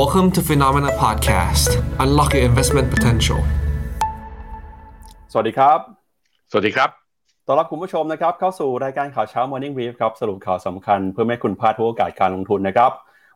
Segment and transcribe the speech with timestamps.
[0.00, 1.70] Welcome to Phenomena Podcast.
[2.04, 3.40] Unlock your investment potential.
[5.32, 5.78] สวัสดีครับ
[6.50, 6.90] สวัสดีครับ
[7.46, 12.90] ต้อนรับคุณผู้ชมนะครับ เข้าสู่รายการข่าวเช้า Morning Brief ครับ สรุปข่าวสำคัญเพื่อไม่ให้คุณพลาดทุกโอกาสการลงทุนนะครับ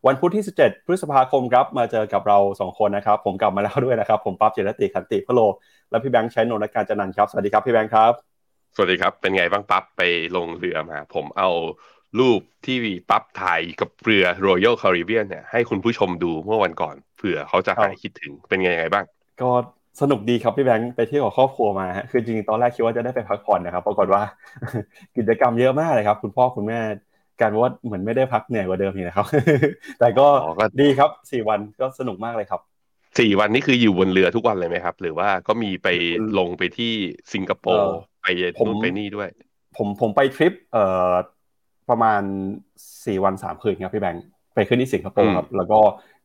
[0.07, 5.41] วันพุธที่ 17 พฤษภาคมครับ มาเจอกับเรา 2 คนนะครับ ผมกลับมาแล้วด้วยนะครับ ผมปั๊บเจรติขันติพโล
[5.91, 8.13] และพี่แบงค์ใช้นนท์การจันนันท์ครับ สวัสดีครับพี่แบงค์ครับ
[8.75, 10.03] สวัสดีครับ เป็นไงบ้างปั๊บไป
[10.37, 11.51] ลงเรือมา ผมเอา
[12.19, 12.77] รูปที่
[13.11, 19.05] ปั๊บถ่ายกับเรือ Royal Caribbean เนี่ยให้คุณผู้ชมดูเมื่อวันก่อนเผื่อเขาจะหายคิดถึงเป็นไงไงบ้าง
[19.43, 19.51] ก็
[20.01, 24.23] สนุกดีครับพี่แบงค์ไปเที่ยวกับครอบครัวมาฮะคือจริงๆตอนแรกคิดว่าจะได้ไปพักผ่อนนะครับปรากฏว่า
[25.17, 26.79] กิจกรรมเยอะมากเลยครับ คุณพ่อคุณแม่
[27.41, 29.27] กลารว่าเหมือนไม่ได้พักเหนื่อยกว่าเดิมนี่นะครับ
[30.01, 32.61] แต่ก็อ๋อก็ดีครับสี่วันก็สนุกมากเลยครับ
[33.19, 35.89] สี่วันนี้คืออยู่บนเรือทุกวันเลยไหมครับ หรือว่าก็มีไป
[36.39, 36.93] ลงไปที่
[37.35, 38.27] สิงคโปร์เอ่อไป
[38.59, 39.29] ผมนู่นไปนี่ด้วย
[39.77, 41.13] ผมผมไปทริปเอ่อ
[41.91, 42.23] ประมาณ
[43.07, 44.25] สี่วันสามคืนครับพี่แบงค์
[44.55, 45.79] ไปขึ้นที่สิงคโปร์ครับแล้วก็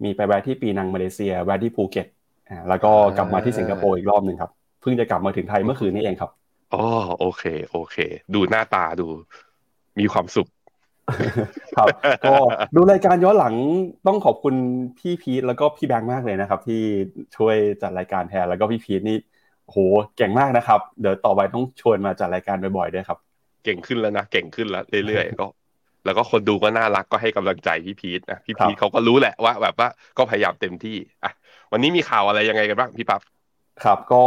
[0.04, 2.08] มีไปแวะที่ปีนังมาเลเซียแวะที่ภูเก็ต
[2.50, 4.52] อ่าแล้วก็กลับมาที่สิงคโปร์อีกรอบหนึ่งครับ
[4.82, 6.32] เพิ่งจะกลับมาถึงไทยเมื่อคืนนี้เองครับ
[6.74, 6.84] อ๋อ
[7.20, 7.98] โอเค โอเค
[8.34, 9.08] ดูหน้าตาดู
[10.00, 10.48] มีความสุข
[11.78, 11.88] ครับ
[12.26, 12.36] ก็
[12.76, 13.56] ดูรายการย้อนหลัง
[14.08, 14.56] ต้องขอบคุณ
[14.98, 16.82] พี่พีทแล้วก็พี่แบงค์มากเลยนะครับ ที่
[17.38, 19.18] ช่วยจัดรายการแทนแล้วก็พี่พีทนี่
[19.66, 19.78] โห
[20.16, 23.20] เก่งมากนะครับ เดี๋ยวต่อไปต้องชวนมาจัดรายการบ่อยๆด้วยครับ
[23.64, 25.48] เก่งขึ้นแล้วนะเก่งขึ้นแล้วเรื่อยๆก็
[26.06, 31.32] แล้วก็คนดูก็น่ารักก็ให้กำลังใจพี่พีทนะพี่พีทครับเขาก็รู้แหละว่า แบบว่าก็พยายามเต็มที่อะ
[31.72, 33.22] วันนี้มีข่าวอะไรยังไงกันบ้างพี่ปั๊บ
[33.84, 34.24] ครับก็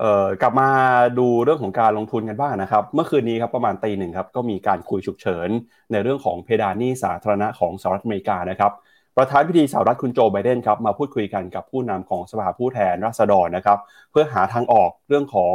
[0.00, 0.70] เอ่อกลับมา
[1.18, 5.48] ดูเรื่องของการลงทุนกันบ้างนะครับ เมื่อคืนนี้ครับประมาณตีหนึ่งครับก็มีการคุยฉุกเฉิน
[5.92, 8.72] ในเรื่องของเพดานหนี้สาธารณะของสหรัฐอเมริกานะครับ
[9.16, 13.78] ประธานพิธีสหรัฐคุณโจไบเดนครับมาพูดคุยกันกับผู้นำของสภาผู้แทนราษฎรนะครับ
[14.10, 15.54] เพื่อหาทางออกเรื่องของ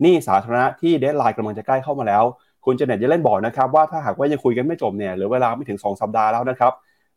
[0.00, 2.24] หนี้สาธารณะที่เดดไลน์กำลังจะใกล้เข้ามาแล้ว
[2.64, 6.72] คุณเจเน็ตเยเลนบอกนะครับว่าถ้าหากว่ายังคุยกันไม่จบเนี่ยหลือเวลาไม่ถึง 2 สัปดาห์แล้วนะครับ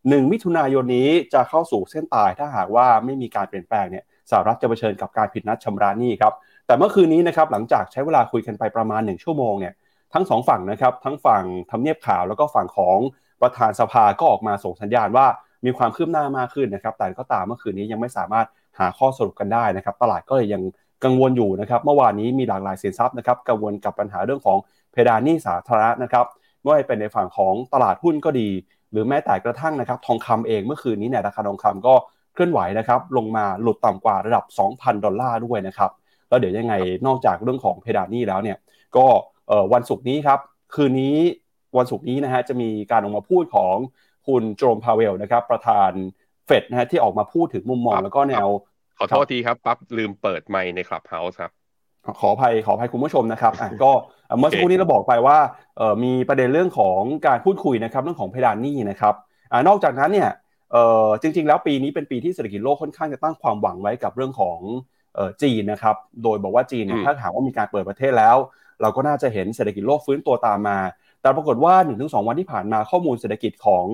[0.09, 6.33] หนึ่งมิถุนายนนี้จะเข้าสู่เส้นตายถ้าหากว่าไม่มีการเปลี่ยนแปลงเนี่ยสหรัฐจะเผชิญกับการผิดนัดชำระหนี้ครับ
[6.67, 9.73] แต่เมื่อคืนนี้นะครับหลังจากใช้เวลาคุยกันไปประมาณ 1 ชั่วโมงเนี่ย
[10.13, 12.97] ทั้งสองฝั่งนะครับทั้งฝั่งทำเนียบข่าวแล้วก็ฝั่งของ
[13.41, 15.25] ประธานสภาก็ออกมาส่งสัญญาณว่า
[15.65, 18.47] มีความคืบหน้ามากขึ้นนะครับแต่ก็ตามเมื่อคืนนี้ยังไม่สามารถ
[18.79, 20.63] หาข้อสรุปกันได้นะครับตลาดก็เลยยัง
[21.03, 24.57] กังวลอยู่นะครับเมื่อวานนี้มีหลากหลายสินทรัพย์นะครับกังวลกับปัญหาเรื่องของ
[24.91, 26.25] เพดานหนี้สาธารณะนะครับ
[26.61, 28.49] ไม่ว่าจะเป็นในฝั่งของตลาดหุ้นก็ดี
[28.91, 31.93] หรือแม้แต่กระทั่งนะครับทองคำเองเมื่อคืนนี้เนี่ยราคาทองคำก็
[32.33, 34.43] เคลื่อนไหวนะครับลงมาหลุดต่ำกว่าระดับ
[34.73, 35.91] 2,000 ดอลลาร์ด้วยนะครับ
[36.29, 36.73] แล้วเดี๋ยวยังไง
[37.07, 38.57] นอกจากเรื่องของเพดานหนี้แล้วเนี่ย
[38.97, 39.05] ก็
[39.73, 40.39] วันศุกร์นี้ครับ
[40.75, 41.17] คืนนี้
[41.77, 43.75] วันศุกร์นี้นะฮะจะมีการออกมาพูดของ
[44.27, 45.91] คุณโจมพาเวลนะครับประธาน
[46.45, 48.47] เฟดนะฮะที่ออกมาพูดถึงมุมมองแล้วก็แนว
[48.99, 51.51] ขอโทษทีครับปั๊บลืมเปิดไมค์ใน Clubhouse ครับ
[52.19, 53.91] ขออภัยขออภัยคุณผู้ชมนะครับอะก็
[54.27, 55.37] เอ่อเมื่อสักครู่นี้เราบอกไปว่า
[55.77, 59.13] เอ่อมีประเด็นเรื่องของการพูดคุยนะครับเรื่องของเพดานหนี้นะครับ
[59.51, 60.29] อ่านอกจากนั้นเนี่ย
[60.71, 64.59] เอ่อจริง ๆ แล้วปีนี้เป็นปีที่เศรษฐกิจโลกค่อนข้างจะตั้งความหวังไว้กับเรื่องของ
[65.15, 68.37] เอ่อจีนนะครับโดยบอกว่าจีนเนี่ยอืมถ้าหากว่ามีการเปิดประเทศแล้ว
[68.81, 70.79] เราก็น่าจะเห็นเศรษฐกิจโลกฟื้นตัวตามมา
[71.21, 73.85] แต่ปรากฏว่า1-2วันที่ผ่านมาข้อมูลเศรษฐกิจของ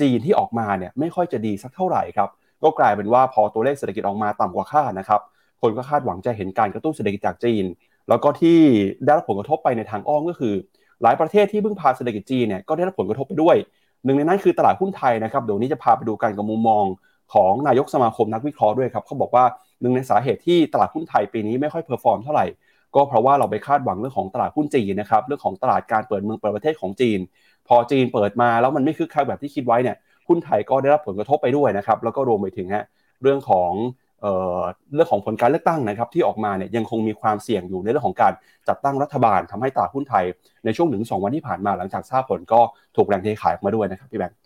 [0.00, 2.28] จีนที่ออกมาเนี่ยไม่ค่อยจะดีสักเท่าไหร่ครับ
[2.62, 5.20] ก็กลายเป็นว่าพอตัวเลขเศรษฐกิจออกมาต่ำกว่าคาดนะครับ
[5.62, 7.64] คนก็คาดหวังจะเห็นการกระตุ้นเศรษฐกิจจากจีน
[8.08, 8.58] แล้วก็ที่
[9.04, 10.54] ได้รับผลกระทบไปในทางอ้อมก็คือ
[11.02, 13.56] หลายประเทศที่เพิ่งพาเศรษฐกิจจีนเนี่ยก็ได้รับผลกระทบไปด้วย
[14.04, 16.84] หนึ่งในนั้นคือตลาดหุ้นไทยนะครับเดี๋ยววนนี้จะพาไปดูกันกับมุมมอง
[17.34, 19.44] ของนายกสมาคมนักวิเคราะห์ด้วยครับเขาบอกว่า
[19.80, 22.46] หนึ่งในสาเหตุที่ตลาดหุ้นไทยปีนี้ไม่ค่อย perform เท่าไหร่
[22.94, 27.18] ก็เพราะว่าเราไปคาดหวังเรื่องของตลาดหุ้นจีนนะครับเรื่องของตลาดการเปิดเมืองเปิดประเทศของจีน
[27.68, 29.96] พอจีนเปิดมาแล้วมันไม่คึกคักแบบที่คิดไว้เนี่ย
[30.30, 32.84] หุ้นไทยก็ได้รับผลกระทบไปด้วยนะครับ แล้วก็รวมไปถึงฮะ
[33.22, 33.72] เรื่องของ
[34.22, 34.60] เอ่อ
[34.94, 38.32] เรื่องของผลการเลือกตั้งนะครับ ที่ออกมาเนี่ยยังคงมีความเสี่ยงอยู่ในเรื่องของการ
[38.68, 40.24] จัดตั้งรัฐบาลทำให้ตลาดหุ้นไทย
[40.64, 42.60] ในช่วงหนึ่งสองวันที่ผ่านมาหลังจากทราบผลก็
[42.96, 44.36] ถูกแรงเทขายออกมาด้วยนะครับพี่แบงค์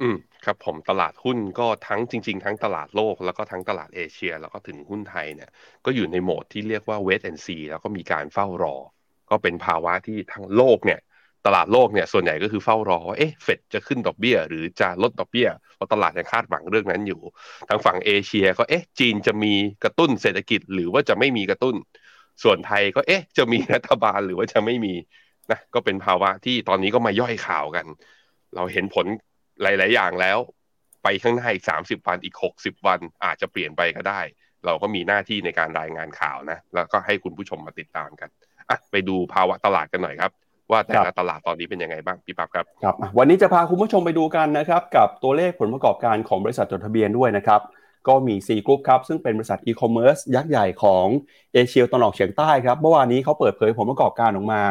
[0.00, 5.50] อืมครับผมตลาดหุ้นก็ทั้งจริง ๆ ทั้งตลาดโลกแล้วก็ทั้งตลาดเอเชีย แล้วก็ถึงหุ้นไทยเนี่ย
[5.84, 8.76] ก็อยู่ในโหมดที่เรียกว่า wait and see แล้วก็มีการเฝ้ารอ
[9.30, 11.00] ก็เป็นภาวะที่ทั้งโลกเนี่ย
[11.46, 17.20] ตลาดโลกเนี่ยส่วนใหญ่ก็คือเฝ้ารอว่าเอ๊ะเฟดจะขึ้นดอกเบี้ย หรือจะลดดอกเบี้ยเพราะตลาดยังคาดหวังเรื่องนั้นอยู่
[17.68, 19.54] ทางฝั่งเอเชียก็เอ๊ะจีนจะมี
[19.84, 21.74] กระตุ้นเศรษฐกิจหรือว่าจะไม่มีกระตุ้น
[22.42, 24.94] ส่วนไทยก็เอ๊ะจะมีรัฐบาลหรือว่าจะไม่มี
[25.50, 27.86] นะก็เป็นภาวะที่ตอนนี้ก็มาย่อยข่าวกัน
[28.54, 29.06] เราเห็นผล
[29.62, 30.38] หลาย ๆ อย่างแล้ว
[31.02, 34.20] ไปข้างหน้าอีก 30 วันอีก 60 วันอาจจะเปลี่ยนไปก็ได้
[34.66, 38.28] เราก็มีหน้าที่ในการรายงานข่าวนะ แล้วก็ให้คุณผู้ชมมาติดตามกัน
[38.70, 40.32] อะไปดูภาวะตลาดกันหน่อยครับ
[40.70, 47.60] ว่าแต่ละตลาดตอนนี้เป็นยังไงบ้างพี่ปั๊บครับครับอะวันนี้จะพาคุณผู้ชมไปดูกันนะครับกับตัวเลขผลประกอบการของบริษัทจดทะเบียนด้วยนะครับ
[48.08, 51.06] ก็มี C Group ครับซึ่งเป็นบริษัทอีคอมเมิร์ซยักษ์ใหญ่ของ
[51.54, 54.62] เอเชียตะวันออกเฉียงใต้ครับเมื่อวานนี้เขาเปิดเผยผลประกอบการออกมา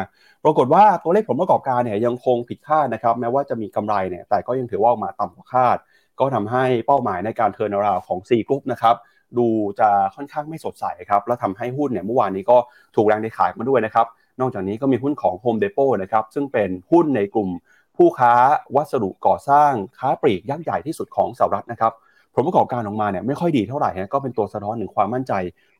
[0.44, 5.76] ปรากฏว่าตัวเลขผลประกอบการเนี่ยยังคงผิดคาดนะครับแม้ว่าจะมีกำไรเนี่ยแต่ก็ยังถือว่าออกมาต่ำกว่าคาด
[6.20, 8.96] ก็ทำให้เป้าหมายในการเทิร์นราวของ C กรุ๊ปนะครับ
[9.38, 9.46] ดู
[9.80, 12.56] จะค่อนข้างไม่สดใสครับแล้วทำให้หุ้นเนี่ยเมื่อวานนี้ก็
[12.96, 14.06] ถูกแรงในขายมาด้วยนะครับ
[14.40, 17.48] นอกจากนี้ก็มีหุ้นของ Home Depot นะครับซึ่งเป็นหุ้นในกลุ่ม
[17.96, 18.34] ผู้ค้า
[18.76, 21.92] วัสดุก่อสร้างค้าปลีกยักษ์ใหญ่ที่สุดของสหรัฐนะครับ
[22.34, 25.32] ผลประกอบการออกมาเนี่ยไม่ค่อยดีเท่าไหร่นะก็เป็นตัวสะท้อนถึงความมั่นใจ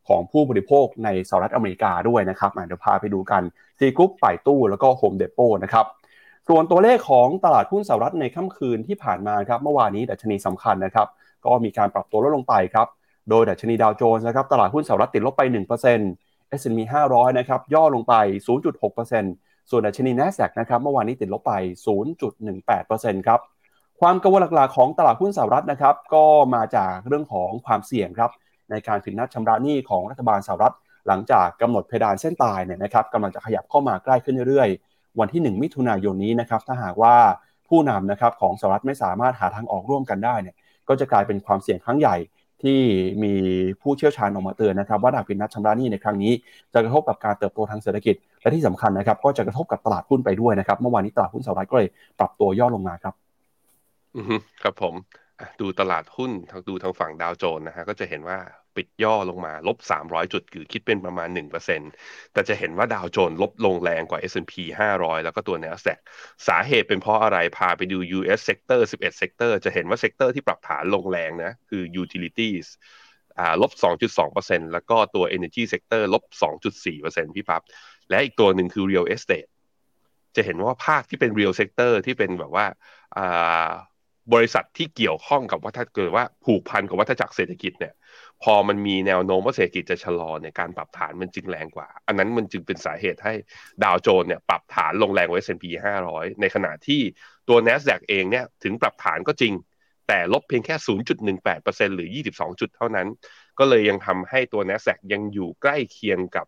[0.08, 3.42] ของผู้บริโภคในสหรัฐอเมริกาด้วยนะครับเดี๋ยวพาไปดูกัน
[3.78, 5.86] Sea Group Baidu แล้วก็ Home Depot นะครับ
[6.48, 11.08] ส่วนตัวเลขของตลาดหุ้นสหรัฐในค่ำคืนที่ผ่านมาครับเมื่อวานนี้ดัชนีสำคัญนะครับ
[11.46, 12.86] ก็มีการปรับตัวลดลงไปครับ
[13.30, 15.42] โดยดัชนีดาวโจนส์นะครับตลาดหุ้นสหรัฐติดลบไป
[15.92, 16.80] 1% S&P
[17.10, 18.14] 500 นะครับ ย่อลงไป
[18.88, 21.52] 0.6%ส่วนดัชนี NASDAQ นะครับ เมื่อวานนี้ติดลบไป
[22.36, 23.40] 0.18%ครับ
[24.00, 26.24] ความกังวลหลักๆของตลาดหุ้นสหรัฐนะครับ ก็
[26.54, 28.30] มาจากเรื่องของความเสี่ยงครับ
[28.70, 30.74] ในการผิดนัดชำระหนี้ของรัฐบาลสหรัฐ
[31.06, 37.16] หลังจากกำหนดเพดานเส้นตายเนี่ยนะครับกำลังจะขยับเข้ามาใกล้ขึ้นเรื่อยๆ วันที่ 1 มิถุนายนนี้นะครับ ถ้าหากว่า
[37.68, 40.56] ผู้นำนะครับของสหรัฐไม่สามารถหาทางออกร่วมกันได้เนี่ย
[40.88, 42.16] ก็จะกลายเป็นความเสี่ยงครั้งใหญ่
[42.64, 42.81] ที่
[43.25, 43.32] มี
[43.81, 46.32] ผู้เชี่ยวชาญออกมาเตือนนะครับว่าดาผินนัดชำระหนี้ในครั้งนี้
[46.72, 51.88] จะกระทบกับการเติบโตทางเศรษฐกิจ และที่สำคัญนะครับ ก็จะกระทบกับตลาดหุ้นไปด้วยนะครับ เมื่อวานนี้ตลาดหุ้นสหรัฐก็เลย
[52.19, 53.14] ปรับตัวย่อลงมาครับ
[54.16, 54.25] อือ
[54.62, 54.94] ครับผม
[55.61, 56.31] ดูตลาดหุ้น
[56.69, 58.38] ดูทางฝั่งดาวโจนส์นะฮะก็จะเห็นว่า
[58.76, 61.92] ปิดย่อลงมาลบ 300 จุดคือคิดเป็นประมาณ 1%
[62.32, 65.98] แต่จะเห็นว่าดาวโจนส์ลบลงแรงกว่า S&P 500 แล้วก็ตัว NASDAQ
[66.48, 72.66] สาเหตุเป็นเพราะอะไรพาไปดู US sector 11 sector จะเห็นว่า sector ที่ปรับฐานลงแรงนะคือ utilities
[73.38, 73.72] อ่าลบ
[74.22, 76.24] 2.2%แล้วก็ตัว energy sector ลบ
[76.82, 77.62] 2.4%พี่ปับ๊บ
[78.10, 79.48] และอีกตัวหนึ่งคือ real estate
[80.36, 82.66] จะเห็นว่าภาคที่เป็น real sector ที่เป็นแบบว่า
[83.16, 83.70] อ่า
[84.32, 87.94] บริษัทที่เกี่ยวข้องกับวัฏเกิดว่าผูกพันกับวัฏจักรเศรษฐกิจเนี่ย
[88.42, 93.34] พอมันมีแนวโน้มว่าเศรษฐกิจจะชะลอในการปรับฐานมันจึงแรงกว่า อันนั้นมันจึงเป็นสาเหตุให้
[93.84, 95.64] ดาวโจนเนี่ยปรับฐานลงแรงไว้ S&P
[96.02, 97.00] 500ในขณะที่
[97.48, 99.54] ตัว NASDAQ เองเนี่ยถึงปรับฐานก็จริง
[100.08, 100.74] แต่ลบเพียงแค่
[101.36, 103.08] 0.18%หรือ 22 จุดเท่านั้น
[103.58, 106.46] ก็เลยยังทำให้ตัว NASDAQ ยังอยู่ใกล้เคียงกับ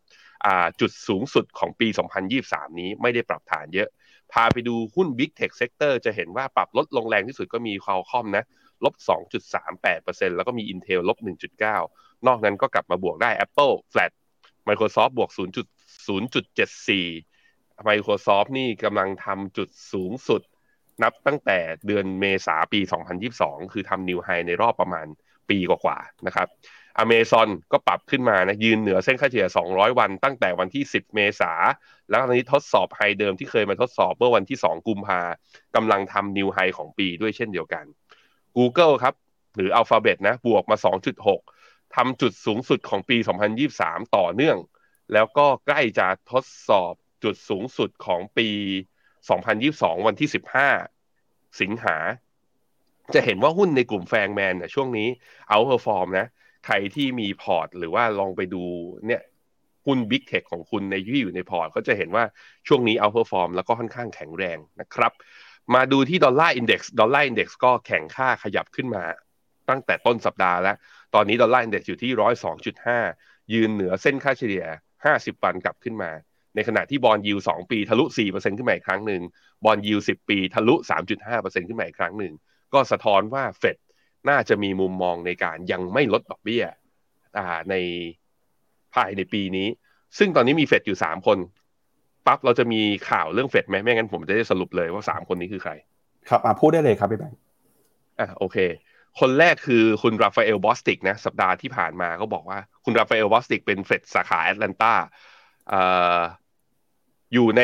[0.80, 1.88] จุดสูงสุดของปี
[2.34, 3.88] 2023 นี้ไม่ได้ปรับฐานเยอะ
[4.32, 8.44] พาไปดูหุ้น Big Tech Sector จะเห็นว่าปรับลดลงแรงที่สุดก็มี Qualcomm นะ
[8.84, 8.94] ลบ
[9.66, 11.18] 2.38%แล้วก็มี Intel ลบ
[11.72, 14.12] 1.9 นอกนั้นก็กลับมาบวกได้ Apple flat
[14.68, 20.42] Microsoft บวก 0.0.74 Microsoft นี่กำลังทำจุดสูงสุด
[21.02, 22.80] นับตั้งแต่เดือนเมษาปี
[23.26, 25.06] 2022 คือทำนิวไฮในรอบประมาณ
[25.50, 26.48] ปีกว่าๆนะครับ
[26.98, 31.52] อเมซอนก็ปรับขึ้นมานะยืนเหนือเส้นค่าเฉลี่ย 200 วัน ตั้งแต่วันที่ 10 เมษา
[32.08, 35.20] แล้วตอนนี้ทดสอบไฮเดิมที่เคยมาทดสอบเมื่อวันที่ 2 กุมภา
[35.74, 37.84] กำลังทำนิวไฮของปีด้วยเช่นเดียวกัน
[38.56, 39.14] Google ครับ
[39.56, 40.76] หรือ Alphabet นะบวกมา
[41.36, 43.16] 2.6ทำจุดสูงสุดของปี
[43.66, 44.58] 2023 ต่อเนื่อง
[45.12, 46.92] แล้วก็ใกล้จะทดสอบ
[47.24, 48.48] จุดสูงสุดของปี
[49.28, 50.28] 2022 วันที่
[50.94, 51.96] 15 สิงหา
[53.14, 55.08] จะเห็นว่าหุ้นในกลุ่ม FANGMAN เนี่ยช่วงนี้
[55.48, 56.26] outperform นะ
[56.66, 58.64] ใครที่มีพอร์ต หรือว่าลองไปดู
[59.06, 59.22] เนี่ย
[59.86, 62.24] หุ้น Big Tech ของคุณในที่อยู่ในพอร์ต ก็จะเห็นว่า
[62.66, 65.12] ช่วงนี้ outperform แล้วก็ค่อนข้างแข็งแรงนะครับ
[65.74, 69.04] มาดูที่ Dollar Index Dollar Index ก็แข็งค่าขยับขึ้นมา
[69.68, 70.76] ตั้งแต่ต้นสัปดาห์แล้ว
[71.14, 72.98] ตอนนี้ Dollar Index อยู่ที่ร้อยสองจุดห้า
[73.54, 74.64] ยืนเหนือเส้นค่าเฉลี่ย
[75.04, 76.10] ห้าสิบวันกลับขึ้นมา
[76.54, 79.22] ในขณะที่ bond yield สองปีทะลุสี่เปอร์เซ็นขึ้นมาอีกครั้งหนึ่ง
[79.64, 82.32] bond yield สิบปีทะลุสามจุดห้าเปอร์เซ็นขึ้นมาอีกครั้งหนึ่ง
[82.74, 83.76] ก็สะท้อนว่าเฟด
[84.28, 86.64] น่าจะมีมุมมองในการยังไม่ลดดอกเบี้ย
[87.70, 87.74] ใน
[88.94, 89.68] ภายในปีนี้
[90.18, 91.38] ซึ่งตอนนี้มีเฟดอยู่สามคน
[92.26, 92.80] ปั๊บเราจะมี
[93.10, 95.72] ข่าวเรื่องเฟดไหมไม่งั้นผมจะได้สรุปเลยว่าสามคนนี้คือใคร
[96.28, 97.38] ครับพูดได้เลยครับพี่แบงค์
[98.20, 98.56] อะโอเค
[99.20, 104.92] คนแรกคือคุณราฟาเอลบอสติกนะสัปดาห์ที่ผ่านมาเขาบอกว่าคุณราฟาเอลบอสติกเป็นเฟดสาขาแอตแลนตา
[107.34, 107.62] อยู่ใน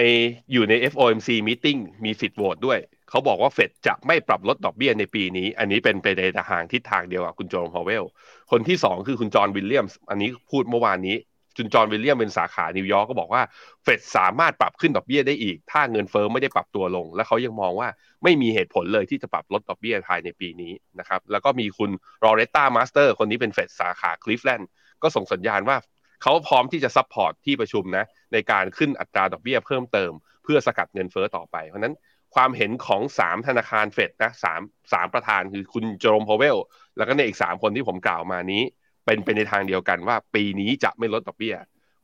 [0.53, 2.79] อยู่ใน FOMC meeting มีสิทธิ์โหวตด้วย
[3.11, 8.05] เขาบอกว่าเฟดจะไม่ปรับลดดอกเบี้ยในปีนี้ อันนี้เป็นไปในทางทิศทางเดียวกับคุณเจอโรมพาวเวล
[8.51, 11.17] คนที่สองคือคุณจอห์นวิลเลียมอันนี้พูดเมื่อวานนี้
[11.57, 13.43] คุณจอห์นวิลเลียมเป็นสาขานิวยอร์กก็บอกว่า
[13.83, 17.89] เฟดสามารถปรับขึ้นดอกเบี้ยได้อีก ถ้าเงินเฟ้อไม่ได้ปรับตัวลง และเขายังมองว่า
[18.23, 21.91] ไม่มีเหตุผลเลยที่จะปรับลดดอกเบี้ยภายในปีนี้นะครับแล้วก็มีคุณ
[22.25, 24.69] ลอเร็ตตาเมสเตอร์คนนี้เป็นเฟดสาขาคลิฟแลนด์
[25.03, 25.77] ก็ส่งสัญญาณว่า
[26.23, 30.13] เขาพร้อมที่จะ support ที่ประชุมนะในการขึ้นอัตราดอกเบี้ยเพิ่มเติม
[30.45, 31.95] เพื่อสกัดเงินเฟ้อต่อไป เพราะนั้น
[32.35, 34.61] ความเห็นของสามธนาคารเฟดนะสาม
[34.93, 36.57] สามประธานคือคุณเจอโรมพาวเวล
[36.97, 38.63] แล้วก็ในอีกสามคนที่ผมกล่าวมานี้
[39.05, 41.55] เป็นเป็นในทางเดียวกันว่า ปีนี้จะไม่ลดดอกเบี้ย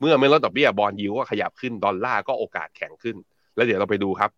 [0.00, 3.16] เมื่อไม่ลดดอกเบี้ย bond yield ก็ขยับขึ้นดอลลาร์ก็โอกาสแข็งขึ้น
[3.56, 4.30] แล้วเดี๋ยวเราไปดูครับ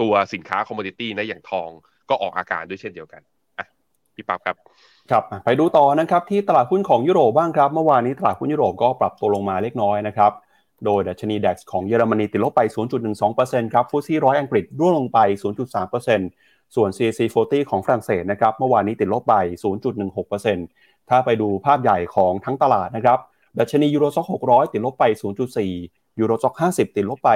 [0.00, 1.70] ตัวสินค้า commodity นะอย่างทอง
[2.08, 3.22] ก็ออกอาการด้วยเช่นเดียวกัน
[3.58, 3.66] อะ
[4.14, 4.56] พี่ปั๊บครับ
[5.10, 10.32] ครับไปดูต่อนะครับที่ตลาดหุ้นของยุโรปบ้างครับเมื่อวานนี้ตลาดหุ้นยุโรปก็ปรับตัวลงมาเล็กน้อยนะครับ
[10.84, 12.60] โดยดัชนี DAX ของเยอรมนีติดลบไป
[13.18, 16.06] 0.12%ครับ FTSE ร้อยอังกฤษร่วงลงไป 0.3%ส
[16.74, 19.34] ส่วน CAC 40 ของฝรั่งเศสนะครับเมื่อวานนี้ติดลบไป
[20.02, 23.18] 0.16%ถ้าไปดูภาพใหญ่ของทั้งตลาดนะครับ
[23.58, 25.04] ดัชนี Euro Stoxx 600 ติดลบไป
[25.62, 27.30] 0.4 ยูโรซ็อก50 ติดลบไป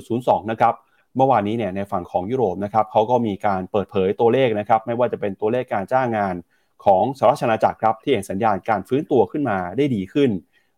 [0.00, 0.74] 0.02 นะครับ
[1.16, 6.36] เมื่อวานนี้เนี่ยในฝั่งของยุโรปนะครับเขาก็มีการเปิดเผยตัวเลขนะครับไม่ว่าจะเป็นตัวเลขการจ้างงาน
[6.84, 10.30] ของสหรัฐอาณาจักรครับที่เห็นสัญญาณการฟื้นตัวขึ้นมาได้ดีขึ้น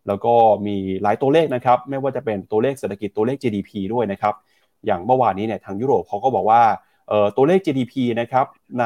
[0.07, 0.35] แล้วก็
[0.67, 4.35] มีหลายตัวเลขนะครับไม่ว่าจะเป็นตัวเลขเศรษฐกิจตัวเลข GDP ด้วยนะครับ
[4.87, 6.63] อย่างเมื่อวานนี้เนี่ยทางยุโรปเขาก็บอกว่า
[7.37, 8.47] ตัวเลข GDP นะครับ
[8.81, 8.85] ใน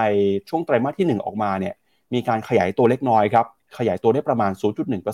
[0.49, 1.75] ช่วงไตรมาสที่ 1 ออกมาเนี่ย
[2.15, 3.47] มีการขยายตัวเล็กน้อยครับ
[3.79, 4.53] ขยายตัวได้ประมาณ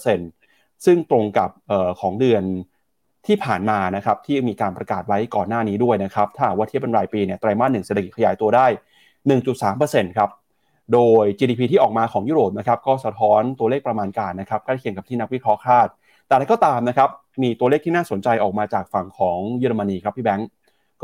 [0.06, 2.42] 0.1%ซึ่งตรงกับออของเดือน
[3.26, 8.66] ที่ผ่านมานะครับที่มีการประกาศไว้ก่อนหน้านี้ด้วยนะครับถ้าว่าเทียบเป็นรายปีเนี่ยไตรมาสหนึ่งเศรษฐกิจขยายตัวได้
[9.42, 10.30] 1.3%ครับ
[10.92, 15.88] โดย GDP ที่ออกมาของยุโรปนะครับก็สะท้อนตัวเลขประมาณการนะครับใกล้เคียงกับที่นักวิเคราะห์คาด
[16.26, 17.08] แต่อะไรก็ตามนะครับ
[17.42, 20.48] มีตัวเลขที่น่าสนใจออกมาจากฝั่งของเยอรมนีครับพี่แบงก์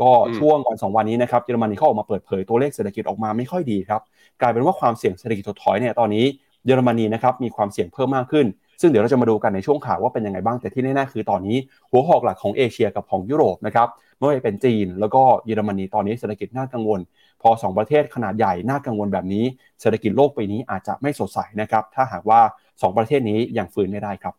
[0.01, 4.01] ก็ช่วงวันสองวันนี้นะครับเยอรมนีเขาออกมาเปิดเผยตัวเลขเศรษฐกิจออกมาไม่ค่อยดีครับ
[4.41, 6.25] กลายเป็นว่าความเสี่ยงเศรษฐกิจถดถอยเนี่ยตอนนี้
[6.65, 8.45] เยอรมนีนะครับมีความเสี่ยงเพิ่มมากขึ้น
[8.81, 11.57] ซึ่งเดี๋ยวเราจะมาดูกันในช่วงข่าวว่าเป็นยังไงบ้างแต่ที่แน่ๆคือตอนนี้
[11.89, 13.87] หัวหอกหลักของเอเชียกับของยุโรปนะครับ
[14.17, 16.99] ไม่ว่าจะเป็นจีน แล้วก็เยอรมนีตอนนี้เศรษฐกิจน่ากังวล
[17.49, 19.45] อ 2 ประเทศขนาดใหญ่น่ากังวลแบบนี้
[19.81, 24.35] เศรษฐกิจโลกปีนี้อาจจะไม่สดใสนะครับ ถ้าหากว่า 2 ประเทศนี้ยังฟื้นไม่ได้ครับ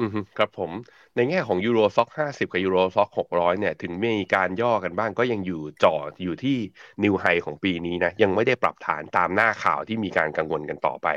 [0.00, 0.70] อืมครับผม
[1.16, 6.56] ในแง่ของยูโรซ็อกห้าสิบกับยูโรซ็อกหกร้อยเนี่ย ถึงมีการย่อกันบ้างก็ยังอยู่จ่ออยู่ที่
[7.02, 11.08] นิวไฮของปีนี้นะ ยังไม่ได้ปรับฐานตามหน้าข่าวที่มีการกังวลกันต่อไป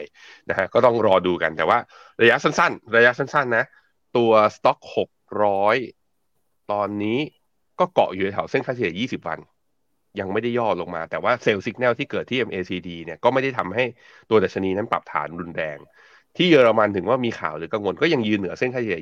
[0.50, 1.77] นะฮะ ก็ต้องรอดูกัน แต่ว่า
[2.21, 3.65] ระยะสั้น ๆ ระยะสั้น ๆ นะ
[4.17, 5.09] ตัวสต็อกหก
[5.43, 5.75] ร้อย
[6.71, 7.19] ตอนนี้
[7.79, 9.39] ก็เกาะอยู่แถวเส้นค่าเฉลี่ย20 วัน
[10.20, 13.84] ยังไม่ได้ย่อลงมา แต่ว่าเซลล์สัญญาณที่เกิดที่ MACD เนี่ยก็ไม่ได้ทำให้
[14.30, 15.78] ตัวดัชนีนั้นปรับฐานรุนแรง
[16.38, 19.01] ที่เยอรมันถึงว่ามีข่าวหรือกังวลก็ยังยืนเหนือเส้นค่าเฉลี่ย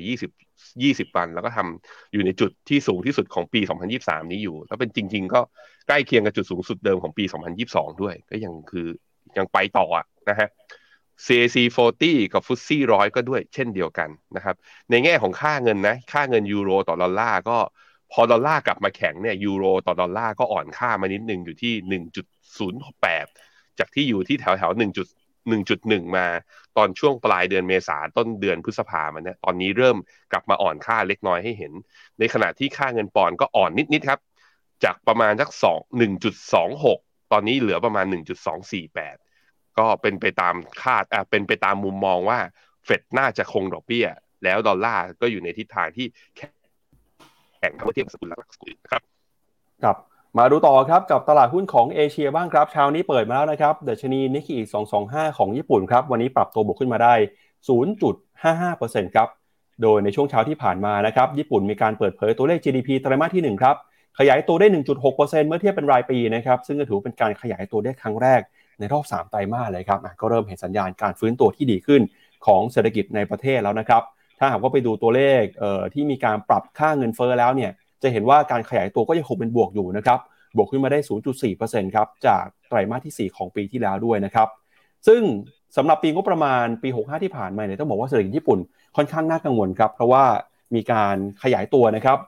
[1.02, 3.60] 20 20 วัน แล้วก็ทำอยู่ในจุดที่สูงที่สุดของปี
[3.96, 5.40] 2023 นี้อยู่ แล้วเป็นจริง ๆ ก็
[5.88, 7.24] ใกล้เคียงกับจุดสูงสุดเดิมของปี
[7.62, 8.86] 2022 ด้วย ก็ยังคือ
[9.36, 9.86] ยังไปต่อ
[10.30, 10.48] นะฮะ
[11.26, 11.56] CAC
[11.96, 14.56] 40 กับฟุตซี่ร้อยก็ด้วยเช่นเดียวกันนะครับ
[14.90, 17.58] ในแง่ของค่าเงินนะ ค่าเงินยูโรต่อดอลลาร์ก็
[18.12, 22.02] พอดอลลาร์กลับมาแข็งเนี่ยยูโรต่อดอลลาร์ก็อ่อนค่ามานิดนึงอยู่ที่
[22.60, 24.72] 1.08 จากที่อยู่ที่แถวแถว
[25.44, 26.26] 1.1 มา
[26.76, 29.96] ตอนช่วงปลายเดือนเมษาต้นเดือนพฤษภามันเนี่ยตอนนี้เริ่ม
[30.32, 31.72] กลับมาอ่อนค่าเล็กน้อยให้เห็น
[32.18, 34.20] ในขณะที่ค่าเงินปอนก็อ่อนนิดๆครับ
[34.84, 36.98] จากประมาณสักสองหนึ่งจุดสองหก
[37.32, 39.16] ตอนนี้เหลือประมาณหนึ่งจุดสองสี่แปด
[39.78, 42.38] ก็เป็นไปตามคาดอ่าเป็นไปตามมุมมองว่า
[42.84, 44.06] เฟดน่าจะคงดอกเบี้ย
[44.44, 49.02] แล้วดอลลาร์ก็อยู่ในทิศทางที่แแข็งเท่าเทียมสกุลหลักสกุลครับ
[49.82, 49.96] ครับ
[50.38, 54.58] มาดูต่อครับกับตลาดหุ้นของเอเชียบ้างครับเช้านี้เปิดมาแล้วนะครับเดชนีนิกเกิ
[54.98, 57.14] 225 ของญี่ปุ่นครับวันนี้ปรับตัวบวกขึ้นมาได้
[57.94, 59.28] 0.55%ครับ
[59.82, 63.76] โดยในช่วงเช้าที่ผ่านมานะครับญี่ปุ่นมีการเปิดเผยตัวเลข GDP ไตรมาสที่ 1 ครับ
[64.18, 64.66] ขยายตัวได้
[65.02, 68.40] 1.6%เมื่อเทียบเป็นรายปีนะครับซึ่งก็ถือเป็นการขยายตัวได้ครั้งแรก
[68.78, 72.02] ในรอบ 3 ไตรมาสเลยครับก็เริ่มเห็นสัญญาณการฟื้นตัวที่ดีขึ้น
[72.46, 74.02] ของเศรษฐกิจในประเทศแล้วนะครับ
[74.38, 75.42] ถ้าหากว่าไปดูตัวเลข
[75.94, 77.70] ที่มีการปรับค่าเงินเฟ้อแล้วเนี่ย
[78.02, 80.18] จะเห็นว่าการขยายตัวก็ยังคงเป็นบวกอยู่นะครับ
[80.56, 80.98] บวกขึ้นมาได้
[81.46, 84.48] 0.4%ครับจากไตรมาสที่ 4 ของปีที่แล้วด้วยนะครับ
[85.06, 85.22] ซึ่ง
[85.76, 88.58] สำหรับปีงบประมาณปี 65 ที่ผ่านมาเนี่ยต้องบอกว่าเศรษฐกิจญี่ปุ่น
[88.96, 90.24] ค่อนข้างน่ากังวลครับเพราะว่า
[90.74, 92.18] มีการขยายตัวนะครับ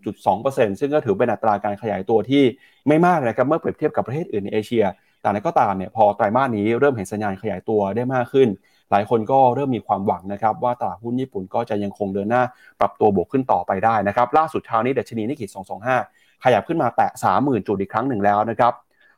[0.00, 2.42] 1.2%ซึ่งก็ถือเป็นอัตราการขยายตัวที่
[2.88, 4.84] ไม่มากนะครับเมื่อเปรียบเทียบกับประเทศอื่นในเอเชีย
[5.20, 8.48] แต่นั้นก็ตามเนี่ยพอไตรมาสนี้เริ่มเห็นสัญญาณขยายตัวได้มากขึ้น
[8.92, 12.42] หลายคนก็เริ่มมีความหวังนะครับว่าตลาดหุ้นญี่ปุ่นก็จะยังคงเดินหน้า
[12.80, 15.50] ปรับตัวบวกขึ้นต่อไปได้นะครับล่าสุดเช้านี้ดัชนีนิกเกิล
[15.98, 17.08] 225 ขยับขึ้นมาแตะ
[17.38, 18.72] 30,000 จุดอีกครั้งหนึ่งแล้วนะครับ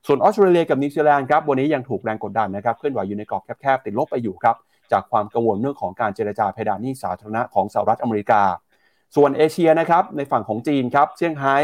[0.07, 4.57] ส่วนออสเตรเลียกับนิวซีแลนด์ครับวันนี้ยังถูกแรงกดดันนะครับเคลื่อนไหวอยู่ในกรอบแคบๆติดลบไปอยู่ครับ
[4.93, 8.43] จากความกังวลเรื่องของการเจรจาเพดานหนี้สาธารณะของสหรัฐอเมริกา
[9.17, 11.57] ส่วนเอเชียนะครับในฝั่งของจีนครับเซี่ยงไฮ้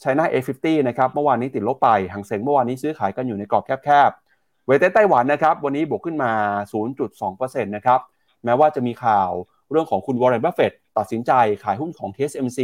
[0.00, 4.23] ไชน่า A50 นะครับเมื่อวานนี้ติดลบไปฮั่งเส็งเมื่อวานนี้ซื้อขายกันอยู่ในกรอบแคบๆ
[4.66, 6.32] Weighted ไต้หวันนะครับวันนี้บวกขึ้นมา
[7.02, 8.00] 0.2%นะครับ
[8.44, 9.30] แม้ว่าจะมีข่าว
[9.70, 11.32] เรื่องของคุณวอร์เรนบัฟเฟตตัดสินใจ
[11.64, 12.60] ขายหุ้นของ TSMC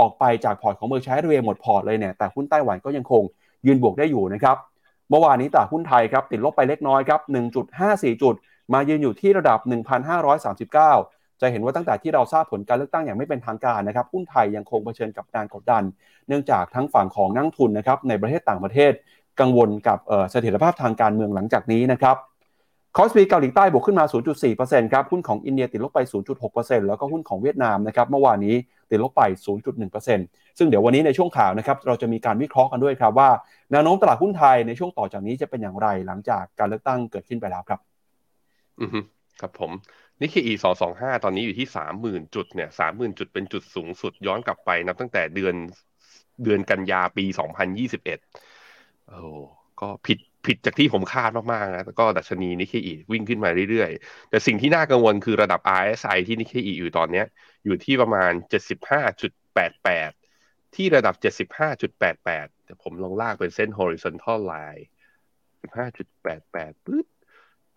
[0.00, 3.22] ออกไปจากพอร์ตของเบิร์กไชร์หมดพอร์ตเลยเนี่ยแต่หุ้นไต้หวันก็ยังคง
[3.66, 4.56] ยืนบวกได้อยู่นะครับ
[5.10, 7.20] เมื่อวานนี้ตลาดหุ้นไทยครับติดลบไปเล็กน้อยครับ
[7.72, 8.34] 1.54 จุด
[8.72, 9.58] มายืนอยู่ที่ระดับ
[10.30, 15.82] 1,539 จะเห็นว่าตั้งแต่ที่เราทราบผลการเลือกตั้งอย่างไม่เป็นทางการนะครับหุ้นไทยยังคงเผชิญกับการกดดัน
[16.28, 18.92] เนื่องจากทั้งฝั่งของนักลงทุนนะครับในประเทศต่างประเทศ
[19.40, 19.98] กังวลกับ
[20.30, 22.16] เสถียรภาพทางการเมืองหลังจากนี้นะครับ
[22.96, 24.04] คอสปีเกาหลีใต้บวกขึ้นมา
[24.48, 26.00] 0.4%ครับ หุ้นของอินเดียติดลบไป
[26.44, 28.54] 0.6%แล้วก็หุ้นของเวียดนามนะครับ เมื่อวานนี้
[28.90, 29.22] ติดลบไป
[29.86, 33.30] 0.1%ซึ่งเดี๋ยววันนี้ในช่วงข่าวนะครับ เราจะมีการวิเคราะห์กันด้วยครับว่า
[33.72, 37.80] แนวโน้มตลาดหุ้นไทยในช่วงต่อจากนี้จะเป็นอย่างไรหลังจากการเลือกตั้งเกิดขึ้นไปแล้วครับ
[38.80, 38.90] อือ
[39.40, 39.70] ครับผม
[40.20, 45.54] นี่คือ e สองสองห้าตอนนี้อยู่ที่สามหมื่นจุดเนี่ยสามหมื่นจุดเป็นจุดสูงสุดย้อนกลับไปนับตั้งแต่เดือน
[46.44, 48.18] เดือนกันยาปีสองพันยี่สิบเอ็ด
[49.08, 49.20] โอ้
[49.80, 57.22] ก็ผิดผิดจากที่ผมคาดมากๆนะแล้วก็ดัชนีนิเคอีวิ่งขึ้นมาเรื่อยๆ แต่สิ่งที่น่ากังวลคือระดับ RSI ที่นิเคอีอยู่ตอนนี้
[57.64, 58.32] อยู่ที่ประมาณ
[59.12, 61.14] 75.88 ที่ระดับ
[61.64, 64.84] 75.88เดี๋ยวผมลองลากเป็นเส้น horizontal line
[65.62, 67.06] 15.88ปึ๊บ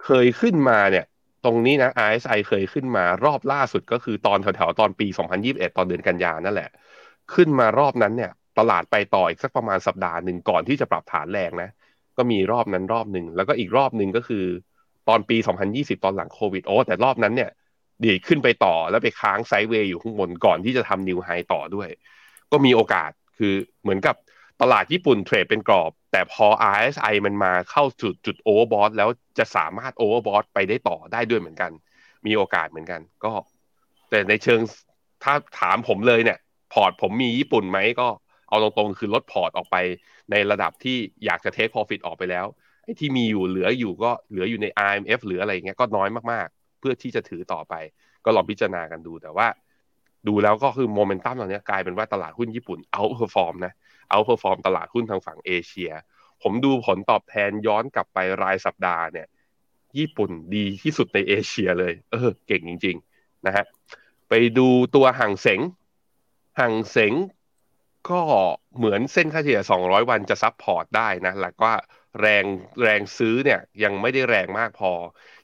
[0.06, 1.06] เคยขึ้นมาเนี่ย
[1.46, 5.08] ตรงนี้นะ RSI เคยขึ้นมารอบล่าสุดก็คือตอนแถวๆตอนปี
[5.42, 6.70] 2021 ตอนเดือนกันยานั่นแหละ
[7.34, 11.70] ขึ้นมารอบนั้นเนี่ย ตลาดไปต่ออีกสักประมาณสัปดาห์หนึ่งก่อนที่จะปรับฐานแรงนะ
[12.18, 14.46] ก็มีรอบนั้นรอบหนึ่งแล้วก็อีกรอบหนึ่งก็คือ
[15.10, 15.38] ตอนปี
[15.70, 17.50] 2020 ตอนหลังโควิดโอ้แต่รอบนั้นเนี่ย
[18.06, 21.90] ดีขึ้นไปต่อแล้วไปค้าง sideway อยู่ข้างบนก่อนที่จะทำ new high ต่อด้วย
[22.52, 24.16] ก็มีโอกาสคือเหมือนกับ
[24.62, 31.72] ตลาดญี่ปุ่น trade เป็นกรอบ แต่พอ RSI มันมาเข้าจุดจุด overbought แล้วจะสามารถ overbought ไปได้ต่อได้ด้วยเหมือนกัน
[32.26, 33.32] มีโอกาสเหมือนกัน ก็
[34.10, 34.60] แต่ในเชิง
[35.24, 36.40] ถ้าถามผมเลยเนี่ย
[36.74, 38.08] พอร์ตผมมีญี่ปุ่นไหมก็
[38.50, 39.76] เอาตรงๆคือลดพอร์ตออกไป
[40.32, 42.46] ในระดับที่อยากจะเทค profit ออกไปแล้ว
[42.84, 47.74] ไอ้ที่มีอยู่เหลืออยู่ก็เหลืออยู่ใน RMF หรืออะไรเงี้ยก็น้อยมากๆ เพื่อที่จะถือต่อไป
[48.26, 49.48] ก็ลองพิจารณากันดูแต่ว่า
[50.28, 53.74] ดูแล้วก็คือโมเมนตัมตอนนี้กลายเป็นว่าตลาดหุ้นญี่ปุ่น outperform นะ
[54.12, 55.92] outperform ตลาดหุ้นทางฝั่งเอเชีย
[56.44, 59.28] ผมดูผลตอบแทนย้อนกลับไปรายสัปดาห์เนี่ย
[59.98, 63.66] ญี่ปุ่นดีที่สุดในเอเชียเลย เออ เก่งจริง ๆ นะฮะ
[64.30, 65.60] ไปดูตัวฮั่งเส็ง
[66.60, 67.14] ฮั่งเส็ง
[68.08, 68.22] ก็
[68.78, 71.72] เหมือนเส้นค่าเฉลี่ย 200 วันจะ support ได้นะ แล้วก็
[72.22, 72.44] แรง
[72.84, 74.92] แรงซื้อเนี่ยยังไม่ได้แรงมากพอ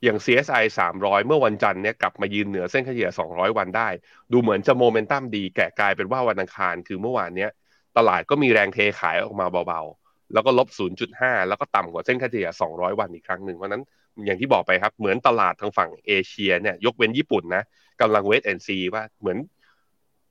[0.04, 0.64] อย่าง CSI
[0.96, 3.90] 300 เมื่อวันจันทร์เนี่ยกลับมายืนเหนือเส้นค่าเฉลี่ย 200 วันได้
[4.32, 7.52] ดูเหมือนจะโมเมนตัมดีแต่กลายเป็นว่าวันอังคาร คือเมื่อวานเนี้ย
[7.98, 10.68] ตลาดก็มีแรงเทขายออกมาเบาๆ แล้วก็ลบ
[11.04, 13.84] 0.5 แล้วก็ต่ำกว่าเส้นค่าเฉลี่ย 200 วันอีกครั้งหนึ่ง เพราะนั้น
[14.26, 17.64] อย่างที่บอกไปครับ เหมือนตลาดทางฝั่งเอเชียเนี่ยยกเว้นญี่ปุ่นนะ
[18.02, 19.38] กำลังเวทแอนซีว่าเหมือน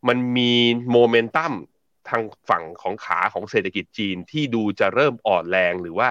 [0.08, 0.52] มันมี
[0.92, 1.52] โมเมนตัม
[2.08, 6.08] ทางฝั่งของขาของเศรษฐกิจจีนที่ดูจะเริ่มอ่อนแรงหรือว่า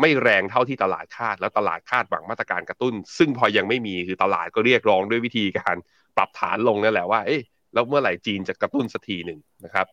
[0.00, 5.76] ไม่แรงเท่าที่ตลาดคาด แล้วตลาดคาดหวังมาตรการกระตุ้น ซึ่งพอยังไม่มีคือตลาดก็เรียกร้องด้วยวิธีการ
[6.16, 7.42] ปรับฐานลงนั่นแหละว่าเอ๊ะ
[7.74, 9.86] แล้วเมื่อไหร่จีนจะกระตุ้นสักทีหนึ่งนะครับ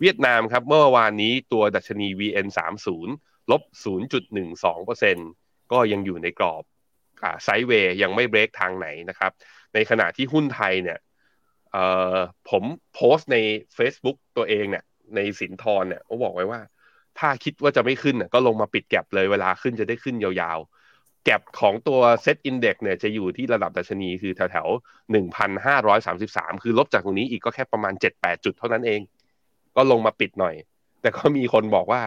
[0.00, 2.88] เวียดนามครับเมื่อวานนี้ตัวดัชนี VN30
[3.50, 3.62] ลบ
[4.86, 6.62] 0.12%ก็ยังอยู่ในกรอบ
[7.44, 9.32] ไซด์เวย์ยังไม่เบรกทางไหนนะครับ
[9.74, 10.98] ในขณะที่หุ้นไทยเนี่ย
[12.50, 12.64] ผม
[12.94, 13.36] โพสต์ใน
[13.76, 16.60] Facebook ตัวเองเนี่ย ในสินทรเนี่ยเขาบอกไว้ว่า
[17.18, 25.14] ถ้าคิดว่าจะไม่ขึ้นก็ลงมาปิดแก็บเลยเวลาขึ้นจะได้ขึ้นยาวๆ แก็บของตัวเซตอินเด็กเนี่ยจะอยู่ที่ระดับดัชนีคือแถวๆ
[25.86, 29.00] 1,533คือลบจากตรงนี้อีกก็แค่ประมาณ7-8จุดเท่านั้นเอง
[29.76, 30.54] ก็ลงมาปิดหน่อย
[31.02, 32.02] แต่ก็มีคนบอกว่า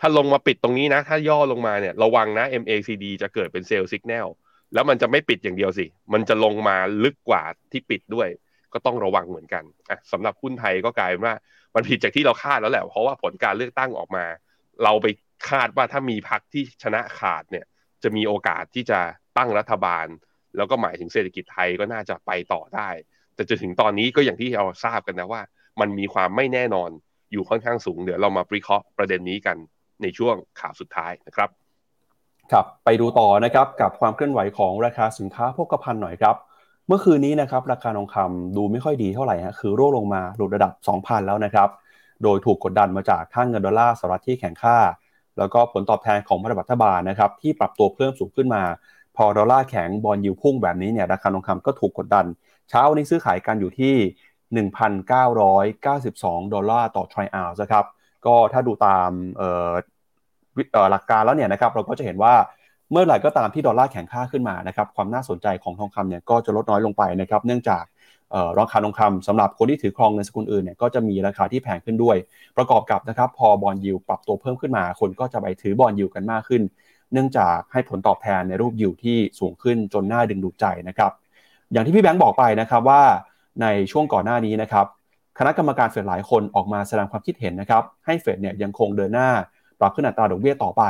[0.00, 4.28] ถ้าลงมาปิดตรงนี้นะ ถ้าย่อลงมาเนี่ยระวังนะ MACD จะเกิดเป็นเซลล์สัญญาณ
[4.74, 8.28] แล้วมันจะไม่ปิดอย่างเดียวสิ มันจะลงมาลึกกว่าที่ปิดด้วย
[8.74, 11.34] ก็ต้องระวังเหมือนกันอะสำหรับหุ้นไทยก็กลายเป็นว่า
[11.74, 14.24] มันผิดจากที่เราคาดแล้วแหละ เพราะว่าผลการเลือกตั้งออกมา
[14.84, 15.06] เราไป
[15.50, 17.64] คาดว่าถ้ามีพรรคที่ชนะขาดเนี่ย
[18.02, 19.00] จะมีโอกาสที่จะ
[19.38, 20.06] ตั้งรัฐบาล
[20.56, 22.88] แล้วก็หมายถึงเศรษฐกิจไทยก็น่าจะไปต่อได้
[23.34, 25.42] แต่จนถึงตอนนี้ก็อย่างที่เราทราบกันนะว่า
[25.80, 26.90] มันมีความไม่แน่นอน
[27.32, 29.56] อยู่ค่อนข้างสูงเดี๋ยวเรามาวิเคราะห์ประเด็นนี้กัน
[30.02, 31.50] ในช่วงข่าวสุดท้ายนะครับ
[32.52, 36.36] ครับไปดูต่อนะครับกับความเคลื่อนไหวของราคาสินค้าโภคภัณฑ์หน่อยครับ
[36.88, 41.68] เมื่อคืนนี้นะครับราคาทองคำดูไม่ค่อยดีเท่าไหร่ฮะคือร่วงลงมาหลุดระดับ 2,000 แล้วนะครับ
[42.22, 44.78] โดยถูกกดดันมาจากค่างเงินดอลลาร์สหรัฐที่แข็งค่า
[45.38, 48.62] แล้วก็ผลตอบแทนของพันธบัตรรัฐบาลนะครับที่ปรับตัวเพิ่มสูงขึ้นมา
[49.16, 52.24] พอดอลลาร์แข็งบอลยิวพุ่งแบบนี้เนี่ยราคาทองคำก็ถูกกดดัน
[52.68, 53.94] เช้าวันนี้ซื้อขายกันอยู่ที่
[54.68, 57.84] 1,992 ดอลลาร์ต่อทริอัลนะครับ
[58.26, 59.10] ก็ถ้าดูตาม
[60.90, 62.34] หลักการแล้วเนี่ยนะครับเราก็จะเห็นว่า
[62.90, 67.84] เมื่อไหร่ก็ตามที่ดอลลาร์แข็งค่าขึ้นมานะครับความน่าสนใจของทองคำเนี่ยก็จะลดน้อยลงไปนะครับเนื่องจาก
[68.58, 72.16] ราคาทองคำสำหรับคนที่ถือครองเงินสกุลอื่นเนี่ยก็จะมีราคาที่แพงขึ้นด้วย
[72.56, 76.62] ประกอบกับนะครับพอบอลยิวปรับตัวเพิ่มขึ้นมา คนก็จะไปถือบอลยิวกันมากขึ้น
[77.12, 81.12] เนื่องจากให้ผลตอบแทนในรูปยิวที่สูงขึ้นจนน่าดึงดูดใจนะครับ
[81.72, 83.02] อย่างที่พี่แบงค์บอกไปนะครับว่า
[83.62, 84.86] ในช่วงก่อนหน้านี้นะครับ
[85.38, 89.28] คณะกรรมการเฟดหลายคนออกมาแสดงความคิดเห็นนะครับให้เฟดเนี่ยยังคงเดินหน้า
[89.80, 90.82] ปรับขึ้นอัตราดอกเบี้ยต่อไป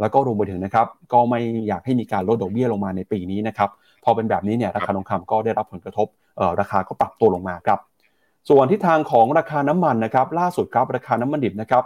[0.00, 3.70] แล้วก็รวมไปถึงนะครับก็ไม่อยากให้มีการลดดอกเบี้ยลงมาในปีนี้นะครับ
[4.04, 6.06] พอเป็นแบบนี้เนี่ยราคาทองคำก็ได้รับผลกระทบ
[6.60, 7.78] ราคาก็ปรับตัวลงมาครับ
[8.48, 11.84] ส่วนทิศทางของราคาน้ำมันนะครับล่าสุดครับราคาน้ำมันดิบนะครับ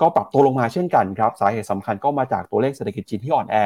[0.00, 3.56] ก็ปรับตัวลงมาเช่นกันครับสาเหตุสำคัญก็มาจากตัวเลขเศรษฐกิจจีนที่อ่อนแอ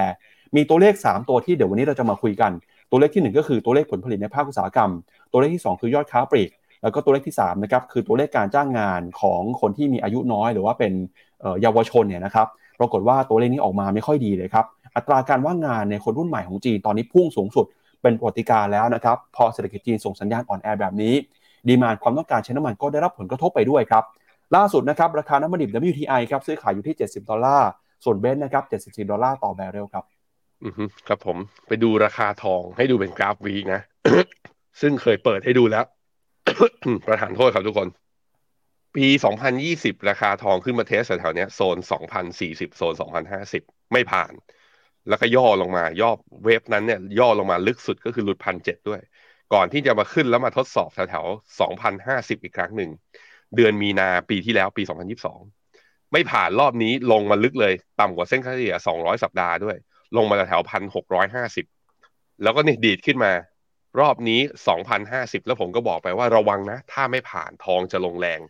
[0.56, 2.52] มีตัวเลข 3 ตัวที่เดี๋ยววันนี้เราจะมาคุยกัน
[2.90, 4.90] ตัวเลขที่ 1 ก็คือตัวเลขผลผลิตในภาคอุตสาหกรรม
[5.32, 6.50] ตัวเลขที่ 2 คือยอดค้าปลีก
[6.82, 10.92] แล้วก็ตัวเลขที่3นะครับคือตัวเลขการจ้างงานของคนที่มีอายุน้อย หรือว่าเป็น
[11.62, 12.46] เยาวชนเนี่ยนะครับ
[12.80, 17.66] ปรากฏว่าตัวเลขนี้ออกมาไม่ค่อยดีเลยครับ อัตราการว่างงานในคนรุ่นใหม่ของจีนตอนนี้พุ่งสูงสุด
[18.02, 21.14] เป็นปฏิการแล้วนะครับ พอเศรษฐกิจจีนส่งสัญญาณอ่อนแอแบบนี้
[21.68, 24.04] demand ความต้องการใช้น้ำมันก็ได้รับผลกระทบไปด้วยครับ
[24.56, 27.68] ล่าสุดนะครับราคาน้ำมันดิบ WTI ครับซื้อขายอยู่ที่ 70 ดอลลาร์
[28.04, 30.04] ส่วนเบรนท์นะครับ 74 ดอลลาร์ต่อบาร์เรลครับ
[30.64, 30.72] อือ
[31.08, 31.36] ครับผม
[31.68, 33.80] ไปดูราคาทองให้ดูเป็นกราฟวีนะ
[34.80, 35.84] ซึ่งเคยเปิดให้ดูแล้ว
[37.06, 37.88] ประทานโทษครับทุกคน
[38.96, 39.06] ปี
[39.56, 41.76] 2020 ราคาทองขึ้นมา test แถวเนี้ยโซน
[42.28, 42.94] 2,040 โซน
[43.40, 44.32] 2,050 ไม่ผ่าน
[45.08, 46.10] แล้วก็ย่อลงมาย่อ
[46.44, 49.00] เวฟนั้นเนี่ยย่อลงมาลึกสุดก็คือหลุดพันเด้วย
[49.54, 51.60] ก่อนที่จะมาขึ้นแล้วมาทดสอบแถวๆ
[52.00, 52.90] 2,050 อีกครั้งหนึ่ง
[53.56, 54.82] เดือนมีนาปีที่แล้วปี
[55.46, 59.76] 2022 ไม่ผ่านรอบนี้ลงมาลึกเลย ต่ำกว่าเส้นค่าเฉลี่ย 200 สัปดาห์ด้วย
[60.16, 61.66] ลงมาแถวพันหกร้อยห้าสิบ
[62.42, 63.32] แล้วก็นี่ดีดขึ้นมา
[64.00, 68.40] รอบนี้สองพันห้าสิบแล้วผมก็บอกไปว่าระวังนะ ถ้าไม่ผ่านทองจะลงแรง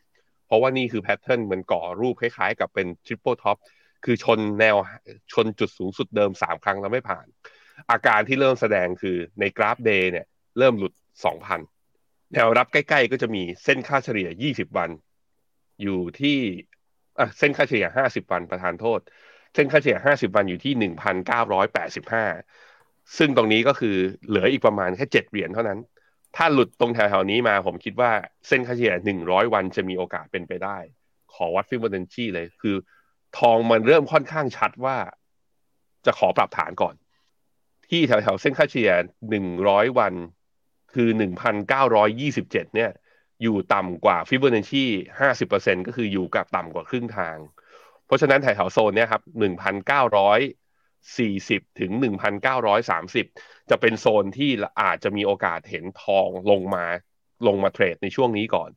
[0.48, 3.56] เพราะว่านี่คือ pattern เหมือนก่อรูปคล้ายๆ กับเป็น triple top
[4.04, 4.76] คือชนแนว
[5.32, 7.26] ชนจุดสูงสุดเดิมสามครั้งแล้วไม่ผ่าน
[7.90, 10.26] อาการที่เริ่มแสดงคือในกราฟ day เนี่ย
[10.58, 10.92] เริ่มหลุด
[11.24, 11.60] สองพัน
[12.32, 14.90] แนวรับใกล้ๆ ก็จะมีเส้นค่าเฉลี่ยยี่สิบวัน
[15.82, 16.38] อยู่ที่
[17.38, 19.00] เส้นค่าเฉลี่ยห้าสิบวันประทานโทษ
[19.54, 20.90] เส้นค่าเฉลี่ย 50 วันอยู่ที่
[22.36, 23.96] 1,985 ซึ่งตรงนี้ก็คือ
[24.28, 25.78] เหลืออีกประมาณแค่ 7 เหรียญเท่านั้น
[26.36, 28.10] ถ้าหลุดตรงแถวๆนี้มาผมคิดว่า
[28.48, 30.78] เส้นค่าเฉลี่ย100วันจะมีโอกาสเป็นไปได้
[31.34, 32.76] ขอวัดฟิบเบอร์เชีเลยคือ
[33.38, 34.96] ทองมันเริ่มค่อนข้างชัดว่า
[36.06, 36.94] จะขอปรับฐานก่อน
[37.88, 38.90] ที่แถวๆเส้นค่าเฉลี่ย
[39.44, 40.14] 100วัน
[40.94, 41.08] คือ
[41.72, 42.90] 1,927เนี่ย
[43.42, 44.84] อยู่ต่ำกว่าฟิบเบอร์เนชี
[45.36, 47.36] 50%ก็คืออยู่กับต่ำกว่าครึ่งทาง
[48.06, 50.40] เพราะฉะนั้นแถวๆโซนเนี้ยครับหนึ่งพันเก้าร้อย
[51.18, 53.26] สี่สิบถึงหนึ่งพันเก้าร้อยสามสิบ
[53.70, 54.50] จะเป็นโซนที่
[54.82, 56.84] อาจจะมีโอกาสเห็นทองลงมา
[57.46, 58.70] ลงมาเทรดในช่วงนี้ก่อน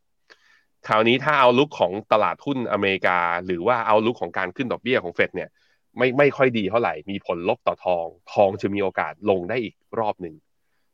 [0.87, 5.49] คราวนี้ถ้าเอาลุกของตลาดหุ้นอเมริกา หรือว่าเอาลุกของการขึ้นดอกเบี้ยของเฟดเนี่ย
[5.97, 10.35] ไม่ไม่ค่อยดีเท่าไหร่ มีผลลบต่อทอง ทองจะมีโอกาสลงได้อีกรอบหนึ่ง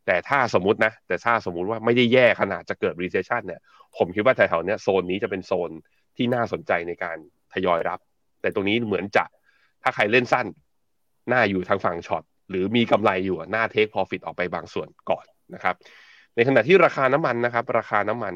[0.06, 3.62] แต่ถ้าสมมตินะ แต่ถ้าสมมุติว่าไม่ได้แย่ขนาดจะเกิด recession เนี่ย
[3.98, 5.72] ผมคิดว่าแถวๆนี้โซนนี้จะเป็นโซน
[6.16, 7.18] ที่น่าสนใจในการ
[7.54, 8.00] ทยอยรับ
[8.42, 9.26] แต่ตรงนี้เหมือนจะ
[9.84, 10.46] ถ้าใครเล่นสั้น
[11.30, 15.76] น่าอยู่ทางฝั่ง short หรือมีกำไรอยู่น่า take profit ออกไปบางส่วนก่อนนะครับ
[16.36, 18.34] ในขณะที่ราคาน้ำมันนะครับ ราคาน้ำมัน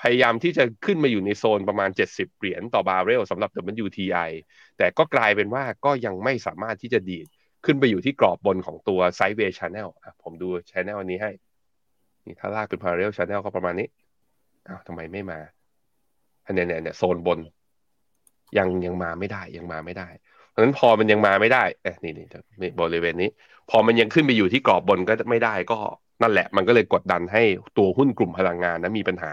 [0.00, 3.50] พยายามที่จะขึ้นมาอยู่ในโซนประมาณ 70 เหรียญต่อบาร์เรลสำหรับ
[3.84, 4.30] WTI
[4.78, 7.26] แต่ก็กลายเป็นว่าก็ยังไม่สามารถที่จะดีด
[7.64, 9.88] ขึ้นไปอยู่ที่กรอบบนของตัว sideway channel
[10.22, 11.30] ผมดู channel นี้ให้
[12.26, 13.88] นี่ถ้าลากเป็น parallel channel ก็ประมาณนี้
[14.68, 15.38] อ้าวทำไมไม่มา
[16.54, 17.38] เนี่ยเนี่ยเนี่ยโซนบน
[18.58, 20.08] ยังยังมาไม่ได้ยังมาไม่ได้
[20.54, 22.26] เพราะฉะนั้นพอมันยังมาไม่ได้เอ๊ะนี่นี่
[22.62, 23.30] นี่บริเวณนี้
[23.70, 25.78] พอมันยังขึ้นไปอยู่ที่กรอบบนก็ไม่ได้ก็
[26.22, 27.42] นั่นแหละ มันก็เลยกดดันให้
[27.78, 29.32] ตัวหุ้นกลุ่มพลังงานนะมีปัญหา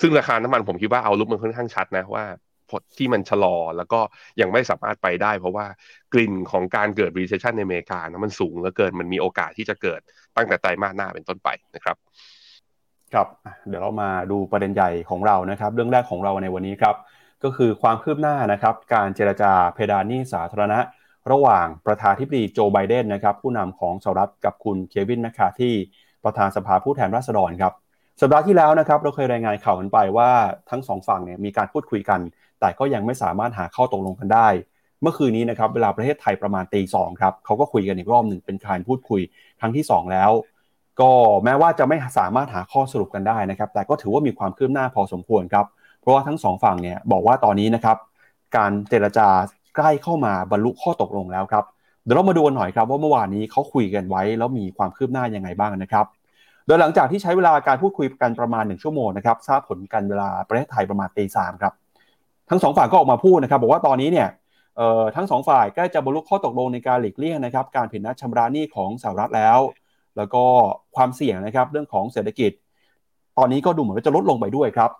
[0.00, 2.24] ซึ่งราคาน้ำมันผมคิดว่าเอาลุกมันค่อนข้างชัดนะว่า
[2.98, 4.00] ที่มันชะลอแล้วก็
[4.40, 5.66] ยังไม่สามารถไปได้ เพราะว่า
[6.12, 10.00] กลิ่นของการเกิด recession ในอเมริกานะมันสูงเหลือเกินมันมีโอกาสที่จะเกิด
[10.36, 11.96] ตั้งแต่ไตรมาสหน้าเป็นต้นไปนะครับ
[13.14, 13.26] ครับ
[13.68, 16.94] เดี๋ยวเรามาดูประเด็นใหญ่ของเรานะครับ เรื่องแรกของเราในวันนี้ครับ
[17.44, 20.78] ก็คือความคืบหน้านะครับการเจรจาเพดานหนี้สาธารณะ
[21.30, 25.74] ระหว่างประธานธิบดีโจไบเดนนะครับผู้นำของสหรัฐกับคุณเควินแมคคาที่
[26.24, 27.72] ประธานสภาผู้แทนราษฎรครับ
[28.20, 30.30] สัปดาห์ที่แล้วนะครับเราเคยรายงานข่าวกันไปว่า
[30.70, 32.20] ทั้งสองฝั่งเนี่ยมีการพูดคุยกัน
[32.60, 34.48] แต่ก็ยังไม่สามารถหาข้อตกลงกันได้
[35.02, 39.20] เมื่อคืนนี้นะครับเวลาประเทศไทยประมาณตีสองครับเขาก็คุยกันอีกรอบหนึ่งเป็นการพูดคุย
[39.60, 40.30] ครั้งที่ 2 แล้ว
[41.00, 41.10] ก็
[41.44, 45.66] แม้ว่าจะไม่สามารถหาข้อสรุปกันได้นะครับแต่ก็ถือว่ามีความคืบหน้าพอสมควรครับ
[46.06, 47.96] ราะว่าทั้งสองฝั่งเนี่ยบอกว่าตอนนี้นะครับ
[48.56, 49.28] การเจรจา
[49.76, 51.64] ใกล้เข้ามาบรรลุข้อตกลงแล้วครับ
[52.04, 56.06] เดี๋ยวเรามาดูกันหน่อยครับว่าเมื่อวานนี้เขาคุยกันไว้แล้วมีความคืบหน้ายังไงบ้างนะครับ
[56.66, 61.72] โดยหลังจากที่ใช้เวลาการพูดคุยกันประมาณ 1 ชั่วโมงนะครับทราบผลกันเวลาประเทศไทยประมาณตีสามครับ
[62.50, 64.28] ทั้งสองฝ่ายก็ออกมาพูดนะครับบอกว่าตอนนี้เนี่ย
[65.16, 69.58] ทั้งสองฝ่ายใกล้จะบรรลุข้อตกลงในการหลีกเลี่ยงนะครับการผิดนัดชำระหนี้ของสหรัฐแล้ว
[70.16, 70.44] แล้วก็
[70.96, 72.50] ความเสี่ยงนะครับเรื่องของเศรษฐกิจ
[73.38, 74.90] ตอนนี้ก็ดูเหมือนว่าจะลดลงไปด้วยครับ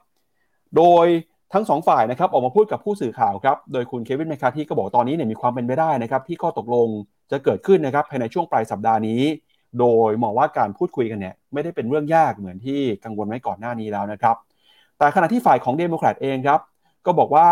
[0.76, 1.06] โดย
[1.52, 6.88] ทั้งสองฝ่ายนะครับออกมาพูดกับผู้สื่อข่าวครับโดยคุณเควินแมคคาร์ธีก็บอกตอนนี้เนี่ยมีความเป็นไปได้นะครับที่ข้อตกลง
[7.30, 9.22] จะเกิดขึ้นนะครับภายในช่วงปลายสัปดาห์นี้
[9.80, 14.36] โดยมองว่าการพูดคุยกันเนี่ยไม่ได้เป็นเรื่องยากเหมือนที่กังวลไว้ก่อนหน้านี้แล้วนะครับ
[14.98, 16.60] แต่ขณะที่ฝ่ายของเดโมแครตเองครับ
[17.06, 17.48] ก็บอกว่า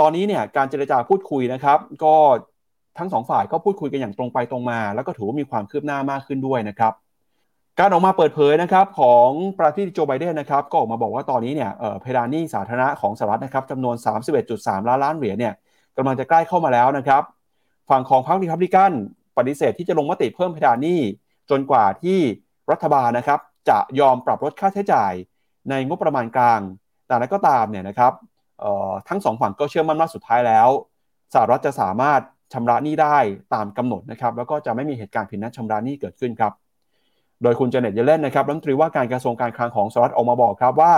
[0.00, 2.14] ตอนนี้เนี่ยการเจรจาพูดคุยนะครับ ก็
[2.98, 6.92] ทั้งสองฝ่ายก็พูดคุยกันอย่างตรงไปตรงมา แล้วก็ถือว่ามีความคืบหน้ามากขึ้นด้วยนะครับ
[7.80, 13.96] การออกมาเปิดเผยนะครับของประธานาธิบดีโจไบเดนนะครับก็ออกมาบอกว่าตอนนี้เนี่ยเพดานหนี้สาธารณะของสหรัฐนะครับจำนวน
[14.42, 15.54] 31.3 ล้านล้านเหรียญเนี่ย
[15.96, 17.22] กำลังจะใกล้เข้ามาแล้วนะครับ
[17.90, 18.92] ฝั่งของพรรครีพับลิกัน
[19.38, 21.00] ปฏิเสธที่จะลงมติเพิ่มเพดานหนี้
[21.50, 22.18] จนกว่าที่
[22.70, 25.12] รัฐบาลนะครับจะยอมปรับลดค่าใช้จ่าย
[25.70, 26.60] ในงบประมาณกลาง
[27.06, 28.12] แต่นั้นก็ตามเนี่ยนะครับ
[29.08, 30.68] ทั้งสองฝั่งก็เชื่อมั่นว่าสุดท้ายแล้ว
[31.34, 32.20] สหรัฐจะสามารถ
[32.52, 33.16] ชำระหนี้ได้
[33.54, 36.52] ตามกำหนดนะครับแล้วก็จะไม่มีเหตุการณ์ผิดนัดชำระหนี้เกิดขึ้นครับ
[37.44, 40.94] โดยคุณเจเน็ตเยเลนนะครับรัฐมนตรีว่าการกระทรวงการคลังของสหรัฐออกมาบอกครับว่า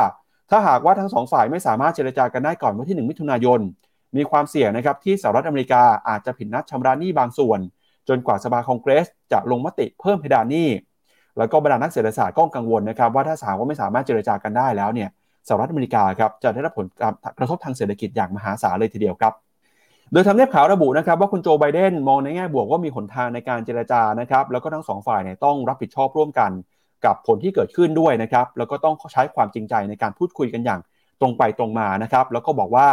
[0.51, 3.61] ถ้าหากว่าทั้งสองฝ่ายไม่สามารถเจรจากันได้ก่อนวันที่ 1 มิถุนายน
[4.17, 7.59] มีความเสี่ยงนะครับที่สหรัฐอเมริกาอาจจะผิดนัดชำระหนี้บางส่วน
[8.09, 10.69] จนกว่าสภาคองเกรส จะลงมติเพิ่มเพดานหนี้
[11.39, 15.09] แล้วก็บรรดานักเศรษฐศาสตร์ก็กังวลนะครับว่าถ้าสาวว่าไม่สามารถเจรจากันได้แล้วเนี่ย
[15.49, 16.87] สหรัฐอเมริกาครับจะได้รับผล
[17.39, 19.33] กระทบทางเศรษฐกิจอย่างมหาศาลเลยทีเดียวครับ
[20.13, 26.51] โดยทำเนียบข่าวระบุนะครับว่าคุณโจไบเดนมองในแง่บวกว่ามีหนทางในการเจรจานะครับแล้วก็ทั้งสองฝ่ายเนี่ยต้องรับผิดชอบร่วมกัน
[27.05, 30.81] กับผลที่เกิดขึ้นด้วยนะครับแล้วก็ต้องใช้ความจริงใจในการพูดคุยกันอย่าง
[31.21, 32.89] ตรงไปตรงมานะครับแล้วก็บอกว่า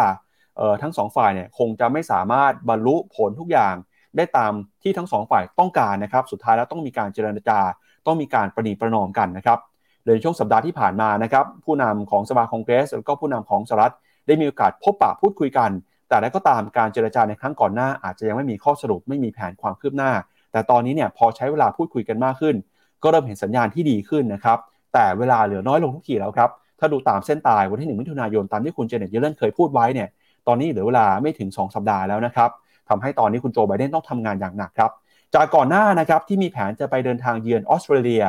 [0.82, 3.76] ทั้งสองฝ่ายเนี่ยคงจะไม่สามารถบรรลุผลทุกอย่าง
[4.18, 7.60] ได้ตามที่ทั้งสองฝ่ายต้องการนะครับสุดท้ายแล้วต้องมีการเจรจา
[8.06, 9.60] ต้องมีการประนีประนอมกันนะครับ
[10.06, 13.94] โดยช่วงสัปดาห์ที่ผ่านมานะครับผู้นำของสภาคองเกรสแล้วก็ผู้นำของสหรัฐ
[14.28, 15.72] ได้มีโอกาสพบปะพูดคุยกัน
[16.14, 20.12] แต่แล้วก็ตามการเจรจาในครั้งก่อนหน้าอาจจะยังไม่มีข้อสรุปไม่มีแผนความคืบหน้า
[20.52, 22.56] แต่ตอนนี้เนี่ยพอใช้เวลาพูดคุยกันมากขึ้น
[23.04, 24.58] ก็เริ่มเห็นสัญญาณที่ดีขึ้นนะครับ
[24.94, 26.50] แต่เวลาเหลือน้อยลงทุกทีแล้วครับ
[26.80, 30.08] ถ้าดูตามเส้นตายวันที่ 1 มิถุนายนตามที่คุณเจเน็ตเยเลนเคยพูดไว้เนี่ย
[30.48, 32.50] ตอนนี้เหลือเวลาไม่ถึง 2 สัปดาห์แล้วนะครับ
[32.90, 34.92] ทำให้ตอนนี้คุณโจไบเดนต้องทำงานอย่างหนักครับ
[35.36, 38.24] จากก่อนหน้านะครับที่มีแผนจะไปเดินทางเยือนออสเตรเลีย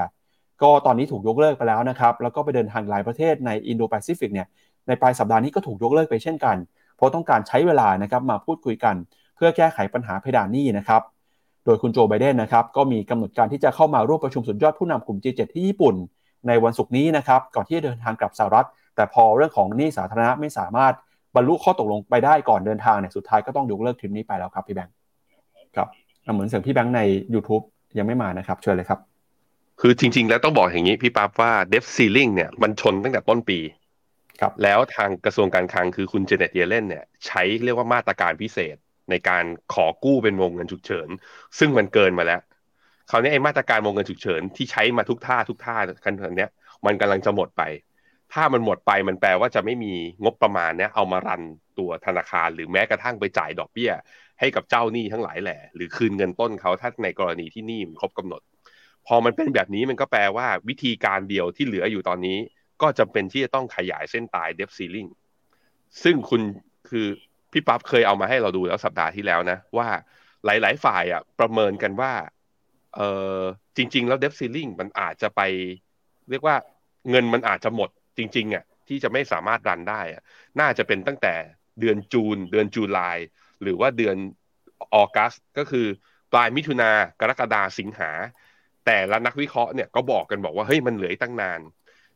[0.63, 4.47] ก็ตอนนี้ถูกยกเลิกไปแล้วนะครับแล้วก็ไปเดินทางหลายประเทศในอินโดแปซิฟิกเนี่ย
[4.87, 6.57] ในปลายสัปดาห์นี้ก็ถูกยกเลิกไปเช่นกัน
[6.97, 8.95] เพราะต้องการใช้เวลานะครับมาพูดคุยกัน
[9.37, 11.03] เพื่อแก้ไขปัญหาเพดานหนี้นะครับ
[11.65, 15.95] โดยคุณโจไบเดนนะครับก็มีกำหนดการที่จะเข้ามาร่วมประชุมสุดยอดผู้นำกลุ่ม G7 ที่ญี่ปุ่น
[16.49, 20.95] ในวันศุกร์นี้นะครับก่อนที่จะเดินทางกลับสหรัฐ แต่พอเรื่องของหนี้สาธารณะไม่สามารถ
[21.37, 24.95] บรรลุข้อตกลงไปได้ก่อนเดินทางเนี่ยสุดท้ายก็ต้องยกเลิกทริปนี้ไปแล้วครับพี่แบงค์
[25.77, 25.89] ครับ
[26.33, 27.01] เหมือนเสียงพี่แบงค์ใน
[27.35, 27.65] YouTube
[27.99, 28.99] ยังไม่มานะครับเชิญเลยครับ
[29.81, 33.59] คือจริง ๆ แล้วต้องบอกอย่างนี้พี่ปั๊บว่าเดฟซีลิงเนี่ยมันชนตั้งแต่ต้นปี
[34.41, 38.77] ครับแล้วทางกระทรวงการคลังคือคุณเจเน็ตเยเลนเนี่ยใช้เรียกว่ามาตรการพิเศษ
[39.11, 39.45] ในการ
[39.75, 41.09] ขอกู้เป็นวงเงินฉุกเฉิน
[41.59, 42.41] ซึ่งมันเกินมาแล้ว
[43.11, 46.51] คราวนี้ไอ้มาตรการวงเงินฉุกเฉินที่ใช้มาทุกท่าทุกท่ากันเนี้ย
[46.87, 47.63] มันกำลังจะหมดไป
[48.33, 49.93] ถ้ามันหมดไปมันแปลว่าจะไม่มี
[50.25, 51.43] งบประมาณเนี้ยเอามารัน
[51.79, 53.91] ตัวธนาคาร หรือแม้กระทั่งไปจ่ายดอกเบี้ย
[54.41, 58.43] ให้กับเจ้าหนี้ทั้งหลายแหละหรือคืนเงินต้นเขาถ้าในกรณีที่หนี้มันครบกำหนด
[59.07, 62.39] พอมันเป็นแบบนี้มันก็แปลว่าวิธีการเดียวที่เหลืออยู่ตอนนี้
[62.83, 65.07] ก็จำเป็นที่จะต้องขยายเส้นตายเดฟซีลิง
[66.03, 66.43] ซึ่งคุณ
[66.91, 67.07] คือ
[67.53, 69.89] พี่ปั๊บเคยเอามาให้เราดูแล้วสัปดาห์ที่แล้วนะ ว่า
[70.45, 72.13] หลาย ๆ ฝ่ายอะประเมินกันว่า
[72.97, 73.01] เอ
[73.39, 73.41] อ
[73.77, 75.41] จริง ๆ แล้ว debt ceiling มันอาจจะไป
[76.31, 76.57] เรียกว่า
[77.11, 80.23] เงินมันอาจจะหมดจริง ๆ อะ ที่จะไม่สามารถ run ได้อะ
[80.61, 81.35] น่าจะเป็นตั้งแต่
[81.81, 83.19] เดือน June เดือน July
[83.63, 84.17] หรือว่าเดือน
[84.95, 85.87] August ก็คือ
[86.33, 88.11] ปลายมิถุนากรกฎาสิงหา
[88.87, 91.61] แต่ละนักวิเคราะห์เนี่ยก็บอกกันบอกว่าเฮ้ยมันเหลือตั้งนาน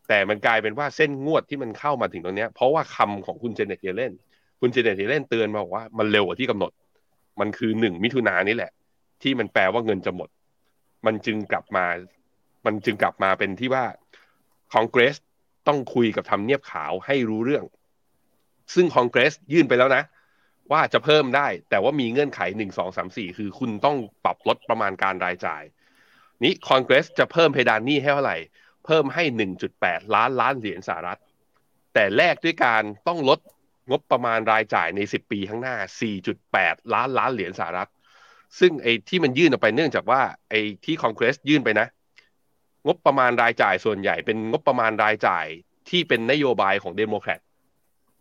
[0.08, 4.12] แต่มันกลายเป็นว่าเส้นงวดที่มันเข้ามาถึงตรงนี้เพราะว่าคำของคุณเจเน็ตเยเลน
[4.60, 6.72] คุณเจเน็ตเยเลนเตือนมาบอกว่ามันเร็วกว่าที่กำหนด
[7.40, 8.72] มันคือหนึ่งมิถุนายนนี่แหละ
[9.22, 10.28] ที่มันแปลว่าเงินจะหมด
[11.06, 11.84] มันจึงกลับมา
[12.66, 13.84] มันจึงกลับมาเป็นที่ว่า
[14.72, 15.16] คอนเกรส
[15.68, 17.64] ต้องคุยกับทำเนียบขาวให้รู้เรื่อง
[18.74, 20.02] ซึ่งคอนเกรสยื่นไปแล้วนะ
[20.72, 25.62] ว่าจะเพิ่มได้ แต่ว่ามีเงื่อนไขหนึ่งสองสามสี่คือคุณต้องปรับลดประมาณการรายจ่าย
[26.44, 28.38] นี้คอนเกรสจะเพิ่มเพดานหนี้ให้เท่าไหร่
[28.88, 29.24] เพิ่มให้
[29.68, 31.20] 1.8 ล้านล้านเหรียญสหรัฐ
[31.94, 33.38] แต่แลกด้วยการต้องลด
[33.90, 35.76] งบประมาณรายจ่ายใน 10 ปีข้างหน้า
[36.34, 37.90] 4.8 ล้านล้านเหรียญสหรัฐ
[38.60, 40.20] ซึ่งไอ้ที่มันยื่นออกไปเนื่องจากว่า
[40.50, 41.86] ไอ้ที่คอนเกรสยื่นไปนะ
[42.86, 45.46] งบประมาณรายจ่ายส่วนใหญ่เป็นงบประมาณรายจ่าย
[45.88, 47.40] ที่เป็นนโยบายของเดโมแครต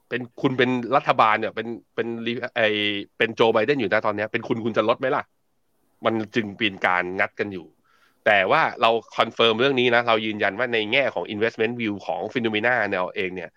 [0.09, 2.07] เป็นคุณเป็นรัฐบาลเนี่ยเป็นเป็น
[2.55, 2.61] ไอ
[3.17, 5.23] เป็นโจไบเดนอยู่นะตอนนี้เป็นคุณคุณจะลดไหมล่ะ
[6.05, 7.65] มันจึงเป็นการงัดกันอยู่
[8.27, 13.49] แต่ว่าเรา confirm เรื่องนี้นะ เรายืนยันว่าในแง่ของ investment view ของ Finnomena เนี่ยเองเนี่ย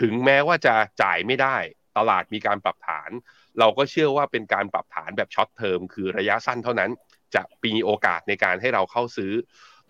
[0.00, 1.56] ถึงแม้ว่าจะจ่ายไม่ได้
[1.98, 3.10] ตลาดมีการปรับฐาน
[3.58, 6.90] เราก็เชื่อว่าเป็นการปรับฐานแบบช็อตเทอมคือระยะสั้นเท่านั้น
[7.34, 9.32] จะมีโอกาสในการให้เราเข้าซื้อ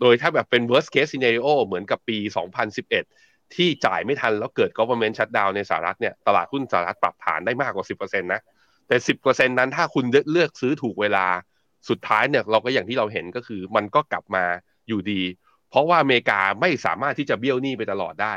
[0.01, 2.17] โดยถ้าแบบเป็น worst case scenario เหมือนกับปี
[2.85, 8.41] 2011 ที่จ่ายไม่ทันแล้วเกิด government shutdown ในสหรัฐเนี่ย ตลาดหุ้นสหรัฐปรับฐานได้มากกว่า 10%นะ
[8.87, 8.95] แต่
[9.25, 11.27] 10%นั้นถ้าคุณเลือกซื้อถูกเวลา
[11.89, 14.45] สุดท้ายเนี่ยเราก็อย่างที่เราเห็นก็คือมันก็กลับมา
[14.87, 15.21] อยู่ดี
[15.69, 18.35] เพราะว่าอเมริกาไม่สามารถที่จะเบี้ยวหนี้ไปตลอดได้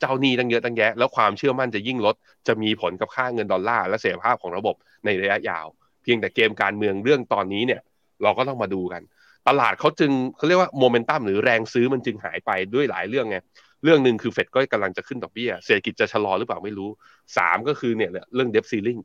[0.00, 2.14] เจ้าหนี้ตั้งเยอะตั้งแยะ แล้วความเชื่อมั่นจะยิ่งลด
[2.48, 5.66] จะมีผลกับค่าเงินดอลลาร์และเสถียรภาพของระบบในระยะยาว
[6.02, 7.80] เพียงแต่เกมการเมืองเรื่องตอนนี้เนี่ย
[8.22, 9.02] เราก็ต้องมาดูกัน
[9.48, 13.38] ตลาดเขาจึงเขาเรียกว่าโมเมนตัมหรือแรงซื้อมันจึงหายไปด้วยหลายเรื่องไง
[13.84, 16.88] เรื่องหนึ่งคือเฟดก็กำลังจะขึ้นดอกเบี้ย เศรษฐกิจจะชะลอหรือเปล่าไม่รู้
[17.36, 18.98] สามก็คือเนี่ยเรื่องเดฟซีลิง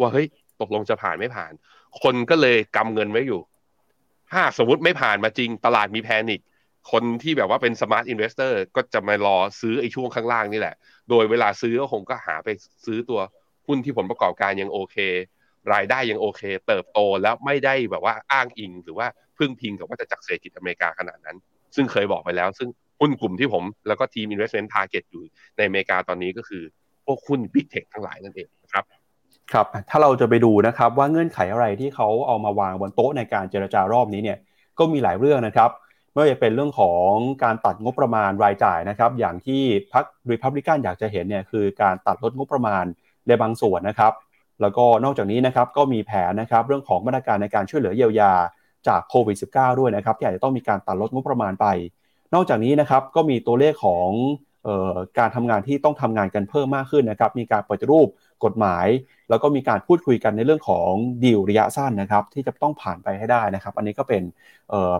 [0.00, 0.26] ว่าเฮ้ย
[0.60, 1.52] ตกลงจะผ่านไม่ผ่าน
[2.02, 3.40] คนก็เลยกำเงินไว้อยู่
[4.30, 6.40] ถ้าสมมติไม่ผ่านมาจริงตลาดมี panic
[6.92, 10.74] คนที่แบบว่าเป็น smart investor ก็จะมารอซื้อไอ้ช่วงข้างล่างนี่แหละ
[11.10, 12.48] โดยเวลาซื้อก็คงก็หาไป
[12.86, 13.20] ซื้อตัว
[13.66, 14.96] หุ้นที่ผลประกอบการยังโอเค
[15.74, 19.06] รายได้ยังโอเค เติบโตแล้วไม่ได้แบบว่าอ้างอิง หรือว่า
[19.38, 21.36] พึ่งพิงกับว่าจะจักเศรษฐกิจอเมริกาขนาดนั้น
[21.76, 22.68] ซึ่งเคยบอกไปแล้ว ซึ่ง
[23.00, 25.22] หุ้นกลุ่มที่ผมแล้วก็ทีม investment target อยู่
[25.56, 26.62] ในอเมริกาตอนนี้ก็คือ
[27.04, 28.84] พวกหุ้น big tech ทั้งหลายนั่นเองนะครับ
[29.52, 34.38] ครับถ้าเราจะไปดูนะครับว่าเงื่อนไขอะไรที่เขาเอามาวางบนโต๊ะในการเจรจารอบนี้เนี่ย
[34.78, 35.70] ก็มีหลายเรื่องนะครับ
[36.12, 37.08] ไม่ว่าจะเป็นเรื่องของ
[37.44, 42.84] การตัดงบประมาณรายจ่ายนะครับ อย่างที่พรรครีพับลิกันอยากจะเห็นเนี่ยคือการตัดลดงบประมาณ
[43.26, 44.12] ในบางส่วนนะครับ
[44.60, 48.32] แล้วก็นอกจากนี้นะครับก็มีแผนนะครับเรื่องของมาตรการในการช่วยเหลือเยียวยา
[48.88, 51.66] จากโควิด -19 ด้วยนะครับที่อาจจะต้องมีการตัดลดงบประมาณไป
[52.34, 54.08] นอกจากนี้นะครับก็มีตัวเลขของ
[55.18, 58.08] การทำงานที่ต้องทำงานกันเพิ่มมากขึ้นนะครับ มีการปฏิรูป
[58.44, 58.86] กฎหมาย
[59.30, 60.90] แล้วก็มีการพูดคุยกันในเรื่องของ
[61.24, 64.22] ดีลระยะสั้นนะครับ ที่จะต้องผ่านไปให้ได้นะครับ อันนี้ก็เป็น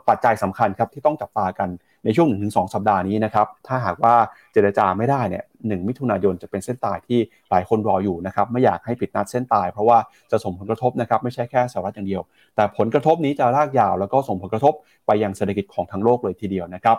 [0.09, 1.69] ปัจจัยสำคัญครับที่ต้องจับตากัน
[2.05, 4.15] ในช่วง 1-2 สัปดาห์นี้นะครับ ถ้าหากว่า
[4.53, 7.19] เจรจาไม่ได้เนี่ยหมิถุนายนจะเป็นเส้นตายที่
[7.51, 9.99] หลายคนรออยู่นะครับ ไม่อยากให้ปิดนัดเส้นตาย เพราะว่า
[10.31, 12.23] จะส่งผลกระทบนะครับไม่ใช่แค่สหรัฐอย่างเดียว
[12.57, 14.75] แต่ผลกระทบนี้จะลากยาว แล้วก็ส่งผลกระทบ
[15.07, 16.97] ไปยังเศรษฐกิจของทั้งโลกเลยทีเดียวนะครับ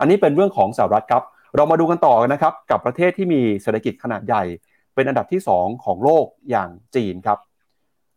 [0.00, 1.22] อันนี้เป็นเรื่องของสหรัฐครับ
[1.56, 4.42] เรามาดูกันต่อนะครับกับประเทศที่มีเศรษฐกิจขนาดใหญ่
[4.94, 7.38] เป็นอันดับที่ 2 ของโลกอย่างจีนครับ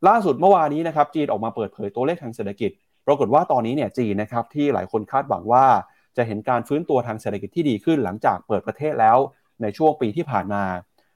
[0.08, 2.71] ล่าสุดเมื่อวานนี้นะครับจีนออกมาเปิดเผยตัวเลขทางเศรษฐกิจ
[3.08, 5.65] ปรากฏว่าตอนนี้เนี่ยจีนนะครับที่หลายคนคาดหวังว่า
[6.17, 9.17] จะเห็นการฟื้นตัวทางเศรษฐกิจที่ดีขึ้นหลังจากเปิดประเทศแล้ว
[9.62, 10.63] ในช่วงปีที่ผ่านมา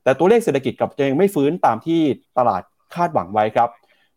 [0.04, 2.02] แต่ตัวเลขเศรษฐกิจกับยังไม่ฟื้นตามที่
[2.38, 2.62] ตลาด
[2.96, 3.70] คาดหวังไว้ครับ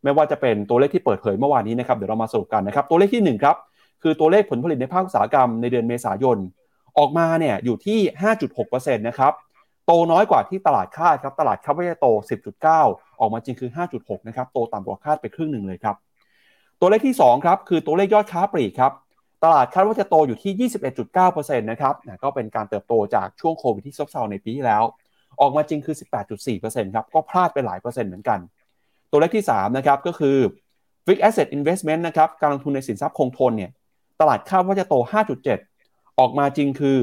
[0.02, 3.56] ไม่ว่าจะเป็นตัวเลขที่เปิดเผยเมื่อวานนี้นะครับเดี๋ยวเรามาสรุปกันนะครับตัวเลขที่1ครับ
[4.02, 6.38] คือตัวเลขผลผลิตในภาคอุตสาหกรรมในเดือนเมษายน
[6.98, 7.98] ออกมาเนี่ยอยู่ที่
[8.52, 9.32] 5.6%นะครับ
[9.86, 12.08] โตน้อยกว่าที่ตลาดคาดครับตลาดคาดว่าจะโต
[12.62, 15.96] 10.9 ออกมาจริงคือ 5.6 นะครับโตต่ำกว่าคาดไปครึ่งหนึ่งเลยครับ
[16.80, 18.92] ตัวเลขที่ 2 ครับคือตัวเลขยอดค้าปลีกครับ
[19.44, 20.70] ตลาดคาดว่าจะโตอยู่ที่
[21.12, 24.82] 21.9%นะครับก็เป็นการเติบโตจากช่วงโควิดที่ซบเซาในปีที่แล้ว
[25.40, 25.96] ออกมาจริงคือ
[26.44, 28.38] 18.4%ครับก็พลาดไปหลายเปอร์เซ็นต์เหมือนกัน
[29.10, 30.36] ตัวเลขที่3นะครับก็คือ
[31.06, 33.70] Fixed Asset Investment นะครับการลงทุนในสินทรัพย์คงทนเนี่ย
[34.20, 34.94] ตลาดคาดว่าจะโต
[35.42, 35.75] 5.7
[36.20, 36.98] ออกมาจริงคือ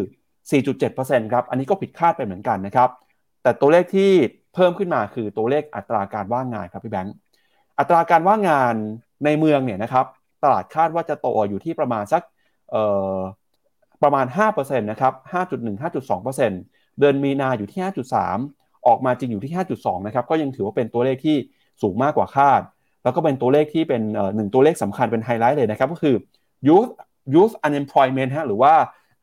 [0.63, 2.89] 4.7%ครับ อันนี้ก็ผิดคาดไปเหมือนกันนะครับ
[3.43, 4.12] แต่ตัวเลขที่
[4.54, 7.15] เพิ่มขึ้นมาคือตัวเลขอัตราการว่างงานครับพี่แบงค์
[7.80, 8.76] อัตราการว่างงาน
[9.26, 10.06] ในเมืองเนี่ยนะครับ
[10.43, 12.21] ตลาดคาดว่าจะโตอยู่ที่ประมาณสัก
[14.04, 17.82] ประมาณ 5%นะครับ 5.1-5.2%เดือนมีนาอยู่ที่
[18.34, 21.36] 5.3 ออกมาจริงอยู่ที่ 5.2 นะครับ ก็ยังถือว่าเป็นตัวเลขที่
[21.82, 22.62] สูงมากกว่าคาด
[23.04, 24.02] แล้วก็เป็นตัวเลขที่เป็น
[24.36, 26.15] หนึ่งตัวเลขสำคัญเป็นไฮไลท์เลยนะครับ ก็คือ
[26.67, 26.89] youth
[27.34, 28.73] youth unemployment ฮะหรือว่า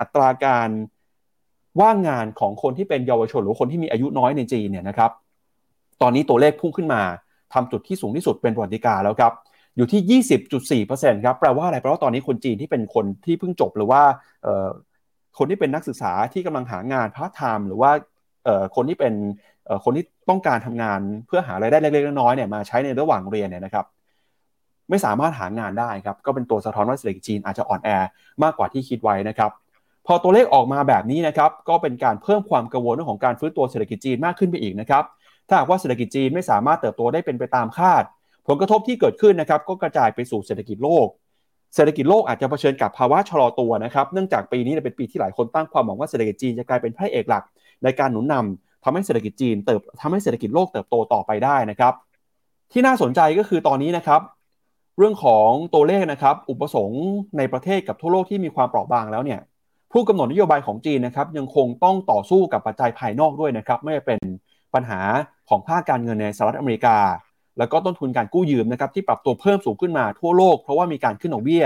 [0.00, 0.68] อัตราการ
[1.80, 5.10] ว่างงานของคนที่เป็นเยาวชนหรือคนที่มีอายุน้อยในจีนเนี่ยนะครับ
[6.02, 7.02] ตอนนี้ตัวเลขพุ่งขึ้นมา
[7.54, 9.32] ทำจุดที่สูงที่สุดเป็นประวัติการแล้วครับ
[9.76, 10.20] อยู่ที่
[10.86, 14.02] 20.4%ครับแปลว่าอะไรแปลว่าตอนนี้คนจีนที่เป็นคนที่เพิ่งจบหรือว่า
[15.38, 17.90] คนที่เป็นนักศึกษาที่กำลังหางานพาร์ทไทม์หรือว่า
[18.76, 19.14] คนที่เป็น
[19.84, 23.86] คนที่ต้องการทำงานเพื่อหารายได้เล็กๆน้อยๆเนี่ยมาใช้ในระหว่างเรียนเนี่ยนะครับ
[24.90, 27.88] ไม่สามารถหางานได้ครับก็เป็นตัวสะท้อนว่าเศรษฐกิจจีนอาจจะอ่อนแอ
[28.42, 29.50] มากกว่าที่คิดไว้นะครับ
[30.12, 35.04] ตัวเลขออกมาแบบนี้นะครับก็เป็นการเพิ่มความกังวลเรื่องของการฟื้นตัวเศรษฐกิจจีนมากขึ้นไปอีกนะครับ
[35.48, 38.02] ถ้าหากว่าเศรษฐกิจจีนไม่สามารถเติบโตได้เป็นไปตามคาด
[38.46, 41.06] ผลกระทบที่เกิดขึ้นนะครับก็กระจายไปสู่เศรษฐกิจโลก
[41.74, 47.44] เศรษฐกิจโลกอาจจะเผชิญกับภาวะชะลอตัวนะครับเนื่องจากปีนี้เป็นปีที่หลายคนตั้งความหวังว่าเศรษฐกิจจีนจะกลายเป็นพระเอกหลัก
[47.84, 51.94] ในการหนุนนำทำให้เศรษฐกิจจีนเติบทำให้เศรษฐกิจโลกเติบโตต่อไปได้นะครับ
[52.72, 54.20] ที่น่าสนใจก็คือตอนนี้นะครับ
[54.98, 57.04] เรื่องของตัวเลขนะครับ อุปสงค์
[57.38, 59.40] ในประเทศกับทั่วโลกที่มีความเปราะบางแล้วเนี่ย
[59.92, 64.20] ผู้กำหนดนโยบายของจีนนะครับยังคงต้องต่อสู้กับปัจจัยภายนอกด้วยนะครับไม่ว่าเป็น
[64.74, 65.00] ปัญหา
[65.48, 66.96] ของภาคการเงินในสหรัฐอเมริกา
[67.58, 71.64] แล้วก็ต้นทุนการกู้ยืมนะครับที่ปรับตัวเพิ่มสูงขึ้นมาทั่วโลก เพราะว่ามีการขึ้นดอกเบี้ย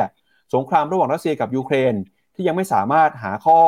[0.54, 1.94] สงครามระหว่างรัสเซียกับยูเครน
[2.34, 3.58] ที่ยังไม่สามารถหาข้อ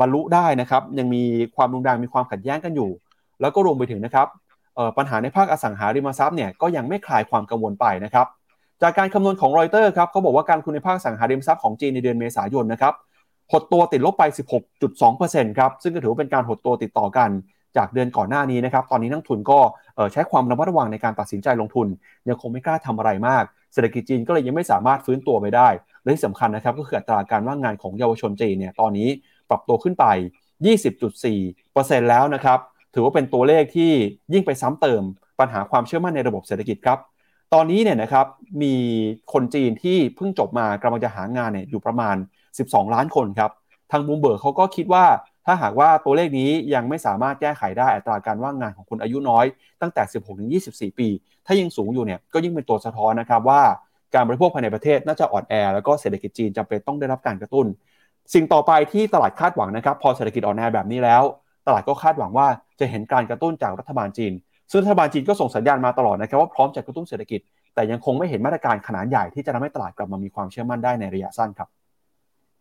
[0.00, 1.22] บรรลุได้นะครับยังมี
[1.56, 2.90] ความรุนแรงมีความขัดแย้งกันอยู่
[3.40, 4.26] แล้วก็รวมไปถึงนะครับ
[4.96, 8.26] ปัญหาในภาคอสังหาริมทรัพย์เนี่ยก็ยังไม่คลายความกังวลไปนะครับ
[8.82, 12.94] จากการคำนวณของรอยเตอร์ครับเขาบอกว่าการคุณในภาคสังหาริมทรัพย์ของจีนในเดือนเมษายนนะครับ
[13.52, 14.24] หดตัวติดลบไป
[14.90, 17.30] 16.2%ครับ ซึ่งก็ถือว่าเป็นการหดตัวติดต่อกัน
[17.76, 19.58] จากเดือนก่อนหน้านี้นะครับ ตอนนี้นักทุนก็
[20.12, 21.86] ใช้ความระมัดระวังในการตัดสินใจลงทุน
[22.28, 25.68] ยังคงไม่กล้าทำอะไรมาก เศรษฐกิจจีนก็เลยยังไม่สามารถฟื้นตัวไปได้
[26.02, 29.08] และที่สำคัญนะครับก็คืออัตราการว่างงานของเยาวชนจีนเนี่ย ตอนนี้
[29.50, 30.04] ปรับตัวขึ้นไป
[30.84, 32.58] 20.4%แล้วนะครับ
[32.94, 33.92] ถือว่าเป็นตัวเลขที่
[34.32, 35.02] ยิ่งไปซ้ำเติม
[35.40, 36.98] ปัญหาความเชื่อมั่นในระบบเศรษฐกิจครับ
[37.54, 38.26] ตอนนี้เนี่ยนะครับ
[38.62, 38.74] มี
[39.32, 42.16] คนจีนที่เพิ่งจบมากำลังจะหางานเนี่ยอยู่ประมาณ
[42.58, 43.50] 12 ล้านคนครับ
[43.92, 45.04] ทางบูมเบิร์กเขาก็คิดว่า
[45.46, 49.44] ถ้าหากว่าตัวเลขนี้ยังไม่สามารถแก้ไขได้อัตราการว่างงานของคนอายุน้อย
[49.80, 51.08] ตั้งแต่ 16 ถึง 24 ปี
[51.46, 53.62] ถ้ายังสูงอยู่เนี่ยก็ยิ่งเป็นตัวสะท้อนนะครับว่า
[54.14, 57.66] การบริโภคภายในประเทศน่าจะอ่อนแอ แล้วก็เศรษฐกิจจีนจำเป็นต้องได้รับการกระตุ้น
[58.34, 61.22] สิ่งต่อไปที่ตลาดคาดหวังนะครับ พอเศรษฐกิจอ่อนแอแบบนี้แล้ว
[61.66, 62.46] ตลาดก็คาดหวังว่า
[62.80, 64.32] จะเห็นการกระตุ้นจากรัฐบาลจีน
[64.70, 67.40] ซึ่งรัฐบาลจีนก็ส่งสัญญาณมาตลอดนะครับว่าพร้อมจะกระตุ้นเศรษฐกิจ
[67.74, 71.68] แต่ยังคงไม่เห็นมาตรการขนาดใหญ่ที่จะทำให้ตลาดกลับมามีความเชื่อมั่นได้ในระยะสั้นครับ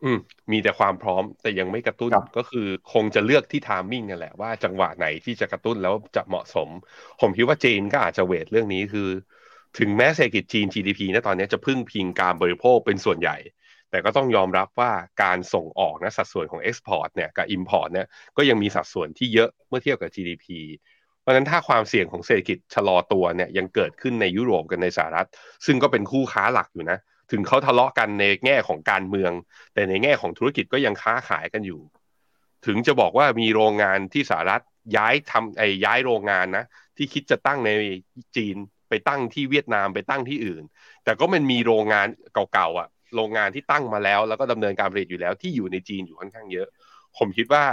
[0.04, 0.18] อืม
[0.52, 6.70] มีแต่ความพร้อมแต่ยังไม่กระตุ้นครับก็คือคงจะเลือกที่ทามมิ่งนั่นแหละว่าจังหวะไหนที่จะกระตุ้นแล้วจะเหมาะสม
[7.22, 9.10] ผมคิดว่าจีนก็อาจจะเวทเรื่องนี้คือ
[9.80, 13.38] ถึงแม้เศรษฐกิจจีน GDP นะตอนนี้จะพึ่งพิงการบริโภคเป็นส่วนใหญ่
[13.90, 14.92] แต่ก็ต้องยอมรับว่า
[15.24, 20.46] การส่งออกนะสัดส่วนของ Export เนี่ยกับ Import เนี่ยก็ยังมีสัดส่วนที่เยอะเมื่อเทียบกับ GDP
[21.22, 25.28] เพราะฉะนั้นถ้าความเสี่ยงของเศรษฐกิจชะลอตัวเนี่ยยังเกิดขึ้นในยุโรปกับในสหรัฐ
[25.66, 27.00] ซึ่งก็เป็นคู่ค้าหลักอยู่นะ
[27.32, 29.32] ถึงเขาทะเลาะกันในแง่ของการเมือง
[29.74, 31.82] แต่ในแง่ของธุรกิจก็ยังค้าขายกันอยู่
[32.66, 34.64] ถึงจะบอกว่ามีโรงงานที่สหรัฐ
[34.98, 36.66] ย้ายทำไอ้ย้ายโรงงานนะ
[36.98, 37.72] ที่คิดจะตั้งใน
[38.36, 38.56] จีน
[38.90, 40.64] ไปตั้งที่เวียดนามไปตั้งที่อื่น
[41.04, 42.08] แต่ก็มันมีโรงงาน
[42.54, 46.68] เก่าๆอะ โรงงานที่ตั้งมาแล้ว แล้วก็ดำเนินการผลิตอยู่แล้วที่อยู่ในจีนอยู่ค่อนข้างเยอะ
[47.18, 47.64] ผมคิดว่า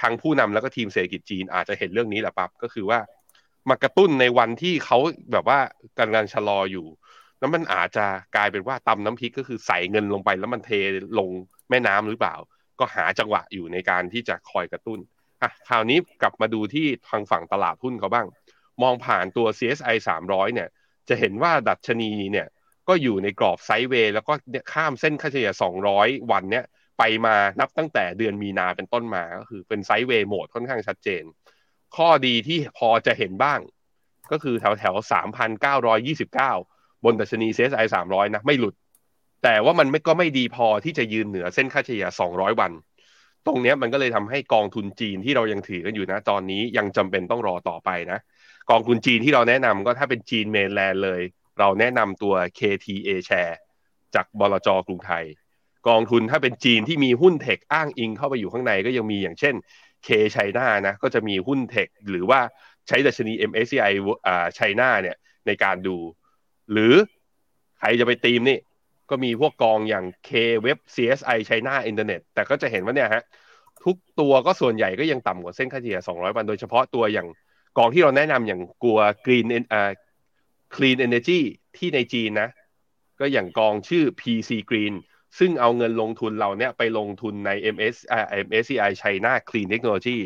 [0.00, 2.98] ทางผู้นำแล้วก็ทีมเศรษฐกิจจีนอาจจะเห็นเรื่องนี้แหละปั๊บก็คือว่า
[3.68, 4.98] มากระตุ้นในวันที่เขา
[5.32, 5.58] แบบว่า
[5.98, 6.86] กำลังชะลออยู่
[7.38, 10.70] แล้วมันอาจจะกลายเป็นว่าตำน้ำพริกก็คือใส่เงินลงไป แล้วมันเท
[11.18, 11.30] ลง
[11.70, 12.34] แม่น้ำหรือเปล่า
[12.78, 14.98] ก็หาจังหวะอยู่ในการที่จะคอยกระตุ้น
[15.42, 18.26] อะคราวนี้กลับมาดูที่ทางฝั่งตลาดหุ้นเขาบ้าง
[18.82, 20.68] มองผ่านตัว CSI 300 เนี่ย
[21.08, 22.46] จะเห็นว่าดัชนีเนี่ย
[22.88, 24.32] ก็อยู่ในกรอบไซด์เวย์แล้วก็
[24.72, 25.52] ข้ามเส้นค่าเฉลี่ย
[25.90, 26.64] 200 วันเนี่ย
[26.98, 31.24] ไปมานับตั้งแต่เดือนมีนาเป็นต้นมาก็คือเป็นไซด์เวย์โหมดค่อนข้างชัดเจน
[31.96, 33.60] ข้อดีที่พอจะเห็นบ้าง
[34.32, 34.94] ก็คือแถวแถว
[35.62, 38.74] 3,929 บนดัชนี CSI 300 นะไม่หลุด
[39.42, 42.72] แต่ว่ามันไม่ก็ไม่ดีพอที่จะยืนเหนือเส้นค่าเฉลี่ย 200 วัน
[43.46, 48.18] ตรงนี้มันก็เลยทำให้กองทุนจีนที่เรายังถือกันอยู่นะ ตอนนี้ยังจำเป็นต้องรอต่อไปนะ
[48.70, 51.22] กองทุนจีนที่เราแนะนำก็ถ้าเป็นจีนเมนแลนด์เลย
[51.58, 53.56] เราแนะนำตัว KTA Share
[54.14, 55.24] จากบลจกรุงไทย
[55.88, 59.54] กองทุนถ้าเป็นจีนที่มีหุ้นเทคอ้างอิงเข้าไปอยู่ข้างในก็ยังมีอย่างเช่น
[60.06, 62.40] K China นะก็จะมีหุ้นเทคหรือว่า
[62.88, 63.92] ใช้ดัชนี MSCI
[64.26, 65.96] อ่า China เนี่ยในการดู
[66.72, 66.94] หรือ
[67.78, 68.58] ใครจะไปตีมนี่
[69.10, 70.30] ก็มีพวกกองอย่าง K
[70.64, 73.24] Web CSI China Internet แต่ก็จะเห็นว่าเนี่ยฮะ
[73.84, 77.28] ทุกตัวก็ส่วนใหญ่ก็ยังต่ำกว่าเส้นค่าเฉลี่ย 200 วัน โดยเฉพาะตัวอย่าง
[77.78, 79.90] กองที่เราแนะนำอย่างกลัว Green เอ่อ
[80.74, 81.40] Clean Energy
[81.76, 82.48] ที่ในจีนนะ
[83.20, 84.94] ก็อย่างกองชื่อ PC Green
[85.38, 90.18] ซึ่งเอาเงินลงทุนเราเนี่ยไปลงทุนใน MS อ่า MSCI China Clean Technology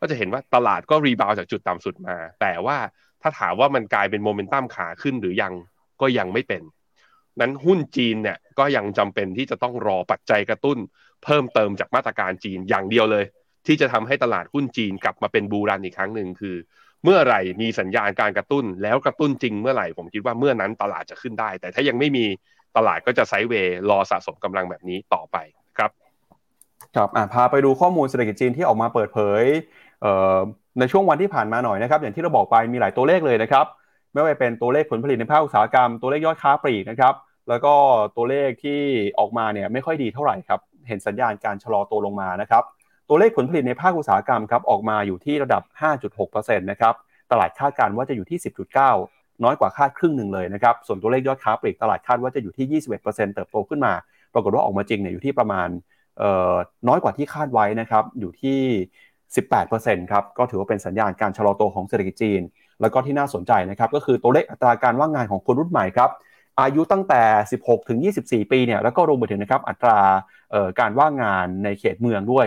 [0.00, 2.78] ก็จะเห็นว่าตลาดก็รีบาวจากจุดต่ำสุดมา แต่ว่า
[3.22, 5.52] ถ้าถามว่ามันกลายเป็นโมเมนตัมขาขึ้นหรือยัง
[6.00, 6.62] ก็ยังไม่เป็น
[7.40, 10.78] นั้นหุ้นจีนเนี่ยก็ยังจำเป็นที่จะต้องรอปัจจัยกระตุ้น
[11.24, 13.24] เพิ่มเติมจากมาตรการจีนอย่างเดียวเลย
[13.66, 16.56] ที่จะทำให้ตลาดหุ้นจีนกลับมาเป็นบูรันอีกครั้งหนึ่งคือ
[17.04, 22.24] เมื่อไหร่มีสัญญาณการกระตุ้น แล้วกระตุ้นจริงเมื่อไหร่ผมคิดว่าเมื่อนั้นตลาดจะขึ้นได้ แต่ถ้ายังไม่มี
[22.76, 25.36] ตลาดก็จะไซด์เวย์รอสะสมกำลังแบบนี้ต่อไป
[25.78, 25.90] ครับ
[26.96, 29.42] ครับอะพาไปดูข้อมูลเศรษฐกิจจีนที่ออกมาเปิดเผย
[30.78, 33.66] ในช่วงวันที่ผ่านมาหน่อยนะครับ อย่างที่เราบอกไปมีหลายตัวเลขเลยนะครับ
[34.12, 37.14] ไม่ว่าจะเป็นตัวเลขผลผลิตในภาคอุตสาหกรรม ตัวเลขยอดค้าปลีกนะครับ
[37.48, 37.74] แล้วก็
[38.16, 38.80] ตัวเลขที่
[39.18, 42.62] ออกมาเนี่ยไม่ค่อยดีเท่าไหร่ครับ เห็นสัญญาณการชะลอตัวลงมานะครับ
[43.08, 45.62] ตัวเลขผลผลิตในภาคอุตสาหกรรมครับออกมาอยู่ที่ระดับ
[46.16, 46.94] 5.6%นะครับ
[47.30, 48.38] ตลาดคาดการณ์ว่าจะอยู่ที่
[48.90, 53.92] 10.9 น้อยกว่าคาดครึ่งหนึ่งเลยนะครับ ส่วนตัวเลขยอดค้าปลีกตลาดคาดว่าจะอยู่ที่ 21%เติบโตขึ้นมา
[54.34, 55.68] ปรากฏว่าออกมาจริงเนี่ยอยู่ที่ประมาณ
[56.88, 58.60] น้อยกว่าที่คาดไว้นะครับ อยู่ที่
[59.40, 62.40] 18%ครับก็ถือว่าเป็นสัญญาณการชะลอตัวของเศรษฐกิจจีน
[62.80, 66.10] แล้วก็ที่น่าสนใจนะครับก็คือตัวเลขอัตราการว่างงานของคนรุ่นใหม่ครับ
[66.60, 67.22] อายุตั้งแต่
[67.58, 69.98] 16 ถึง 24 ปีเนี่ยแล้วก็รวมไปถึงนะครับอัตรา
[70.50, 72.46] เอ่อการว่างงานในเขตเมืองด้วย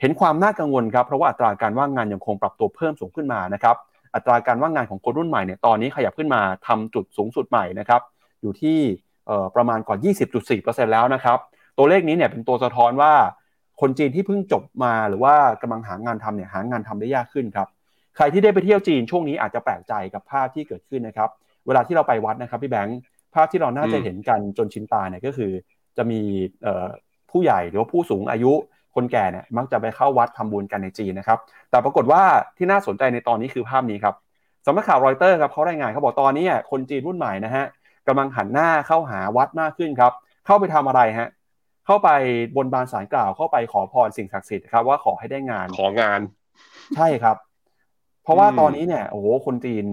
[0.00, 3.76] เห็นความน่ากังวลครับเพราะว่าอัตราการว่างงานยังคงปรับตัวเพิ่มสูงขึ้นมานะครับ
[4.14, 8.00] อัตราการว่างงานของคนรุ่นใหม่เนี่ยตอนนี้ขยับขึ้นมาทำจุดสูงสุดใหม่นะครับ
[8.42, 8.78] อยู่ที่
[9.26, 9.96] เอ่อประมาณกว่า
[10.44, 11.38] 20.4%แล้วนะครับ
[11.78, 13.12] ตัวเลขนี้เนี่ยเป็นตัวสะท้อนว่า
[13.82, 17.68] คนจีนที่เพิ่งจบมาหรือว่ากำลังหางานทำเนี่ยหางานทำได้ยากขึ้นครับ
[18.16, 21.30] ใครที่ได้ไปเที่ยวจีนช่วงนี้อาจจะแปลกใจกับภาพที่เกิดขึ้นนะครับ
[21.66, 22.98] เวลาที่เราไปวัดนะครับพี่แบงค์
[23.34, 25.52] ภาพที่เราน่าจะเห็นกันจนชินตาเนี่ยก็คือ
[25.96, 26.20] จะมี
[27.30, 28.52] ผู้ใหญ่หรือว่าผู้สูงอายุ
[28.94, 31.38] คนแก่เนี่ยมักจะไปเข้าวัดทำบุญกันในจีนนะครับ
[31.70, 32.22] แต่ปรากฏว่า
[32.56, 34.14] ที่น่าสนใจในตอนนี้คือภาพนี้ครับ
[34.66, 37.64] สำนักข่าวรอยเตอร์ครับเขารายงานเขาบอกตอนนี้คนจีนรุ่นใหม่นะฮะ
[38.08, 40.12] กำลังหันหน้าเข้าหาวัดมากขึ้นครับ
[40.46, 41.28] เข้าไปทำอะไรฮะ
[41.86, 42.08] เข้าไป
[42.56, 46.20] บนบานสารกล่าวเข้าไปขอพรสิ่งศักดิ์สิทธิ์ครับว่าขอให้ได้งานของาน
[46.94, 47.36] ใช่ครับ
[48.22, 49.84] เพราะว่าอืมตอนนี้เนี่ยโอ้โหคนจีน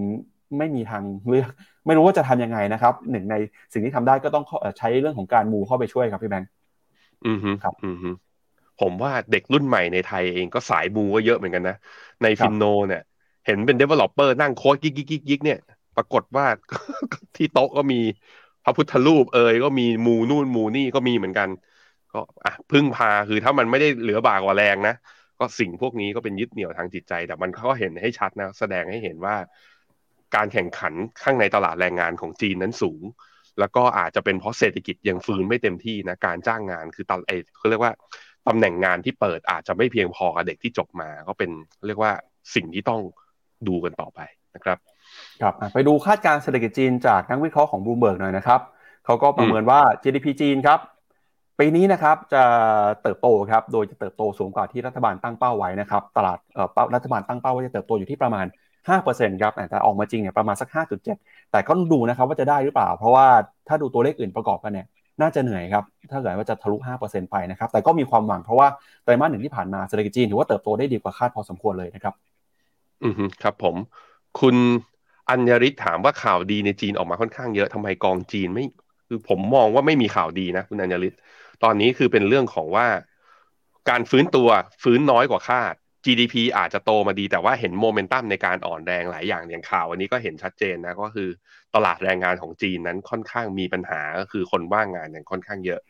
[0.58, 1.50] ไม่มีทางเลือก
[1.86, 3.36] ไม่รู้ว่าจะทำยังไงนะครับ หนึ่งใน
[3.74, 6.50] สิ่งที่ทำได้ก็ต้องเข้าเอ่อใช้เรื่องของการมูเข้าไปช่วยครับพี่แบงค์
[7.26, 8.10] อือฮึครับ อือฮึ
[8.78, 11.76] ผมว่าเด็กรุ่นใหม่ในไทยเองก็สายมูก็เยอะเหมือนกันนะ
[12.22, 13.02] ในครับฟินโนเนี่ย
[13.46, 15.58] เห็นเป็น developer นั่งโค้ดยิกยิกยิกยิกเนี่ย
[15.96, 16.46] ปรากฏว่า
[17.36, 17.96] ที่โต๊ะก็มี
[18.64, 21.50] พระพุทธรูปเอ่ยก็มีมูนู่นมูนี่ก็มีเหมือนกัน
[22.14, 24.96] ก็อะพึ่งพาคือถ้ามันไม่ได้เหลือบากว่าแรงนะ
[25.40, 29.36] ก็สิ่งพวกนี้ก็เป็นยึดเหนี่ยวทางจิตใจ แต่มันก็เห็นให้ชัดนะ แสดงให้เห็นว่า
[30.36, 30.94] การแข่งขัน
[31.24, 33.02] ข้างในตลาดแรงงานของจีนนั้นสูง
[33.60, 37.94] แล้วก็อาจจะเป็นเพราะเศรษฐกิจยังฟื้นไม่เต็มที่นะการจ้างงานคือตอนไอเขาเรียกว่า
[38.48, 41.50] ตำแหน่งงานที่เปิดอาจจะไม่เพียงพอกับเด็กที่จบมา ก็เป็น
[41.88, 42.12] เรียกว่า
[42.56, 43.02] สิ่งที่ต้อง
[43.68, 44.20] ดูกันต่อไป
[44.56, 44.78] นะครับ
[45.42, 48.62] ครับไปดูคาดการเศรษฐกิจจีนจากนักวิเคราะห์ของบูมเบิร์กหน่อยนะครับ
[49.06, 50.80] เขาก็ประเมินว่า GDP จีนครับ
[51.60, 52.44] ปีนี้นะครับจะ
[53.04, 58.46] เติบโตครับโดยจะเติบโตสูงกว่าที่รัฐบาลตั้งเป้าไว้นะครับตลาดเอ่อรัฐบาลตั้งเป้าว่าจะเติบโตอยู่ที่ประมาณ
[58.90, 63.28] 5%ครับแต่ออกมาจริงเนี่ยประมาณสัก 5.7 แต่ก็ต้องดูนะครับว่าจะได้หรือเปล่า เพราะว่า
[63.68, 64.88] ถ้าดูตัวเลขอื่นประกอบกันเนี่ย
[65.22, 68.68] น่าจะเหนื่อยครับ ถ้าเกิดว่าจะทะลุ 5%ไปนะครับ แต่ก็มีความหวังเพราะว่า
[69.04, 72.14] ไตรมาสหนึ่งที่ผ่านมาเศรษฐกิจจีนถือว่าเติบโตได้ดีกว่าคาดพอสมควรเลยนะครับ
[73.06, 73.76] อือฮึครับผม
[74.40, 74.56] คุณ
[75.30, 78.66] อัญญริศถามว่าข่าวดีในจีนออกมาค่อนข้างเยอะทำไมกองจีนไม่
[79.08, 81.14] คือผมมองว่าไม่มีข่าวดีนะ คุณอัญญริศ
[81.64, 82.88] ตอนนี้คือเป็นเรื่องของว่า
[83.90, 84.50] การฟื้นตัว
[84.84, 85.74] ฟื้นน้อยกว่าคาด
[86.06, 91.30] GDP อาจจะโตมาดีแต่ว่าเห็นโมเมนตัมในการอ่อนแรงหลายอย่างอย่างข่าววันนี้ก็เห็นชัดเจนนะก็คือ
[91.76, 95.82] ตลาดแรงงานของจีนนั้นค่อนข้างมีปัญหาก็คือคนว่างงานอย่างค่อนข้างเยอะ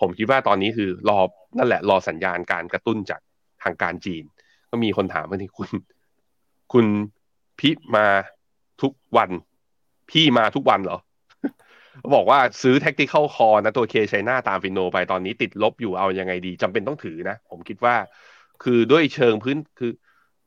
[0.00, 1.18] ผมคิดว่าตอนนี้คือรอ
[1.58, 3.20] นั่นแหละรอสัญญาณการกระตุ้นจาก
[3.62, 4.24] ทางการจีน
[4.70, 5.68] ก็มีคนถามว่าที่คุณ
[6.72, 6.86] คุณ
[7.58, 8.06] พี่มา
[8.82, 9.30] ทุกวัน
[10.10, 10.98] พี่มาทุกวันเหรอ
[12.14, 17.94] บอกว่าซื้อ tactical call นะตัวเคชัยนาตามฟินโนไปตอนนี้ติดลบอยู่เอายังไงดีจำเป็นต้องถือนะ ผมคิดว่า
[18.62, 19.92] คือด้วยเชิงพื้นคือ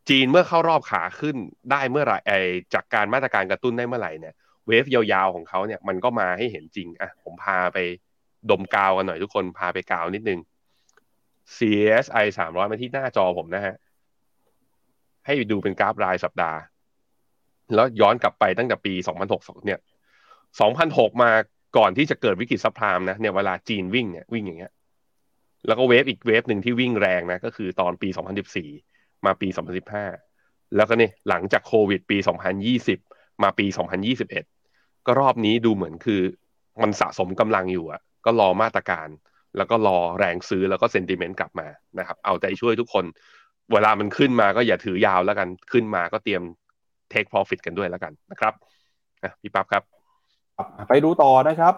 [0.09, 1.35] จีนเมื่อเข้ารอบขาขึ้น
[1.71, 2.31] ได้เมื่อไหร่ไอ
[2.73, 4.33] จากการมาตรการกระตุ้นได้เมื่อไหร่เนี่ย
[4.67, 7.77] เวฟยาวๆของเขาเนี่ยมันก็มาให้เห็นจริงอะผมพาไป
[8.49, 10.39] ดมกาวกันหน่อยทุกคนพาไปกาวนิดนึง
[11.57, 13.75] CSI สามร้อยมาที่หน้าจอผมนะฮะ
[15.25, 16.59] ให้ดูเป็นกราฟรายสัปดาห์
[17.75, 18.93] แล้วย้อนกลับไปตั้งแต่ปี
[19.29, 19.79] 2006เนี่ย
[20.59, 21.31] 2006 มา
[21.77, 24.71] ก่อนที่จะเกิดวิกฤตซับพลามนะเนี่ยเวลาจีนวิ่งเนี่ยวิ่งอย่างเงี้ย
[25.67, 28.09] แล้วก็เวฟอีกเวฟหนึ่งที่วิ่งแรงนะก็คือตอนปี
[28.67, 29.47] 2014 มาปี
[30.11, 32.17] 2015 แล้วก็นี่หลังจากโควิดปี
[32.79, 33.65] 2020 มาปี
[34.35, 36.21] 2021 ก็รอบนี้ดูเหมือนคือ
[36.81, 39.07] มันสะสมกำลังอยู่อะก็รอมาตรการ
[39.57, 41.67] แล้วก็รอแรงซื้อแล้วก็เซนติเมนต์กลับมา
[41.99, 43.05] นะครับ เอาใจช่วยทุกคน
[43.73, 46.43] เวลามันขึ้นมาก็อย่าถือยาวแล้วกันขึ้นมาก็เตรียม
[47.13, 48.53] take profit กันด้วยแล้วกันนะครับ
[49.41, 49.83] พี่ปั๊บครับ
[50.87, 51.73] ไปดูต่อนะครับ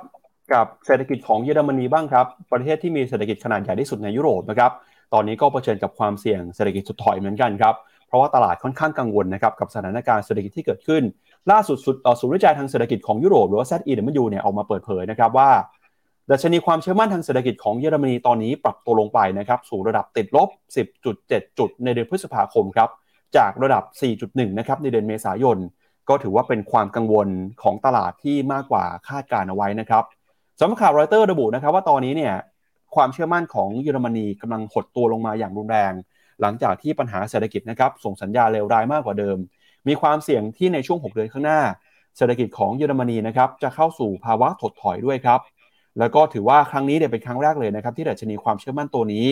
[0.53, 4.71] กับเศรษฐกิจของเยอรมนีบ้างครับ ประเทศที่มีเศรษฐกิจขนาดใหญ่ที่สุดในยุโรปนะครับ
[5.13, 7.76] ตอนนี้ก็เผชิญกับความเสี่ยงเศรษฐกิจสุดถอยเหมือนกันครับ
[8.07, 11.03] เพราะว่าตลาดค่อนข้างกังวลนะครับกับสถานการณ์เศรษฐกิจที่เกิดขึ้น
[11.51, 11.78] ล่าสุด
[12.19, 15.49] ศูนย์วิจัยทางเศรษฐกิจของยุโรปหรือว่า ZEW เนี่ยออกมาเปิดเผยนะครับว่า
[16.32, 20.49] ดัชนีความเชื่อมั่นทางเศรษฐกิจของเยอรมนีตอนนี้ปรับตัวลงไปนะครับสู่ระดับติดลบ
[21.03, 22.89] 10.7 จุดในเดือนพฤษภาคมครับ
[23.38, 23.84] จากระดับ
[24.21, 25.57] 4.1 นะครับในเดือนเมษายน
[26.10, 27.28] ก็ถือว่าเป็นความกังวล
[27.62, 30.04] ของตลาดที่มากกว่าคาดการเอาไว้นะครับ
[30.60, 32.34] สำนักข่าวรอยเตอร์ระบุนะครับว่าตอนนี้เนี่ย
[32.95, 35.93] ความเชื่อมั่นของเยอรมนีกำลังหดตัวลงมาอย่างรุนแรง
[36.41, 39.38] หลังจากที่ปัญหาเศรษฐกิจนะครับส่งสัญญาเลวร้ายมากกว่าเดิม
[39.88, 41.60] มีความเสี่ยงที่ในช่วง 6 เดือนข้างหน้า
[42.18, 45.39] เศรษฐกิจของเยอรมนีนะครับจะเข้าสู่ภาวะถดถอยด้วยครับ
[45.99, 49.26] แล้วก็ถือว่าครั้งนี้เนี่ยเป็นครั้งแรกเลยนะครับที่ดัชนีความเชื่อมั่นตัวนี้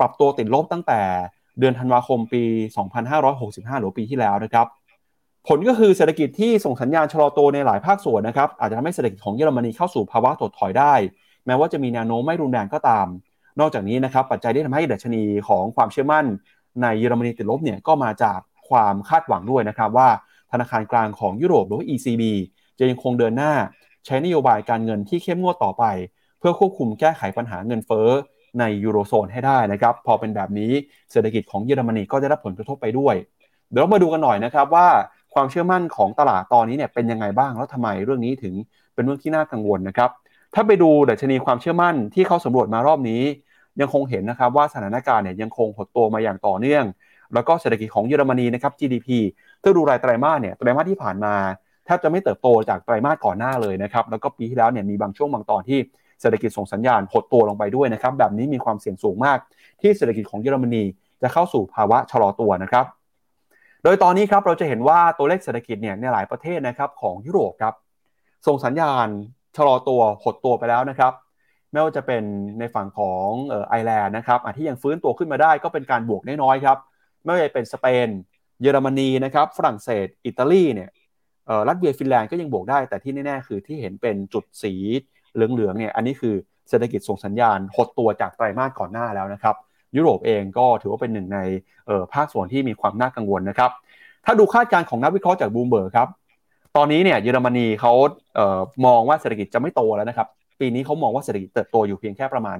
[0.00, 1.00] ปรับตัวติดลบตั้งแต่
[1.58, 2.42] เดือนธันวาคมปี
[3.12, 4.66] 2565 หรือปีที่แล้วนะครับ
[5.46, 10.94] ผลก็คือเศรษฐกิจที่ส่งสัญญาณชะลอตัวในหลายภาคส่วนนะครับอาจจะทำให้เศรษฐกิจของเยอรมนีเข้าสู่ภาวะถดถอยได้
[11.46, 13.06] แม้ว่าจะมีแนวโน้มไม่รุนแรงก็ตาม
[13.60, 16.24] นอกจากนี้นะครับปัจจัยที่ทำให้ดัชนีของความเชื่อมั่น
[16.82, 18.38] ในเยอรมนีติดลบเนี่ยก็มาจาก
[18.68, 20.08] ความคาดหวังด้วยนะครับว่า
[20.52, 22.22] ธนาคารกลางของยุโรปหรือว่า ECB
[22.78, 23.52] จะยังคงเดินหน้า
[24.06, 25.84] ใช้นโยบายการเงินที่เข้มงวดต่อไป
[26.38, 28.08] เพื่อควบคุมแก้ไขปัญหาเงินเฟ้อ
[28.58, 30.72] ในยูโรโซนให้ได้นะครับพอเป็นแบบนี้
[31.10, 33.14] เศรษฐกิจของเยอรมนีก็จะได้ผลกระทบไปด้วย
[33.70, 34.88] เดี๋ยวเรามาดูกันหน่อยนะครับว่า
[35.38, 38.54] ความเชื่อมั่นของตลาดตอนนี้เนี่ยเป็นยังไงบ้างแล้วทำไมเรื่องนี้ถึง
[38.94, 40.10] เป็นเรื่องที่น่ากังวลนะครับ
[40.54, 43.22] ถ้าไปดูดัชนีความเชื่อมั่นที่เขาสำรวจมารอบนี้
[43.80, 46.84] ยังคงเห็นนะครับว่าสถานการณ์เนี่ยยังคงหดตัวมาอย่างต่อเนื่อง
[47.34, 49.08] แล้วก็เศรษฐกิจของเยอรมนีนะครับ GDP
[49.62, 51.34] ถ้าดูรายไตรมาสเนี่ยไตรมาสที่ผ่านมา
[51.84, 55.78] แทบจะไม่เติบโตจากไตรมาสก่อนหน้าเลยนะครับแล้วก็ปีที่แล้วเนี่ยมีบางช่วงบางตอนที่
[56.20, 59.38] เศรษฐกิจส่งสัญญาณหดตัวลงไปด้วยนะครับแบบนี้มีความเสี่ยงสูงมาก
[59.80, 60.84] ที่เศรษฐกิจของเยอรมนี
[61.22, 62.84] จะเข้าสู่ภาวะชะลอตัวนะครับ
[63.86, 67.74] ดยตอนนี้ครับเราจะเห็นว่าตัวเลขเศรษฐกิจเนี่ยในหลายประเทศนะครับของยุโรปครับ
[68.46, 69.08] ส่งสัญญาณ
[69.56, 71.12] ชะลอตัวหดตัวไปแล้วนะครับ
[71.72, 72.22] ไม่ว่าจะเป็น
[72.58, 73.28] ในฝั่งของ
[73.68, 76.78] ไอร์แลนด์นะครับที่ยังฟื้นตัวขึ้นมาได้ก็เป็นการบวกน้อยๆครับ
[77.22, 78.08] ไม่ว่าจะเป็นสเปน
[78.62, 80.90] เยอรมนีนะครับฝรั่งเศส อิตาลีเนี่ย
[81.68, 84.72] รัสเซียฟินแลนด์ก็ยังบวกได้แต่ที่แน่ๆคือที่เห็นเป็นจุดสี
[85.34, 86.34] เหลืองๆเนี่ยอันนี้คือ
[86.68, 89.56] เศรษฐกิจส่งสัญญาณหดตัวจากไตรมาสก่อนหน้าแล้วนะครับ
[89.96, 91.38] ยุโรปเองก็ถือว่าเป็นหนึ่งใน
[92.14, 93.70] ภาคส่วนที่มีความน่ากังวลนะครับ
[94.24, 96.08] ถ้าดูคาดการณ์ของนักวิเคราะห์จากบูมเบิร์กครับ
[96.76, 97.92] ตอนนี้เนี่ยเยอรมนีเขา
[98.34, 100.28] เอ่อมองว่าเศรษฐกิจจะไม่โตแล้วนะครับ
[100.60, 102.58] ปีนี้เขามองว่าเศรษฐกิจเติบโตอยู่เพียงแค่ประมาณ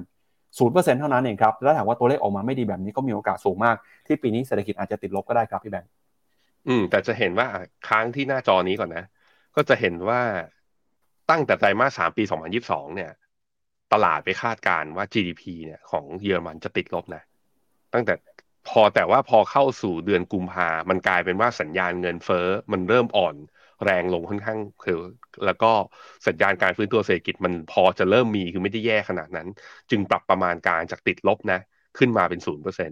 [0.49, 3.75] 0%เท่านั้นเองครับ แล้วถามว่าตัวเลขออกมาไม่ดีแบบนี้ก็มีโอกาสสูงมาก
[4.05, 5.91] ที่ปีนี้เศรษฐกิจอาจจะติดลบก็ได้ครับพี่แบงค์
[6.67, 7.47] อืม แต่จะเห็นว่า
[7.87, 9.05] ค้างที่หน้าจอนี้ก่อนนะ
[9.55, 10.21] ก็จะเห็นว่า
[11.29, 13.11] ตั้งแต่ไตรมาสสามปีสองพันยิบสองเนี่ย
[13.93, 17.23] ตลาดไปคาดการ์ว่า GDP เนี่ยของเยอรมันจะติดลบนะ
[17.93, 18.13] ตั้งแต่
[18.69, 23.35] พอแต่ว่าพอเข้าสู่เดือนกุมภา มันกลายเป็นว่าสัญญาณเงินเฟ้อมันเริ่มอ่อน
[23.83, 24.99] แรงลงค่อนข้างคือ
[25.45, 25.71] แล้วก็
[26.27, 29.47] สัญญาณการฟื้นตัวเศรษฐกิจมันพอจะเริ่มมีคือไม่ได้แย่ขนาดนั้น
[29.89, 31.59] จึงปรับประมาณการจากติดลบนะ
[31.97, 32.91] ขึ้นมาเป็นศูนย์เปอร์เซ็น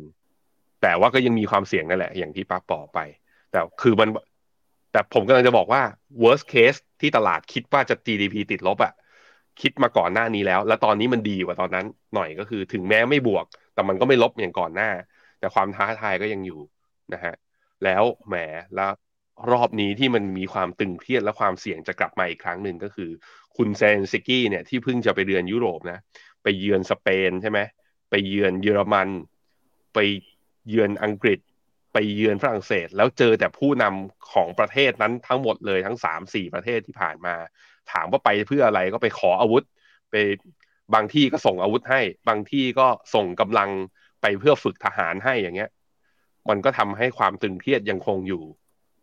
[0.82, 3.00] แต่ว่าก็ยังมีความเสี่ยงนั่นแหละ อย่างที่ป้าบอกไป
[3.52, 4.10] แต่คือมัน
[4.92, 5.82] แต่ผมกำลังจะบอกว่า
[6.24, 8.94] worst case ที่ตลาดคิดว่าจะ GDP ติดลบอะ
[9.62, 11.86] คิดมาก่อนหน้านี้แล้ว แล้วตอนนี้มันดีกว่าตอนนั้น
[12.16, 14.90] หน่อยก็คือถึงแม้ไม่บวก แต่มันก็ไม่ลบอย่างก่อนหน้า
[15.40, 16.62] แต่ความท้าทายก็ยังอยู่
[17.14, 17.34] นะฮะ
[17.84, 18.36] แล้วแหม
[18.76, 18.92] แล้ว
[19.52, 23.10] รอบนี้ที่มันมีความตึงเครียดและความเสี่ยงจะกลับมาอีกครั้งหนึ่งก็คือ
[23.58, 26.00] คุณเซนซิกี้เนี่ยที่เพิ่งจะไปเยือนยุโรปนะ
[26.44, 27.60] ไปเยือนสเปนใช่ไหม
[28.10, 29.10] ไปเยือนเยอรมัน
[29.94, 30.00] ไป
[30.70, 31.40] เยือนอังกฤษ
[31.94, 37.36] ไปเยือนฝรั่งเศส แล้วเจอแต่ผู้นำของประเทศนั้นทั้งหมดเลยทั้งสามสี่ประเทศที่ผ่านมา
[37.92, 39.64] ถามว่าไปเพื่ออะไรก็ไปขออาวุธ
[40.12, 40.16] ไป
[40.94, 43.70] บางที่ก็ส่งอาวุธให้ บางที่ก็ส่งกำลัง
[44.22, 45.70] ไปเพื่อฝึกทหารให้อย่างเงี้ย
[46.50, 48.44] มันก็ทำให้ความตึงเครียดยังคงอยู่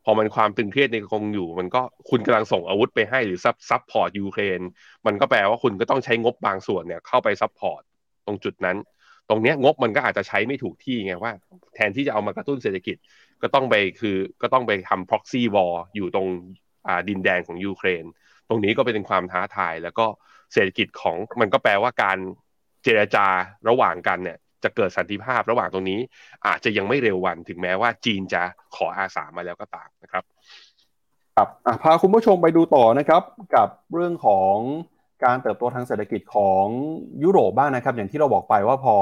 [0.04, 4.60] พอมันความตึงเครียดในคงอยู่ มันก็คุณกำลังส่งอาวุธไปให้หรือ sup support ยูเครน
[5.06, 7.82] มันก็แปลว่าคุณก็ต้องใช้งบบางส่วนเนี่ยเข้าไป support
[8.26, 8.76] ตรงจุดนั้น
[9.28, 11.32] ตรงเนี้ยงบมันก็อาจจะใช้ไม่ถูกที่ไงว่า
[11.74, 12.96] แทนที่จะเอามากระตุ้นเศรษฐกิจ
[13.42, 16.28] ก็ต้องไปคือก็ต้องไปทำ proxy war อยู่ตรง
[17.08, 18.04] ดินแดนของยูเครน
[18.52, 20.06] ตรงนี้ก็เป็นความท้าทาย แล้วก็
[20.52, 22.18] เศรษฐกิจของมันก็แปลว่าการ
[22.84, 23.26] เจรจา
[23.68, 26.00] ระหว่างกันเนี่ยจะเกิดสันติภาพระหว่างตรงนี้
[26.46, 28.42] อาจจะยังไม่เร็ววันถึงแม้ว่าจีนจะ
[28.76, 30.24] ขออาสามาแล้วก็ตามนะครับ
[31.36, 31.48] ครับ
[31.82, 33.22] พาคุณผู้ชมไปดูต่อนะครับ
[33.54, 34.54] กับเรื่องของ
[35.24, 36.64] การเติบโตทางเศรษฐกิจของ
[37.22, 38.96] ยุโรปบ้างนะครับ อย่างที่เราบอกไปว่าพอ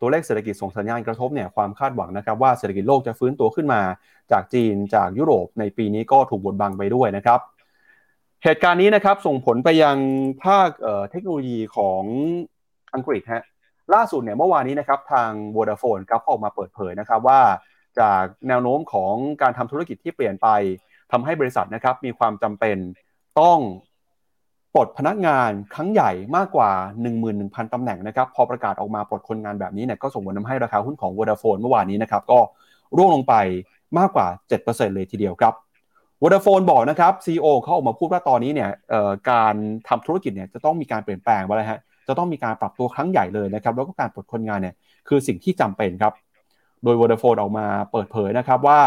[0.00, 3.80] ตัวเลขเศรษฐกิจส่งสัญญาณกระทบเนี่ยความคาดหวังนะครับว่าเศรษฐกิจโลกจะฟื้นตัวขึ้นมา
[4.32, 7.40] จากจีนจากยุโรปในปีนี้ก็ถูกบดบังไปด้วยนะครับ
[8.44, 9.96] เหตุการณ์นี้นะครับส่งผลไปยัง
[10.44, 10.68] ภาค
[11.10, 12.02] เทคโนโลยีของ
[12.94, 13.44] อังกฤษฮะ
[13.94, 17.40] ล่าสุดเนี่ยเมื่อวานนี้นะครับทาง Vodafone ครับออกมาเปิดเผยนะครับว่า
[18.00, 20.48] จากแนวโน้มของการทำธุรกิจที่เปลี่ยนไป
[21.12, 22.76] ทำให้บริษัทนะครับมีความจำเป็น
[23.40, 23.58] ต้อง
[24.74, 26.70] ปลดพนักงานครั้งใหญ่มากกว่า
[27.22, 32.38] 11,000ตำแหน่งนะครับพอประกาศออกมาปลดคนงานแบบนี้เนี่ยก็ส่งผลทำให้ราคาหุ้นของ Vodafone เมื่อวานนี้นะครับก็
[32.96, 33.34] ร่วงลงไป
[33.98, 34.26] มากกว่า
[34.62, 35.54] 7%เลยทีเดียวครับ
[36.22, 38.70] Vodafone บอกนะครับ CEO เขาออกมาพูดว่าตอนนี้เนี่ย
[39.30, 39.54] การ
[39.88, 44.74] ทำธุรกิจเนี่ยจะต้องมีการเปลี่ยนแปลงไปแล้วฮะจะต้องมีการปรับตัวครั้งใหญ่เลยนะครับแล้วก็การปลดคนงานเนี่ย
[45.08, 46.12] คือสิ่งที่จำเป็นครับ
[46.84, 48.80] โดย Vodafone ออกมาเปิดเผยนะครับว่า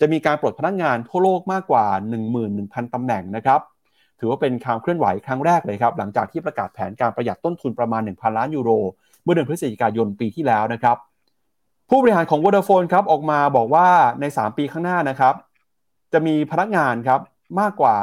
[0.00, 1.86] จะมีการปลดพนักงานทั่วโลกมากกว่า
[2.40, 3.60] 11,000ตำแหน่งนะครับ
[4.20, 8.70] ถือว่าเป็นการเคลื่อนไหวครั้งแรกเลยครับหลังจากที่ประกาศแผนการประหยัดต้นทุนประมาณ 1,000 ล้านยูโร
[9.22, 10.96] เมื่อเดือนพฤศจิกายนปีที่แล้วนะครับ
[11.88, 13.86] ผู้บริหารของ Vodafone ครับออกมาบอกว่า
[14.20, 15.34] ใน 3 ปีข้างหน้านะครับ
[16.18, 17.20] จะมีพนักงานครับ
[17.60, 17.96] มากกว่า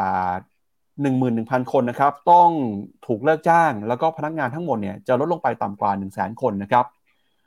[1.03, 2.49] 11,000 คนนะครับ ต้อง
[3.07, 6.85] ถูกเลิกจ้าง แล้วก็พนักงานทั้งหมดเนี่ยจะลดลงไปต่ำกว่า 1 0 0 0 0 0 คนนะครับ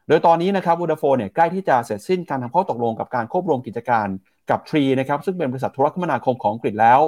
[0.09, 4.07] โดยตอนนี้นะครับวูดาโฟเนี่ยใกล้ที่จะเสร็จสิ้นการทำข้อตกลงกับการควบรวมกิจการ
[4.51, 7.01] กับทรีนะครับซึ่งเป็นบริษัทโทรคมนาคมของอังกฤษแล้ว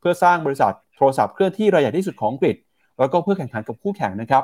[0.00, 2.56] เพื่อสร้างบริษัทโทรศัพท์เคลื่อนที่รายใหญ่ที่สุดของอังกฤษ
[2.98, 4.42] แล้วก็เพื่อแข่งขันกับคู่แข่งนะครับ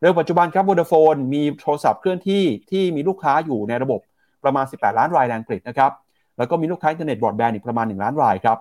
[0.00, 4.00] โดยปัจจุบันครับ Vodafone มีโทรศัพท์เคลื่อนที่ที่มีลูกค้าอยู่ในระบบ
[4.44, 5.90] ประมาณ 18 ล้านรายในอังกฤษนะครับ
[6.38, 8.58] แล้วก็มีลูกค้าอินเทอร์เน็ตบรอดแบนด์อีกประมาณ 1 ล้านรายครับ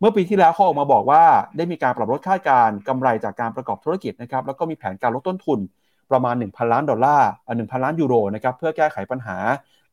[0.00, 1.22] เมื่อปีที่แล้วเขาออกมาบอกว่า
[1.56, 5.58] ได้มีการปรับลดค่าการกำไรจากการประกอบธุรกิจนะครับ แล้วก็มีแผนการลดต้นทุน
[6.10, 9.36] ประมาณ 1,000 ล้านดอลลาร์หนึ่งพันล้านยูโรนะครับ เพื่อแก้ไขปัญหา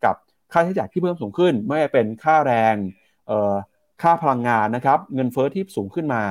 [0.05, 0.15] กับ
[0.51, 2.76] ค่าใช้จ่ายที่เพิ่มสูงขึ้น ไม่ว่าเป็นค่าแรง
[3.28, 3.53] เอ่อ
[4.01, 6.24] ค่าพลังงานนะครับ เงินเฟ้อที่สูงขึ้นมา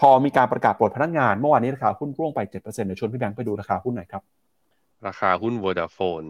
[0.00, 2.52] พอมีการประกาศปลดพนักงาน เมื่อวานนี้ราคาหุ้นร่วงไป 7%
[2.86, 4.22] เดี๋ยวชวนพี่แบงค์ไปดูราคาหุ้นหน่อยครับ
[5.06, 6.28] ราคาหุ้น Vodafone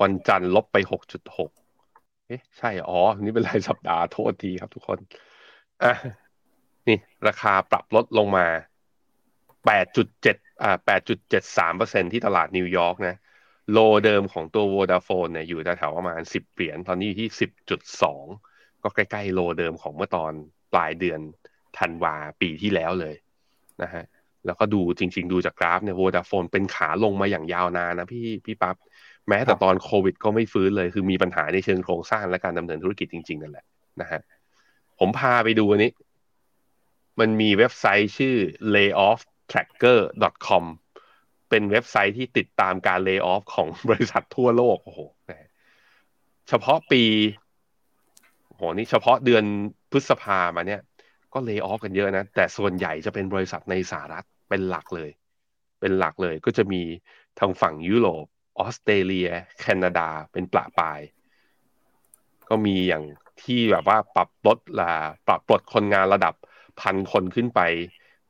[0.00, 0.76] วันจันทร์ลบไป
[1.24, 1.65] 6.6
[2.26, 4.98] เอ๊ะใช่ อ๋อ นี่เป็นรายสัปดาห์โทษทีครับทุกคน
[5.82, 5.92] อะ
[6.88, 6.98] นี่
[7.28, 8.46] ราคาปรับลดลงมา
[9.66, 10.76] 8.7 อ่า
[11.44, 13.16] 8.73%ที่ตลาดนิวยอร์กนะ
[13.72, 17.28] โลเดิมของตัว Vodafone เนี่ยอยู่แถวประมาณ 10 เหรียญ ตอนนี้อยู่ที่
[18.06, 20.32] 10.2 ก็ใกล้ๆ โลเดิมของเมื่อตอน
[20.72, 21.20] ปลายเดือน
[21.78, 23.14] ธันวาปีที่แล้วเลย
[23.82, 24.04] นะฮะ
[24.46, 28.76] แล้วก็ดูจริง ๆ ดูจากกราฟเนี่ย Vodafone เป็นขาลงมาอย่างยาวนานนะพี่พี่ปับ๊บ
[29.28, 33.64] แม้แต่ตอนโควิดก็ไม่ฟื้นเลย คือมีปัญหาในเชิงโครงสร้างและการดำเนินธุรกิจจริงๆนั่นแหละ
[34.00, 34.20] นะฮะ
[34.98, 35.92] ผมพาไปดูอันนี้
[37.20, 38.36] มันมีเว็บไซต์ชื่อ
[38.74, 40.64] layofftracker.com
[41.50, 45.00] เป็นเว็บไซต์ที่ติดตามการ lay off ของบริษัททั่วโลกโอ้โห
[46.48, 47.02] เฉพาะปี
[48.54, 49.44] โหนี่เฉพาะเดือน
[49.90, 50.80] พฤษภามาเนี่ย
[51.32, 55.10] ก็ lay off กันเยอะนะ แต่ส่วนใหญ่จะเป็นบริษัทในสหรัฐเป็นหลักเลย
[55.80, 56.82] เป็นหลักเลยก็จะมี
[57.38, 58.26] ทางฝั่งยุโรป
[58.58, 59.28] ออสเตรเลีย
[59.60, 61.00] แคนาดาเป็นปลาปลาย
[62.48, 63.04] ก็มีอย่าง
[63.42, 64.92] ที่แบบว่าปรับลดละ
[65.26, 66.34] ปรับปลดคนงานระดับ
[66.80, 67.60] พันคนขึ้นไป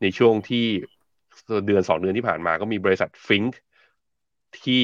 [0.00, 0.64] ในช่วงที่
[1.66, 3.58] เดือนสองเดือนที่ผ่านมาก็มีบริษัทฟิงค์
[4.60, 4.82] ที่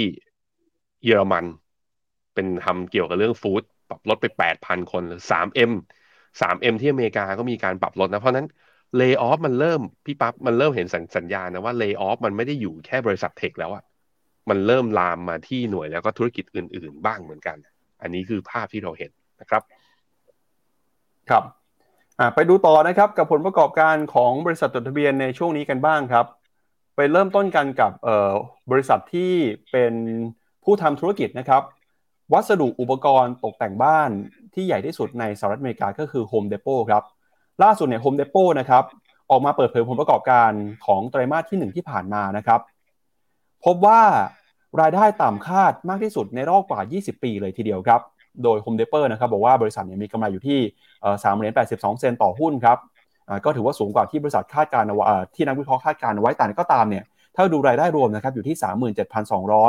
[1.05, 1.45] เยอรมัน
[2.35, 5.73] เป็นทำเกี่ยวกับเรื่อง food ปรับลดไปแปดพันคน3M
[6.41, 8.47] 3M ที่อเมริกาก็มีการปรับลดนะ เพราะนั้น
[8.97, 10.87] layoff มันเริ่ม พี่ปั๊บมันเริ่มเห็น
[11.17, 13.83] สัญญาณนะว่า layoff มันไม่ได้อยู่แค่บริษัท tech แล้วอะ
[14.49, 17.57] มันเริ่มลามมาที่หน่วยแล้วก็ธุรกิจอื่น ๆ บ้างเหมือนกัน
[18.03, 19.63] อันนี้คือภาพที่เราเห็นนะครับ
[21.31, 21.45] ครับ
[22.35, 26.27] ไปดูต่อนะครับกับผลประกอบการของบริษัทจดทะเบียนในช่วงนี้กันบ้างครับ
[26.97, 27.93] ไปเริ่มต้นกันกับ
[28.71, 29.33] บริษัทที่
[29.73, 29.95] เป็น
[30.65, 31.63] ผู้ทำธุรกิจนะครับ
[32.33, 34.11] วัสดุอุปกรณ์ตกแต่งบ้าน
[34.55, 37.03] ที่ใหญ่ที่สุดในสหรัฐอเมริกาก็คือ Home Depot ครับ
[37.63, 38.85] ล่าสุดเนี่ย Home Depot นะครับ
[39.31, 40.51] ออกมาเปิดเผยผลประกอบการ
[40.87, 42.61] ของไตรมาสที่ 1 ที่ผ่านมานะครับ
[43.65, 44.01] พบว่า
[44.81, 48.01] รายได้ต่ำคาดมากที่สุดในรอบกว่า 20 ปีเลยทีเดียวครับ
[48.43, 50.59] โดย Home Depot นะครับบอกว่าบริษัทเนี่ยมีกำไรอยู่ที่
[51.23, 52.79] สามเหรียญแปดสิบสองเซนต่อหุ้นครับ
[53.45, 54.89] ก็ถือว่าสูงกว่าที่บริษัทคาดการณ์
[55.35, 57.05] ที่นักวิเคราะห์คาดการณ์ไว้แต่ก็ตามเนี่ย
[57.35, 58.57] ถ้าดูรายได้รวมนะครับอยู่ที่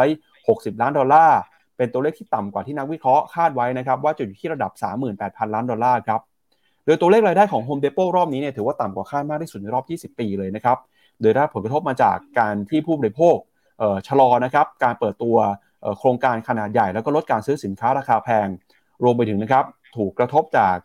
[0.06, 1.40] 37,260 ล้านดอลลาร์
[1.78, 4.72] เป็นตัวเลขที่ต่ำกว่าที่นักวิเคราะห์คาดไว้นะครับว่าจะอยู่ที่ระดับ
[5.14, 6.22] 38,000 ล้านดอลลาร์ครับ
[6.86, 10.78] โดยตัวเลขรายได้ของ Home Depot รอบนี้เนี่ยถือว่าต่ำกว่าคาดมากที่สุดในรอบ 20 ปีเลยนะครับ
[11.22, 13.36] โดยได้ผลกระทบมาจากการที่ผู้บริโภค
[14.08, 15.36] ชะลอนะครับการเปิดตัว
[16.00, 18.48] โครงการขนาดใหญ่แล้วก็ลดการซื้อสินค้าราคาแพง
[19.04, 19.66] รวมไปถึงนะครับ
[19.98, 20.78] ถูกกระทบจาก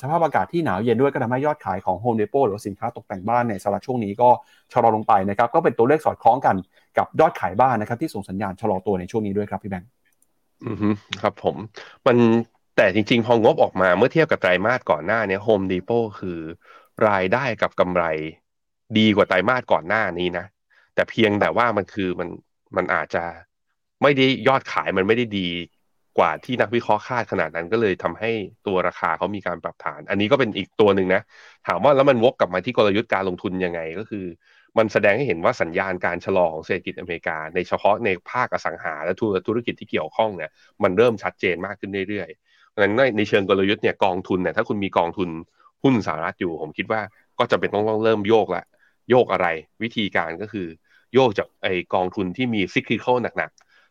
[0.00, 4.28] สภาพอากาศที่หนาวเย็นด้วยก็ทำให้ยอดขายของ Home Depot หรือสินค้าตกแต่งบ้านในสหรับช่วงนี้ก็
[4.72, 6.56] ชะลอลงไปนะครับก็เป็นตัวเลขสอดคล้องกัน
[6.98, 9.88] กับยอดขายบ้านนะครับที่ส่งสัญญาณชะลอตัวในช่วงนี้ด้วยครับพี่แบงค์
[10.66, 10.76] อือ
[11.22, 11.56] ครับผม
[12.06, 12.16] มัน
[12.76, 16.40] แต่จริงๆ พองบออกมาเมื่อเทียบกับไตรมาสก่อนหน้านี้ Home Depot คือ
[17.08, 18.04] รายได้กับกำไร
[18.98, 20.46] ดีกว่าไตรมาสก่อนหน้านี้นะ
[20.94, 22.28] แต่เพียงแต่ว่ามันคือมัน
[22.76, 23.24] มันอาจจะ
[24.02, 25.48] ไม่ได้ยอดขายมันไม่ได้ดี
[26.18, 28.30] กว่าที่นักวิเคราะห์คาดขนาดนั้นก็เลยทำให้
[28.66, 31.22] ตัวราคาเขามีการปรับฐาน อันนี้ก็เป็นอีกตัวหนึ่งนะ
[31.66, 34.24] ถามว่าแล้วมันวกกลับมาที่กลยุทธ์การลงทุนยังไงก็คือ
[34.78, 39.12] มันแสดงให้เห็นว่าสัญญาณการชะลอของเศรษฐกิจอเมริกา ในเฉพาะในภาคอสังหาและ
[39.46, 40.50] ธุรกิจที่เกี่ยวข้องเนี่ย
[40.82, 45.28] มันเริ่มชัดเจนมากขึ้นเรื่อยๆเพราะฉะนั้นในเชิงกลยุทธ์เนี่ยกองทุนเนี่ยถ้าคุณมีกองทุน
[45.82, 47.00] หุ้นสหรัฐอยู่ผมคิดว่า
[47.38, 48.64] ก็จะเป็นต้องต้องเริ่มโยกละ
[49.10, 49.46] โยกอะไร
[49.82, 50.66] วิธีการก็คือ
[51.14, 53.50] โยกจากไอกองทุนที่มีซิคลิคอลหนัก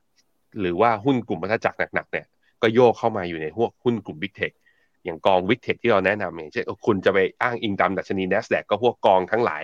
[0.10, 2.26] ๆ หรือว่าหุ้นกลุ่มพัฒจักรหนักๆเนี่ย
[2.62, 4.54] ก็โยกเข้ามาอยู่ในพวกหุ้นกลุ่ม Big Tech
[5.04, 9.64] อย่างกอง Big Tech ที่เราแนะนำอย่างเช่นคุณจะไปอ้างอิงตามดัชนี NASDAQ ก็พวกกองทั้งหลาย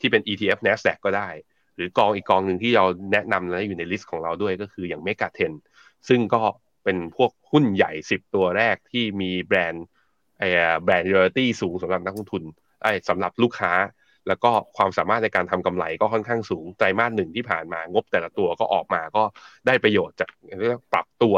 [0.00, 1.28] ที่เป็น ETF NASDAQ ก็ได้
[1.76, 5.28] หรือกองอีกกองหนึ่งที่เราแนะนำและอยู่ในลิสต์ของเราด้วยก็คืออย่าง Mega
[5.68, 6.42] 10ซึ่งก็
[6.84, 9.86] เป็นพวกหุ้นใหญ่ 10 ตัวแรกที่มีแบรนด์
[10.84, 12.42] brand loyalty สูงสำหรับนักลงทุน
[12.82, 13.72] ไอ้สำหรับลูกค้า
[14.28, 19.22] แล้วก็ความสามารถในการทำกำไรก็ค่อนข้างสูงไตรมาสหนึ่งที่ผ่านมางบแต่ละตัวก็ออกมาก็
[19.66, 20.30] ได้ประโยชน์จาก
[20.92, 21.36] ปรับตัว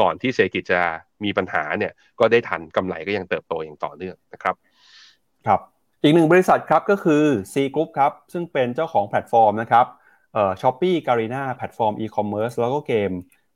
[0.00, 0.80] ก่อนที่เศรษฐกิจจะ
[1.24, 4.54] มีปัญหาเนี่ยก็ได้ทันกำไรก็ยังเติบโตอย่างต่อเนื่องนะครับ
[5.46, 5.60] ครับ
[6.02, 9.86] อีกหนึ่งบริษัทครับก็คือ Sea Group ครับซึ่งเป็นเจ้าของแพลตฟอร์มนะครับ
[10.34, 13.10] เอ่อ Shopee Garena แพลตฟอร์มอีคอมเมิร์ซแล้วก็เกม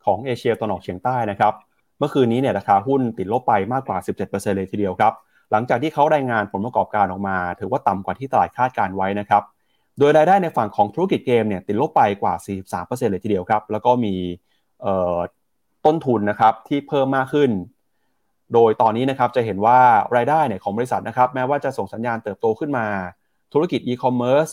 [0.04, 1.54] ของเอเชียตะวันออกเฉียงใต้นะครับ
[1.98, 5.12] เมื่อคืนนี้เนี่ยราคาหุ้นติดลบไปมากกว่า 17%เลยทีเดียวครับ
[5.52, 9.42] หลังจากที่เขารายงานผลประกอบการออกมา ถือว่าต่ำกว่าที่ตลาดคาดการไว้นะครับ
[9.98, 12.34] โดยรายได้ในฝั่งของธุรกิจเกมเนี่ยติดลบไปกว่า
[12.76, 14.14] 43%เลยทีเดียวครับ แล้วก็มี
[15.86, 17.50] ต้นทุนนะครับที่เพิ่มมากขึ้น
[18.54, 19.78] โดยตอนนี้นะครับจะเห็นว่า
[20.16, 22.86] รายได้เนี่ยของบริษัทนะครับแม้ว่าจะส่งสัญญาณเติบโตขึ้นมา
[23.52, 24.46] ธุรกิจอีคอมเมิร์ซ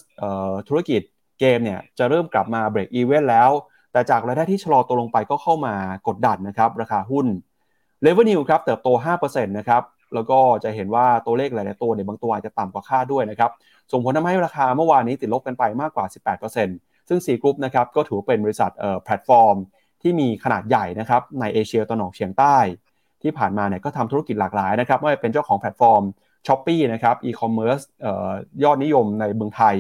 [0.70, 1.02] ธุรกิจ
[1.40, 3.50] เกมเนี่ยจะเริ่มกลับมา break even แล้ว
[3.92, 5.76] แต่จากรายได้ที่ชะลอตัวลงไปก็เข้ามา
[6.08, 7.28] กดดันนะครับราคาหุ้น
[8.02, 8.90] revenue ครับเติบโต
[9.22, 9.82] 5%นะครับ
[10.14, 13.52] แล้วก็จะเห็นว่าตัวเลขหลายๆตัวเนี่ยบางตัวอาจจะต่ำกว่าคาดด้วยนะครับ
[13.92, 16.06] ส่งผลทำให้ราคาเมื่อวานนี้ติดลบกันไปมากกว่า
[16.54, 18.72] 18%ซึ่ง Sea Group นะครับก็ถือเป็นบริษัท
[19.04, 19.56] แพลตฟอร์ม
[20.02, 22.58] ที่มีขนาดใหญ่นะครับในเอเชียตะวันออกเฉียงใต้
[23.24, 26.04] ที่ผ่านมาเนี่ยก็ทำธุรกิจหลากหลายนะครับไม่ว่าเป็นเจ้าของแพลตฟอร์ม
[26.48, 27.80] Shopee นะครับอีคอมเมิร์ซ
[28.64, 29.76] ยอดนิยมในเมืองไทย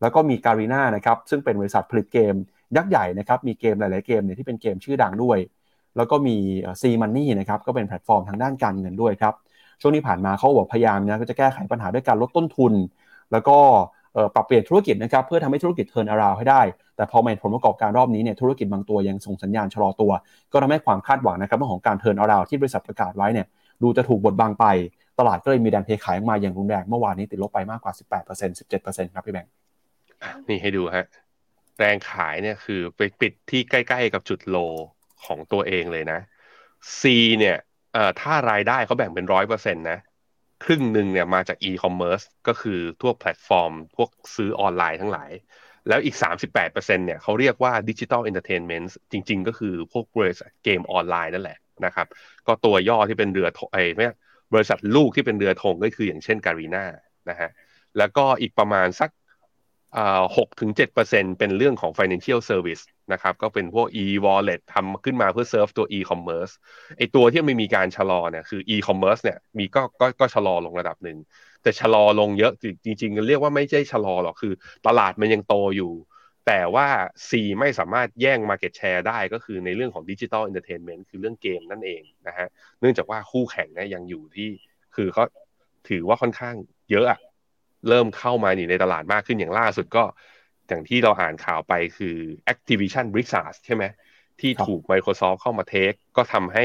[0.00, 2.34] แล้วก็มี Garena นะครับซึ่งเป็นบริษัทผลิตเกม
[2.76, 5.38] ยักษ์ใหญ่นะครับมีเกมหลาย ๆ เกมเนี่ยที่เป็นเกมชื่อดังด้วย
[5.96, 6.36] แล้วก็มี
[6.80, 9.34] SeaMoney นะครับก็เป็นแพลตฟอร์มทางด้านการเงินด้วยครับ
[9.84, 12.72] ช่วงนี้ผ่านมาเขาบอกพยายามนะก็จะแก้ไขปัญหาด้วยการลดต้นทุน
[13.32, 13.58] แล้วก็
[14.34, 16.62] ปรับเปลี่ยนธุรกิจนะครับเพื่อทำให้ธุรกิจ turnaround ให้ได้
[16.96, 20.12] แต่พอมาเห็นผลประกอบการรอบนี้เนี่ยธุรกิจบางตัวยังส่งสัญญาณชะลอตัว
[20.52, 23.46] ก็ทำให้ความคาดหวังนะครับเรื่องของการ turnaround ที่บริษัทประกาศไว้เนี่ย
[23.82, 24.66] ดูจะถูกบดบังไป
[25.18, 29.50] ตลาดก็เลยมีแรงเทขายมาอย่างรุนแรงเมื่อวานนี้ติดลบไปมากกว่า 18% 17%ครับพี่แบงค์
[30.48, 31.06] นี่ให้ดูฮะ
[31.78, 34.56] แรงขายเนี่ยคือไปปิดที่ใกล้ ๆ กับจุด low
[35.24, 36.20] ของตัวเองเลยนะ
[37.00, 37.02] Sea
[37.38, 37.56] เนี่ย
[37.94, 39.98] เอ่อถ้ารายได้เขาแบ่งเป็นร้อยเปอร์เซ็นต์นะ
[40.64, 45.30] ครึ่งหนึ่งเนี่ยมาจากอีคอมเมิร์ซก็คือตัวแพลตฟอร์ม พวกซื้อออนไลน์ทั้งหลาย
[45.88, 52.06] แล้วอีก 38%เนี่ยเขาเรียกว่า digital entertainment จริง ๆ ก็คือพวกบริษัทเกมออนไลน์นั่นแหละนะครับ
[52.46, 54.06] ก็ตัวย่อที่เป็นเรือไอ้ไม่
[54.54, 56.84] บริษัทลูกที่เป็นเรือธงก็คืออย่างเช่น Garena
[57.30, 57.50] นะฮะ
[57.98, 59.10] แล้วก็อีกประมาณสัก
[60.36, 62.82] หกถึงเจ็ดเปอร์เซ็นเป็นเรื่องของ financial service
[63.12, 66.52] นะครับก็เป็นพวก e-wallet ทำขึ้นมาเพื่อเซิร์ฟตัว e-commerce
[66.98, 71.18] ไอตัวที่ไม่มีการชะลอเนี่ยคือ e-commerce เนี่ยมีก็ก็ก็ชะลอลงระดับหนึ่ง
[71.62, 72.52] แต่ชะลอลงเยอะ
[72.84, 74.52] จริงๆเรียกว่าไม่ใช่ชะลอหรอกคือ
[74.86, 75.92] ตลาดมันยังโตอยู่
[76.46, 76.86] แต่ว่า
[77.28, 77.30] C
[77.60, 82.48] ไม่สามารถแย่ง Market Share ได้ก็คือในเรื่องของ digital entertainment คือเรื่องเกมนั่นเองนะฮะ
[82.80, 84.50] เนื่องจากว่าคู่แข่งเนี่ยยังอยู่ที่
[84.96, 85.24] คือเขา
[85.88, 86.54] ถือว่าค่อนข้าง
[86.90, 87.20] เยอะอะ
[87.88, 90.04] เริ่มเข้ามาในตลาดมากขึ้นอย่างล่าสุดก็
[90.68, 92.16] อย่างที่เราอ่านข่าวไปคือ
[92.52, 93.84] Activision Blizzard ใช่ไหม
[94.40, 96.64] ที่ถูก Microsoft เข้ามา take ก็ทำให้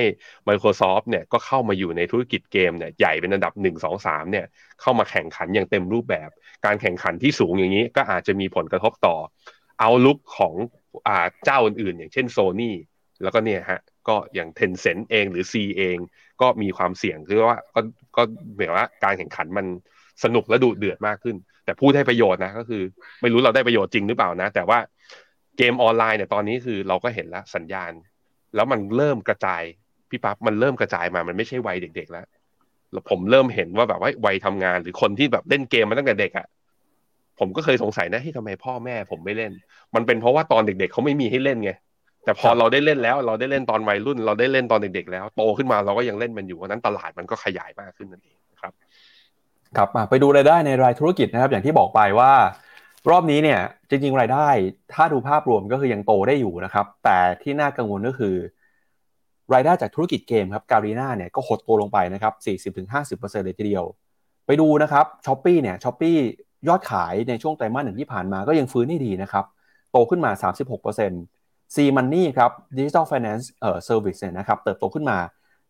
[0.50, 4.46] Microsoft เนี่ยก็เข้ามาอยู่ในธุรกิจเกมเนี่ยใหญ่เป็นอันดับ 1 2 3เนี่ย
[4.82, 6.30] เข้ามาแข่งขันอย่างเต็มรูปแบบ
[6.66, 9.16] การแข่งขันที่สูงอย่างนี้ก็อาจจะมีผลกระทบต่อ
[9.80, 10.54] เอาลุกของ
[11.08, 12.72] อ่าเจ้าอื่นๆ อย่างเช่น Sony
[13.24, 15.98] แล้วก็เนี่ยฮะก็อย่าง Tencent เองหรือ C เอง
[16.42, 17.82] ก็มีความเสี่ยงคือว่าก็
[18.18, 18.22] ก็
[18.56, 19.66] หมายว่าการแข่งขันมัน
[20.24, 22.82] สนุกและดุเดือดมากขึ้น แต่พูดให้ประโยชน์นะก็คือ
[23.22, 24.80] ไม่รู้เราได้ประโยชน์จริงหรือเปล่านะ แต่ว่า
[25.58, 27.92] เกมออนไลน์เนี่ยตอนนี้คือเราก็เห็นแล้วสัญญาณ
[28.56, 29.64] แล้วมันเริ่มกระจาย
[30.10, 32.26] พี่ปั๊บมันเริ่มกระจายมามันไม่ใช่วัยเด็กๆแล้ว
[32.92, 36.48] แล้วผมเริ่มเห็นว่าแบบว่าวัยทำงานหรือคนที่แบบเล่นเกมมาตั้งแต่เด็กอะ่ะ
[37.40, 39.52] ผมก็เคยสงสัยนะที่ทำไมพ่อแม่ผมไม่เล่น
[39.96, 41.72] มันเป็นเพราะว่าตอนเด็ก ๆเขาไม่มีให้เล่นไง
[42.26, 48.39] แต่พอเราได้เล่นแล้ว เราได้เล่นตอนวัยรุ่น เราได้เล่นตอนเด็กๆแล้ว โตขึ้นมาเราก็ยังเล่นมันอยู่เพราะนั้นตลาดมันก็ขยายมากขึ้นนั่นเอง
[49.78, 52.34] ครับไปดูรายได้ในรายธุรกิจนะครับ อย่างที่บอกไปว่า
[53.10, 53.60] รอบนี้เนี่ย
[53.90, 54.48] จริงๆรายได้
[54.94, 58.36] ถ้าดูภาพรวมก็คือยังโตได้อยู่นะครับ แต่ที่น่ากังวลก็คือ
[59.54, 62.34] รายได้จากธุรกิจเกมครับ Garena เนี่ยก็หดตัวลงไปนะครับ
[62.76, 63.86] 40-50%เลยทีเดียว
[64.46, 66.16] ไปดูนะครับ Shopee เนี่ย Shopee
[66.68, 69.46] ยอดขายในช่วงไตรมาสหนึ่งที่ผ่านมาก็ยังฟื้นได้ดีนะครับ
[69.92, 70.32] โตขึ้นมา
[71.04, 75.18] 36% SeaMoney ครับ Digital Finance เอ่อ Service เนี่ยนะครับเติบโตขึ้นมา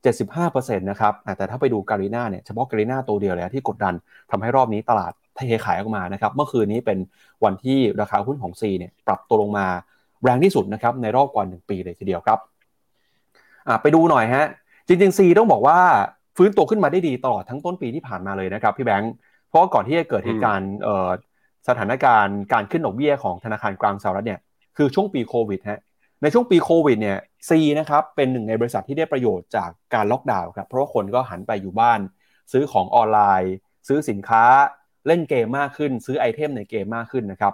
[0.08, 3.94] 75%นะครับแต่ถ้าไปดู Garena เนี่ยเฉพาะ Garena ตัวเดียวเลยที่กดดัน
[4.32, 6.98] ทำให้รอบนี้ตลาดเทขายออกมานะครับเมื่อคืนนี้เป็น
[7.44, 9.66] วันที่ราคาหุ้นของ C เนี่ยปรับตัวลงมา
[10.24, 12.40] แรงที่สุดนะครับในรอบกว่า 1 ปีเลยทีเดียวครับ
[13.82, 14.46] ไปดูหน่อยฮะ
[14.88, 15.80] จริงๆ C ต้องบอกว่า
[16.38, 19.14] ฟื้นตัวขึ้นมาได้ดีตลอดทั้งต้นปีที่ผ่านมาเลยนะครับพี่แบงค์
[19.48, 20.72] เพราะก่อนที่จะเกิดเหตุการณ์
[21.68, 24.40] สถานการณ์การขึ้นดอกเบี้ยของธนาคารกลางสหรัฐเนี่ย
[24.78, 25.82] คือช่วงปีโควิดฮะ
[26.22, 32.00] ในช่วงปีโควิดเนี่ย Sea นะครับเป็นหนึ่งในบริษัทที่ได้ประโยชน์จากการล็อกดาวน์ครับเพราะว่าคนก็หันไปอยู่บ้าน
[32.52, 33.54] ซื้อของออนไลน์
[33.88, 34.44] ซื้อสินค้า
[35.08, 37.54] เล่นเกมมากขึ้น ซื้อไอเทมในเกมมากขึ้นนะครับ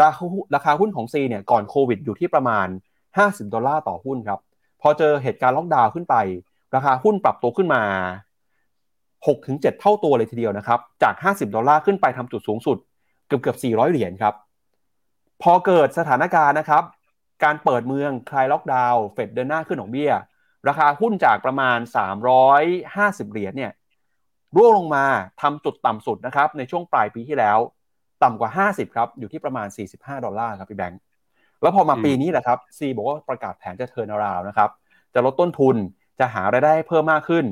[0.00, 2.68] ราคาราคาหุ้นของ Sea เนี่ยก่อนโควิดอยู่ที่ประมาณ
[3.10, 4.40] 50 ดอลลาร์ต่อหุ้นครับ
[4.80, 6.16] พอเจอเหตุการณ์ล็อกดาวน์ขึ้นไป
[6.74, 7.82] ราคาหุ้นปรับตัวขึ้นมา
[9.06, 12.78] 6-7 เท่าตัวเลยทีเดียวนะครับจาก 50 ดอลลาร์ขึ้นไปทำจุดสูงสุด
[13.26, 14.34] เกือบเกือบ400 เหรียญครับ
[15.42, 16.82] พอเกิดสถานการณ์นะครับ
[17.44, 20.12] การเปิดเมืองคลายล็อกดาวน์เฟดเดินหน้าขึ้นดอกเบี้ย
[20.68, 21.78] ราคาหุ้นจากประมาณ
[22.54, 23.72] 350 เหรียญเนี่ย
[24.56, 25.04] ร่วงลงมา
[25.42, 27.58] ทำจุดต่ำสุดนะครับในช่วงปลายปีที่แล้ว
[28.22, 29.66] ต่ำกว่า 50 ครับ อยู่ที่ประมาณ
[29.96, 31.00] 45 ดอลลาร์ครับพี่แบงค์
[31.62, 34.70] แล้วพอมาปีนี้แหละครับ Sea บอกว่าประกาศแผนจะ turnaround นะครับ
[35.14, 35.76] จะลดต้นทุน
[36.18, 37.44] จะหารายได้เพิ่มมากขึ้น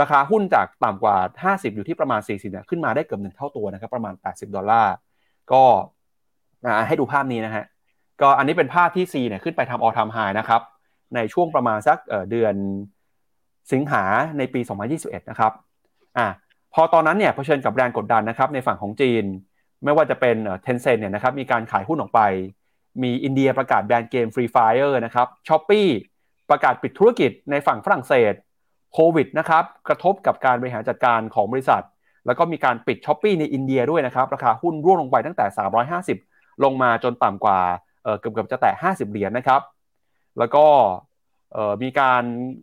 [0.00, 1.16] ราคาหุ้นจากต่ำกว่า
[1.54, 4.94] 50 อยู่ที่ประมาณ 40เนี่ยขึ้นมาได้เกือบหนึ่งเท่าตัวนะครับ ประมาณ 80 ดอลลาร์
[5.52, 5.62] ก็
[6.86, 7.64] ให้ดูภาพนี้นะฮะ
[8.20, 10.62] ก็อันนี้เป็นภาพที่ C เนี่ยขึ้นไปทำ all time high นะครับ
[11.14, 11.98] ในช่วงประมาณสัก
[12.30, 12.54] เดือน
[13.72, 14.04] สิงหา
[14.38, 14.60] ในปี
[14.94, 15.52] 2021 นะครับ
[16.18, 16.28] อะ
[16.74, 19.24] พอตอนนั้นเนี่ยเผชิญกับแรงกดดันนะครับในฝั่งของจีน
[19.84, 22.20] ไม่ว่าจะเป็น Tencent เนี่ยนะครับมีการขายหุ้นออกไป
[23.02, 25.88] มีอินเดียประกาศแบนเกม Free Fire นะครับ Shopee
[26.50, 28.34] ประกาศปิดธุรกิจในฝั่งฝรั่งเศส
[28.92, 31.82] โควิดนะครับกระทบกับการบริหารจัดการของบริษัท
[32.26, 35.46] แล้วก็มีการปิด Shopee ในอินเดียด้วยนะครับราคาหุ้นร่วงลงไปตั้งแต่
[36.04, 37.60] 350 ลงมาจนต่ำกว่า
[38.20, 39.60] เกือบเกือบจะแตะ50 เหรียญนะครับ
[40.38, 40.64] แล้วก็
[41.82, 42.22] มีการ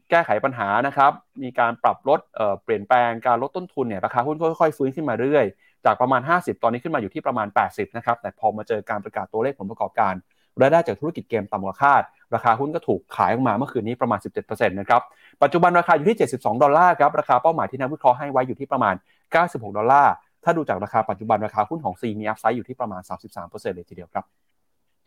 [0.10, 1.12] แก้ไขปัญหานะครับ
[1.44, 2.20] มีการปรับลด
[2.64, 5.46] เปลี่ยนแปลงการลดต้นทุนเนี่ยราคาหุ้นค่อยๆฟื้นขึ้นมาเรื่อย
[5.86, 10.14] จากประมาณ 50 ตอนนี้ขึ้นมาอยู่ที่ประมาณ 80 นะครับ แต่พอมาเจอการประกาศตัวเลขผลประกอบการ
[10.62, 12.02] รายได้จากธุรกิจเกมต่ำกว่าคาด
[12.36, 15.02] ราคาหุ้นก็ถูกขายออกมาเมื่อคืนนี้ประมาณ 17%นะครับ
[15.44, 18.96] ปัจจุบันราคาอยู่ที่ 72 ดอลลาร์ครับ ราคาเป้าหมายที่นักวิเคราะห์ให้ไว้อยู่ที่ประมาณ
[19.36, 20.14] 96 ดอลลาร์
[20.44, 23.02] ถ้าดูจากราคาปัจจุบันราคาหุ้นของ C มีอัพไซด์อยู่ที่ประมาณ
[23.40, 24.26] 33%เลยทีเดียวครับ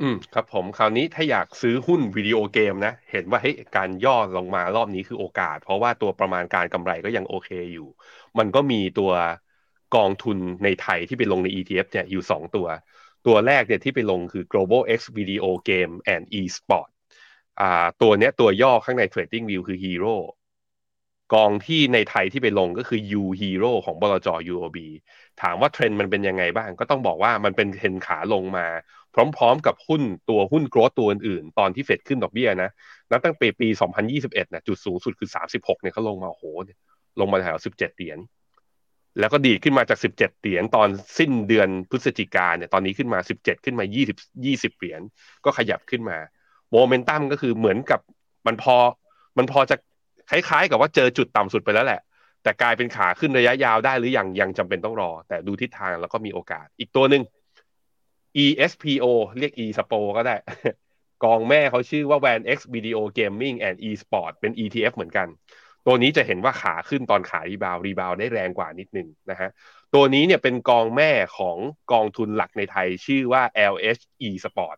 [0.01, 7.88] อืมครับผมคราวนี้ถ้าอยากซื้อหุ้นวิดีโอเกมนะ เห็นว่าเฮ้ยการย่อลงมารอบนี้คือโอกาส เพราะว่าตัวประมาณการกำไรก็ยังโอเคอยู่
[8.38, 9.12] มันก็มีตัว
[9.97, 12.66] กองทุนในไทยที่ไปลงใน ETF เนี่ยอยู่ 2 ตัว
[13.26, 16.88] ตัวแรกเนี่ยที่ไปลงคือ global x video game and e-sport
[17.61, 20.16] อ่าตัวเนี้ยตัวย่อข้างใน trading view คือ hero
[21.32, 24.78] กองที่ในไทยที่ไปลงก็คือ U Hero ของบลจ UOB
[25.42, 28.66] ถามว่าเทรนด์มันเป็นยังไงบ้าง ก็ต้องบอกว่ามันเป็นเทรนด์ขาลงมา
[29.14, 32.70] พร้อมๆกับหุ้นตัวหุ้น growth ตัวอื่นๆ ตอนที่เฟดขึ้นดอกเบี้ยนะ
[33.10, 33.68] นับตั้งปีปี
[34.10, 36.44] 2021นะจุดสูงสุดคือ 36เนี่ยเขาลงมาโอ้โห
[37.20, 38.18] ลงมาแถว 17 เหรียญ
[39.20, 45.00] แล้วก็ดีขึ้นมาจาก 17 เหรียญตอนสิ้นเดือนพฤศจิกาเนี่ยตอนนี้ขึ้นมา 17 ขึ้นมา 20 20 เหรียญ
[45.44, 46.18] ก็ขยับขึ้นมา
[46.72, 48.00] โมเมนตัมก็คือเหมือนกับ
[48.46, 48.76] มันพอ
[49.38, 49.76] มันพอจะ
[50.30, 52.00] คล้ายๆ กับว่าเจอจุดต่ำสุดไปแล้วแหละ
[52.42, 57.22] แต่กลายเป็นขาขึ้นระยะยาวได้หรือยังยังจำเป็นต้องรอ แต่ดูทิศทางแล้วก็มีโอกาส อีกตัวหนึ่ง
[58.44, 59.04] ESPO
[59.38, 60.36] เรียก eSpo ก็ได้
[61.24, 65.28] กองแม่เขาชื่อว่า VanEck Video Gaming and eSport เป็น ETF เหมือนกัน
[65.86, 69.50] ตัวนี้จะเห็นว่าขาขึ้นตอนขา rebound rebound ได้แรงกว่านิดนึงนะฮะ
[69.94, 71.56] ตัวนี้เนี่ยเป็นกองแม่ของ
[71.92, 73.42] กองทุนหลักในไทยชื่อว่า
[73.72, 74.76] LH eSport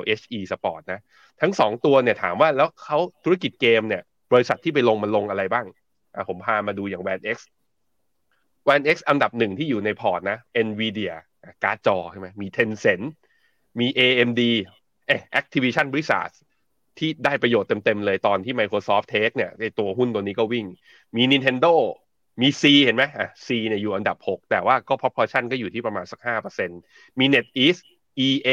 [0.00, 1.00] LH eSport นะ
[1.40, 4.02] ทั้งสองตัวเนี่ยถามว่าแล้วเขาธุรกิจเกมเนี่ย
[4.32, 5.66] บริษัทที่ไปลงมันลงอะไรบ้าง
[6.14, 7.38] อะผมพามาดูอย่าง Van X
[8.68, 11.14] Van X อันดับหนึ่งที่อยู่ในพอร์ตนะ Nvidia
[11.62, 13.04] การ์ดจอใช่ไหมมี Tencent
[13.80, 14.42] มี AMD
[15.06, 16.32] เอ๊ะ Activision Blizzard
[16.98, 20.66] ที่ได้ประโยชน์เต็ม ๆ เลยตอนที่ Microsoft Take เนี่ยในตัวหุ้นตัวนี้ก็วิ่ง
[21.16, 21.74] มี Nintendo
[22.40, 26.20] มี C เห็นไหมอะ C เนี่ยอยู่อันดับ 6 แต่ว่าก็ proportion ก็อยู่ที่ประมาณสัก
[26.64, 27.80] 5%มี NetEase
[28.26, 28.50] EA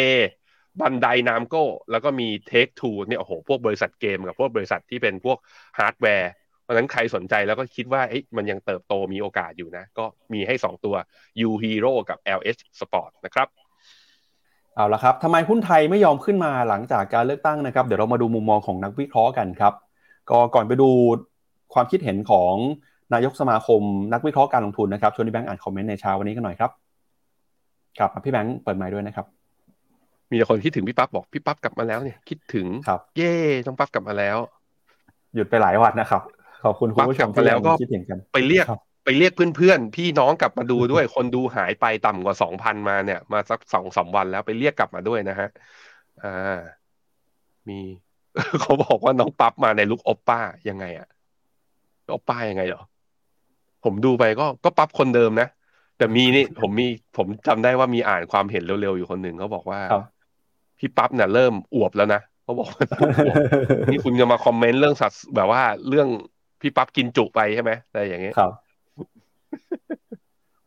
[0.82, 5.38] Bandai Namco แล้วก็มี Take Two เนี่ยโอ้โห พวกบริษัทเกมกับพวกบริษัทที่เป็นพวก
[5.80, 6.32] ฮาร์ดแวร์
[6.64, 10.96] เพราะนั้นใครสนใจแล้วก็คิดว่าเอ๊ะมันยังเติบโตมีโอกาสอยู่นะ ก็มีให้ 2 ตัว
[11.48, 13.48] U Hero กับ LH eSport นะครับ
[14.76, 19.74] เอาละครับทำไมหุ้นไทยไม่ยอมขึ้นมาหลังจากการเลือกตั้งนะครับ เดี๋ยวเรามาดูมุมมองของนักวิเคราะห์กันครับ
[20.30, 20.90] ก็ก่อนไปดู
[21.74, 22.54] ความคิดเห็นของ
[23.14, 23.82] นายกสมาคม
[24.14, 26.72] นักวิเคราะห์การลงทุนนะครับชวนพี่แบงค์อ่านคอมเมนต์ในเช้าวันนี้กันหน่อยครับ
[27.98, 29.26] ครับพี่แบงค์เปิดไมค์ด้วยนะครับ
[30.30, 33.34] มีแต่คนคิดถึงพี่ปั๊บบอกพี่ปั๊บกลับมาแล้วเนี่ยคิดถึงครับ เย่
[33.68, 34.38] ต้องปั๊บกลับมาแล้ว
[35.36, 36.22] หยุดไปหลายวันนะครับ
[36.64, 45.50] ขอบคุณคุณผู้ชมปั๊บกลับมาแล้วก็คิดเห็นกันไปเรียกครับไปเรียกเพื่อนๆ พี่น้องกลับมาดูด้วย คนดูหายไปต่ำกว่าสองพันมาเนี่ย มาสักสองสามวันแล้วไปเรียกกลับมาด้วยนะฮะ
[46.24, 46.58] อ่า
[47.70, 47.80] มี
[48.62, 51.08] เขาบอกว่าน้องปั๊บมาในลุคโอปป้ายังไงอะ
[52.12, 52.84] โอปป้ายังไงเหรอ
[53.84, 55.48] ผมดูไปก็ก็ปั๊บคนเดิมนะ
[55.98, 60.04] แต่มีนี่ผมมีผมจำได้ว่ามีอ่านความเห็นเร็วๆอยู่คนหนึ่งเขาบอกว่าครับ
[60.80, 62.86] พี่ปั๊บเนี่ยเริ่มอวบแล้วนะเขาบอกว่า
[63.26, 63.36] อวบ
[63.92, 66.08] นี่คุณจะมาคอมเมนต์เรื่องสัตว์แบบว่าเรื่อง
[66.62, 68.52] พี่ปั๊บกินจุไปใช่ไหมอะไรอย่างเงี้ยครับ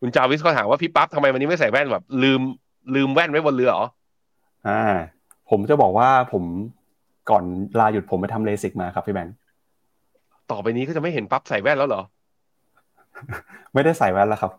[0.00, 2.40] คุณจาวิสเขาถามว่าพี่ปั๊บทำไมวันนี้ไม่ใส่แว่นแบบ ลืม
[2.94, 3.86] ลืมแว่นไว้บนเรือเหรอ
[4.68, 4.82] อ่า
[5.50, 6.44] ผมจะบอกว่าผม
[7.30, 7.44] ก่อน
[7.80, 9.34] ลาหยุดผมไปทำเลสิกมาครับพี่แบงค์
[10.50, 12.02] ต่อไปนี้ก็จะไม่เห็นปั๊บใส่แว่นแล้วเหรอ
[13.74, 14.52] ไม่ได้ใส่แว่นแล้วครับ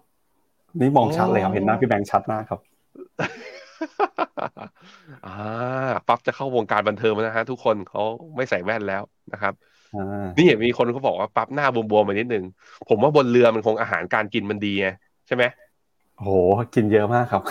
[0.80, 2.60] นี่มองชัดเลยครับอ๋อเห็นหน้าพี่แบงค์ชัดมากครับ
[5.26, 5.34] อ่า
[6.08, 8.04] ปั๊บจะเข้าวงการบันเทิงแล้วนะฮะทุกคนเขา
[8.36, 9.04] ไม่ใส่แว่นแล้ว
[9.34, 9.54] นะครับ
[9.96, 12.46] อ่านี่เห็นมีคนเขาบอกว่าปั๊บหน้าบวมๆมานิดนึง
[12.90, 14.90] ผมว่าบนเรือมันคงอาหารการกินมันดีไง
[15.28, 15.44] ใช่ไหม
[16.20, 16.30] โห
[16.76, 17.42] กินเยอะมากครับ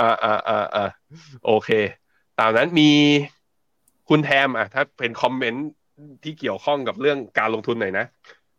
[0.00, 0.84] อ่าอ่าอ่าอ่า
[1.46, 1.70] โอเค
[2.40, 2.90] ตามนั้นมี
[4.08, 5.68] คุณแทมอะถ้าเป็นคอมเมนต์
[6.22, 8.04] ที่เกี่ยวข้องกับเรื่องการลงทุนหน่อยนะ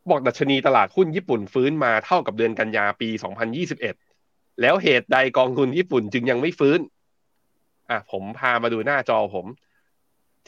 [0.09, 3.09] บอกดัชนีตลาดหุ้นญี่ปุ่นฟื้นมาเท่ากับเดือนกันยาปี
[3.63, 4.04] 2021
[4.61, 6.79] แล้วเหตุใดกองทุนญี่ปุ่นจึงยังไม่ฟื้น
[7.89, 9.45] อะผมพามาดูหน้าจอผม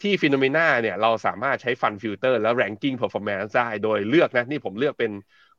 [0.02, 5.12] ที่ FINNOMENA เนี่ยเราสามารถใช้ fund filter แล้ว ranking performance ได้ โดยเลือกนะ นี่ผมเลือกเป็น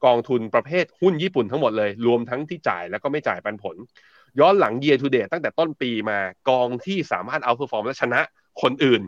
[0.05, 3.77] กองทุนประเภทหุ้นญี่ปุ่นทั้งหมดเลย รวมทั้งที่จ่ายแล้วก็ไม่จ่ายปันผล
[4.41, 6.19] ย้อนหลัง year to date ตั้งแต่ต้นปีมา
[6.49, 8.21] กองที่สามารถเอา perform และชนะ
[8.63, 9.03] คนอื่น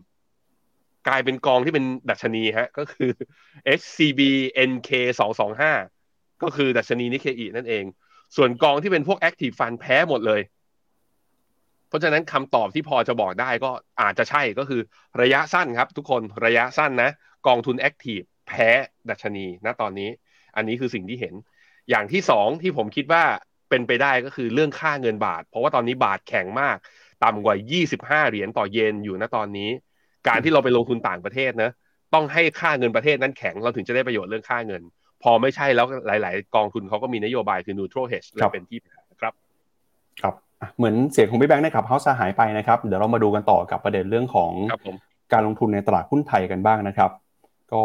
[1.09, 3.11] กลายเป็นกองที่เป็นดัชนีฮะก็คือ
[3.81, 4.21] HCB
[4.71, 4.91] NK
[5.67, 7.85] 225ก็คือดัชนีนิเคอีนั่นเอง
[8.37, 10.41] ส่วนกองที่เป็นพวก Active Fund แพ้หมดเลย
[11.89, 13.71] เพราะฉะนั้นคำตอบที่พอจะบอกได้ก็
[14.01, 14.81] อาจจะใช่ก็คือ
[15.23, 17.11] ระยะสั้นครับ ทุกคนระยะสั้นนะ
[17.47, 18.69] กองทุน Active แพ้
[19.11, 20.11] ดัชนีณตอนนี้
[20.57, 21.35] อันนี้คือสิ่งที่เห็น
[21.91, 23.25] อย่างที่สองที่ผมคิดว่า
[23.71, 26.77] เป็นไปได้ก็คือเรื่องค่าเงินบาท เพราะว่าตอนนี้บาทแข็งมาก
[27.25, 29.71] ต่ำกว่า 25 เหรียญต่อเยนอยู่ณตอนนี้
[30.29, 31.71] การที่เราไปลงทุนต่างประเทศนะ
[32.15, 34.83] ต้องให้ค่าเงินประเทศนั้นแข็งเราถึงจะได้ประโยชน์เรื่องค่าเงิน
[35.23, 38.79] พอไม่ใช่แล้วหลาย ๆ กองทุนเขาก็มีนโยบายคือ neutral hedge เลยเป็นที่
[39.11, 39.33] นะครับ
[40.21, 44.97] ครับอะเหมือนเสียงของพี่แบงค์นะครับเฮาส์หายไปนะครับ เดี๋ยวเรามาดูกันต่อกับประเด็นเรื่องของครับผม
[45.33, 47.11] การลงทุนในตลาดหุ้นไทยกันบ้างนะครับ
[47.73, 47.83] ก็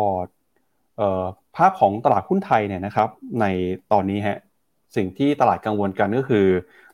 [0.97, 1.23] เอ่อ
[1.57, 3.09] ภาพของตลาดหุ้นไทยเนี่ยนะครับ
[3.41, 3.45] ใน
[3.91, 4.39] ตอนนี้ฮะ
[4.95, 6.45] สิ่งที่ตลาดกังวลกันก็คือ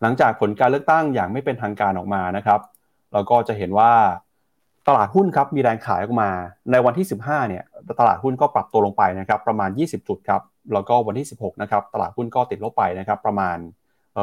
[0.01, 2.59] หลังจากผลการเลือกตั้งอย่างไม่เป็นทางการออกมานะครับ
[3.13, 3.91] เราก็จะเห็นว่า
[4.88, 6.29] ตลาดหุ้นครับมีแรงขายออกมา
[6.71, 7.63] ในวันที่ 15เนี่ย
[7.99, 10.41] ตลาดหุ้นก็ปรับตัวลงไปนะครับประมาณ 20 จุดครับ
[10.73, 13.57] แล้วก็วันที่ 16นะครับตลาดหุ้นก็ติดลบไปนะครับประมาณ
[14.15, 14.17] เ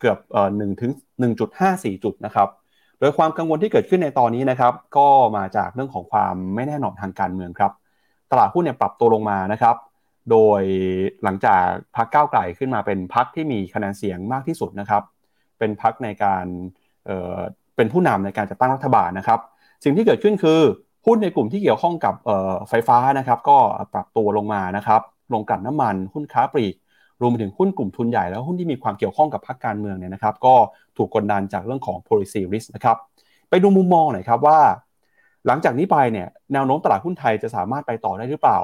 [0.00, 2.48] เกือบเอ่อ1ถึง1.54จุดห้าสี่จุดนะครับ
[3.00, 7.72] โดยความกังวลที่เกิดขึ้นในตอนนี้นะครับก็มาจากเรื่องของความไม่แน่นอนทางการเมืองครับ
[8.32, 9.76] ตลาดหุ้นเนี่ยปรับตัวลงมานะครับ
[10.30, 10.62] โดย
[11.22, 11.62] หลังจาก
[11.96, 15.02] พักก้าวไกลขึ้นมาเป็นพักที่มีคะแนนเสียงมากที่สุดนะครับ
[15.58, 16.46] เป็นพักในการ
[17.06, 19.40] เเป็นผู้นำในการจัดตั้งรัฐบาลนะครับ
[19.84, 20.60] สิ่งที่เกิดขึ้นคือ
[21.06, 22.14] หุ้นในกลุ่มที่เกี่ยวข้องกับ
[22.68, 23.58] ไฟฟ้านะครับก็
[23.94, 25.00] ปรับตัวลงมานะครับ
[25.30, 26.74] โรงกลั่นน้ำมันหุ้นค้าปลีก
[27.20, 30.54] รวมไปถึงหุ้นกลุ่มทุนใหญ่แล้วหุ้นที่มีความเกี่ยวข้องกับพรรคการเมืองเนี่ยนะครับ ก็
[30.96, 32.96] ถูกกดดันจากเรื่องของ policy risk นะครับ
[33.50, 34.60] ไปดูมุมมองหน่อยครับว่า
[35.46, 38.58] หลังจากนี้ไปเนี่ยแนวโน้มตลาดหุ้นไทยจะสามารถไปต่อได้หรือเปล่า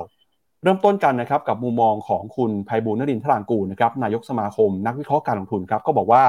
[0.63, 6.25] เริ่มต้นกันนะครับกับมุมมองของคุณไพบูลนรินทรางกูลนะครับนายกสมาคม นักวิเคราะห์การลงทุนครับก็บอกว่า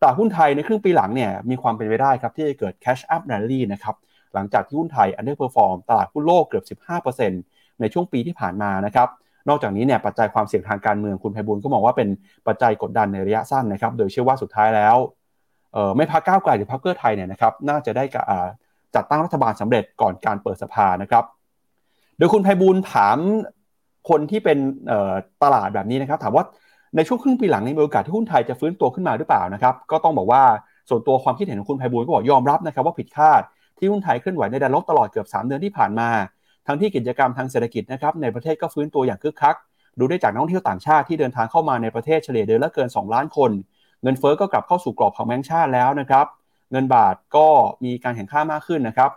[0.00, 3.94] ตลาดหุ้นไทยในครึ่งปีหลังเนี่ยมีความเป็นไปได้ครับที่จะเกิด cash up rally นะครับ
[4.34, 6.80] หลังจากที่หุ้นไทย underperform ตลาดหุ้นโลกเกือบ
[7.28, 9.08] 15%ในช่วงปีที่ผ่านมานะครับ
[9.48, 12.08] นอกจากนี้เนี่ยปัจจัยความเสี่ยงทางการเมืองคุณไพบุญก็มองว่าเป็น
[12.46, 14.96] ปัจจัยกดดันในระยะสั้นนะครับ โดยเชื่อว่าสุดท้ายแล้ว
[15.96, 18.04] ไม่พักก้าวไกลหรือพักเพื่อไทยเนี่ยนะครับน่าจะได้
[18.94, 21.24] จัดตั้งรัฐบาลสำเร็จก่อนการเปิดสภานะครับ
[22.18, 23.18] โดยคุณไพบุญถาม
[24.08, 24.58] คนที่เป็น
[25.42, 26.44] ตลาดแบบนี้นะครับ ถามว่า
[26.96, 30.42] ในช่วงครึ่งปีหลังในมีโอกาสที่หุ้นไทยจะฟื้นตัวขึ้นมาหรือเปล่านะครับ ก็ต้องบอกว่า
[30.88, 33.42] ส่วนตัวความคิดเห็นของคุณไพบูลก็บอกยอมรับนะครับว่าผิดคาด
[33.82, 36.08] ที่หุ้นไทยเคลื่อนไหวในแดนลบตลอดเกือบ 3 เดือนที่ผ่านมา
[36.66, 39.56] ทั้งที่กิจกรรมทางเศรษฐกิจนะครับในประเทศก็ฟื้นตัวอย่างคึกคัก
[39.98, 43.50] ดูได้จากนักท่องเที่ยวต่างชาติที่เดินทางเข้ามาในประเทศเฉลี่ยเดือนละเกิน 2 ล้านคน
[44.02, 46.26] เงินเฟ้อก็กลับเข้าสู่กรอบของแบงก์ชาติแล้วนะครับ
[46.72, 47.46] เงินบาทก็
[47.84, 49.10] มีการแข่งข้ามากขึ้นนะครับ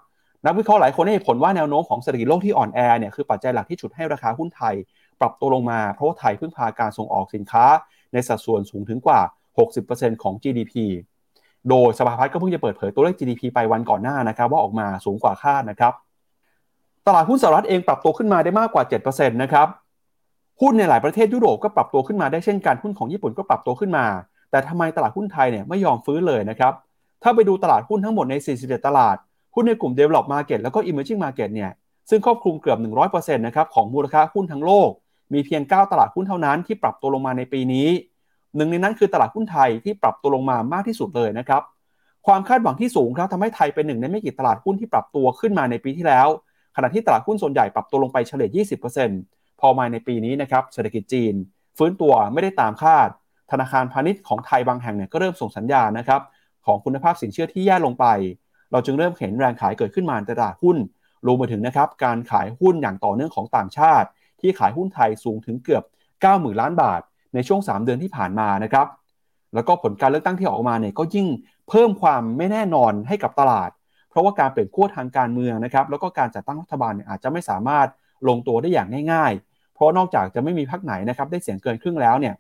[0.46, 4.76] นักวิเคราะห์หลายคนให้ผลว่าแนวโน้มของเศรษฐกิจโลกที่อ่อนแอเนี่ยคือปัจจัยหลักที่ฉุดให้ราคาหุ้นไทย
[5.20, 7.66] ปรับตัวลงมาเพราะว่าไทยพึ่งพาการส่งออกสินค้า
[8.14, 9.22] ในสัดส่วนสูงถึงกว่า
[9.72, 10.74] 60%ของ GDP
[11.70, 15.94] โดยสภาพัฒน์ก็เพิ่งจะเปิดเผยตัวเลข GDP ไปวันก่อนหน้านะครับว่าออกมาสูงกว่าคาดนะครับ
[17.08, 19.68] ตลาดหุ้นสหรัฐเองปรับตัวขึ้นมาได้มากกว่า 7%นะครับ
[20.62, 24.06] หุ้นในหลายประเทศยุโรปก็ปรับตัวขึ้นมาได้เช่นกันหุ้นของญี่ปุ่นก็ปรับตัวขึ้นมา
[24.52, 26.74] แต่ทำไมตลาดหุ้นไทยเนี่ยไม่ยอมฟื้นเลยนะครับ
[27.24, 29.16] ถ้าไปดูตลาดหุ้นทั้งหมดใน 47 ตลาด
[29.56, 31.72] หุ้นในกลุ่ม develop market แล้วก็ emerging market เนี่ย
[32.10, 34.90] ซึ่งครอบคลุมเกือบ 100%นะครับของมูลค่าหุ้นทั้งโลก
[35.34, 37.88] มีเพียง 9 ตลาดหุ้นเท่านั้นที่ปรับตัวลงมาในปีนี้
[38.56, 41.62] หนึ่งในนั้นคือตลาดหุ้นไทยที่ปรับตัวลงมามากที่สุดเลยนะครับ
[42.28, 46.28] ความคาดหวังที่สูงครับทำให้ไทยเป็นหนึ่งในไม่กี่ตลาดหุ้นที่ปรับตัวขึ้นมาในปีที่แล้ว
[46.76, 48.66] ขณะที่ตลาดหุ้นส่วนใหญ่ปรับตัวลงไปเฉลี่ย
[49.06, 51.34] 20%พอมาในปีนี้นะครับเศรษฐกิจจีน
[51.78, 53.10] ฟื้นตัวไม่ได้ตามคาด
[53.52, 56.22] ธนาคารพาณิชย์ของไทยบางแห่งเนี่ยก็เริ่มส่งสัญญาณนะครับ
[56.66, 58.06] ของคุณภาพสินเชื่อที่แย่ลงไป
[58.72, 60.78] เราจึงเริ่มเห็นแรงขายเกิดขึ้นมาในตลาดหุ้น
[61.26, 64.08] รวมไปถึงนะครับการขายหุ้นอย่างต่อเนื่องของต่างชาติ
[64.42, 65.84] ที่ขายหุ้นไทยสูงถึงเกือบ
[66.22, 67.02] 90,000 ล้านบาท
[67.36, 68.88] ในช่วง 3 เดือนที่ผ่านมานะครับ
[69.54, 71.28] แล้วก็ผลการเลือกตั้งที่ออกมาเนี่ยก็ยิ่ง
[71.70, 73.70] เพิ่มความไม่แน่นอนให้กับตลาด
[74.10, 77.88] เพราะว่าการเปลี่ยนขั้วทางการเมืองนะครับแล้วก็การจัดตั้งรัฐบาลเนี่ยอาจจะไม่สามารถ
[78.28, 82.36] ลงตัวได้อย่างง่าย ๆ เพราะนอกจากจะไม่มีพรรคไหนนะครับได้เสียงเกินครึ่งแล้วเนี่ย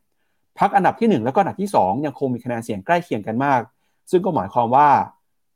[0.59, 3.61] พรรคอันดับที่ 1 แล้วก็อันดับที่ 2 ยังคงมีคะแนนเสียงใกล้เคียงกันมาก
[4.11, 4.89] ซึ่งก็หมายความว่า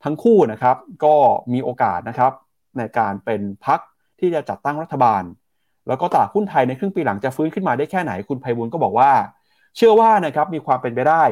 [0.03, 1.15] ทั้งคู่นะครับก็
[1.53, 2.31] มีโอกาสนะครับ
[2.77, 3.79] ในการเป็นพรรค
[4.19, 5.21] ที่จะจัดตั้งรัฐบาล
[5.89, 9.11] แล้วก็ตลาดหุ้นไทยในครึ่งปีหลังจะฟื้นขึ้นมาได้แค่ไหนคุณไพบุญก็บอกว่า
[9.75, 11.23] เชื่อว่านะครับมีความเป็นไปได้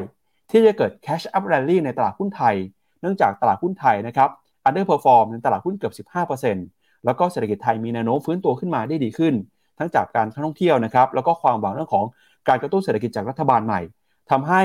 [0.52, 2.56] ที่จะเกิด cash up rally ในตลาดหุ้นไทย
[3.02, 4.30] เนื่องจากตลาดหุ้นไทยนะครับ
[4.68, 5.94] underperform ในตลาดหุ้นเกือบ
[6.56, 9.34] 15%แล้วก็เศรษฐกิจไทยมีแนวโน้มฟื้นตัวขึ้นมาได้ดีขึ้น
[9.78, 12.06] ทั้งจากการท่องเที่ยวนะครับแล้วก็ความหวังเรื่องของ
[12.48, 13.82] การกระตุ้นเศรษฐกิจจากรัฐบาลใหม่
[14.32, 14.62] ทำให้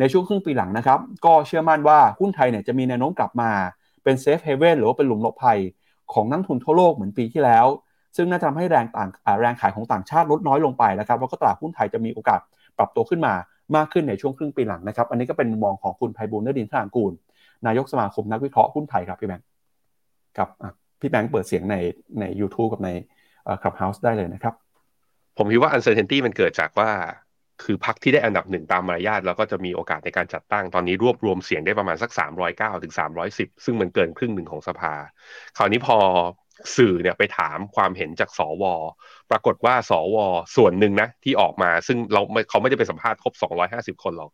[0.00, 3.50] ในช่วงครึ่งปีหลังนะครับก็เชื่อมั่นว่าหุ้นไทยเนี่ยจะมีแนวโน้มกลับมา
[4.02, 5.58] เป็นเซฟเฮเว่นหรือว่าเป็นหลุมหลบภัย
[6.12, 7.66] ของนักลงทุนทั่วโลกเหมือนปีที่แล้ว
[8.16, 9.08] ซึ่งน่าจะทำให้แรงต่าง
[9.40, 12.40] แรงขายของต่างชาติลดน้อยลงไปนะครับแล้วก็ตลาดหุ้นไทยจะมีโอกาส
[12.78, 13.34] ปรับตัวขึ้นมา
[13.76, 17.12] มากขึ้นในช่วงครึ่งปีหลังนะครับ อันนี้ก็เป็นมุมมองของคุณไพบูลย์ นลินทรางกูร
[17.66, 19.46] นายกสมาคมนักวิเคราะห์หุ้นไทยครับพี่แบงค์
[20.38, 20.48] กับ
[21.00, 21.76] พี่แบงค์เปิดเสียงใน
[22.20, 22.90] ใน u t u b e กับใน
[23.62, 24.54] Clubhouse ได้เลยนะครับ
[25.38, 26.90] ผมคิดว่า uncertainty มันเกิดจากว่า
[27.64, 32.10] คือพรรคที่ได้อันดับหนึ่งตามมารยาทแล้วก็จะมีโอกาสในการจัดตั้งตอนนี้รวบรวมเสียงได้ประมาณสัก
[32.46, 32.94] 309ถึง
[33.28, 34.94] 310 ซึ่งมันเกินครึ่งหนึ่งของสภา
[35.56, 35.98] คราวนี้พอ
[36.76, 38.64] สื่อเนี่ยไปถามความเห็นจากสว
[39.30, 40.16] ปรากฏว่าสว
[40.56, 43.34] ส่วนหนึ่งนะที่ออกมา ซึ่งเราเขาไม่ได้ไปสัมภาษณ์ครบ
[43.96, 44.30] 250 คนหรอก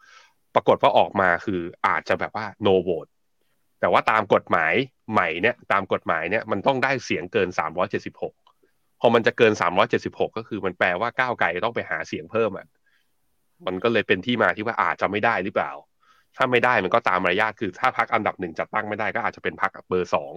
[0.54, 3.10] ปรากฏว่าออกมาคืออาจจะแบบว่า no vote
[3.80, 4.74] แต่ว่าตามกฎหมาย
[5.12, 7.48] ใหม่เนี่ยตามกฎหมายเนี่ยมันต้องได้เสียงเกิน
[8.24, 9.52] 376 พอมันจะเกิน
[9.94, 12.66] 376 ก็คือมันแปลว่าก้าวไกลต้องไปหาเสียงเพิ่มอะ
[13.66, 15.72] มันก็เลยเป็นที่มาที่ว่าอาจจะไม่ได้หรือเปล่า
[16.36, 20.32] ถ้าไม่ได้มันก็ตามมารยาทคือ ถ้าพักอันดับหนึ่งจัดตั้งไม่ได้ก็อาจจะเป็นพักเบอร์สอง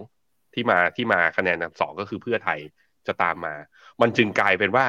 [0.54, 2.58] ที่มาที่มาคะแนนอันดับสองก็คือเพื่อไทย
[3.06, 3.54] จะตามมา
[4.00, 4.86] มันจึงกลายเป็นว่า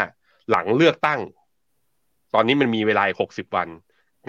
[0.52, 1.20] หลังเลือกตั้ง
[2.34, 3.70] ตอนนี้มันมีเวลาหกสิบวัน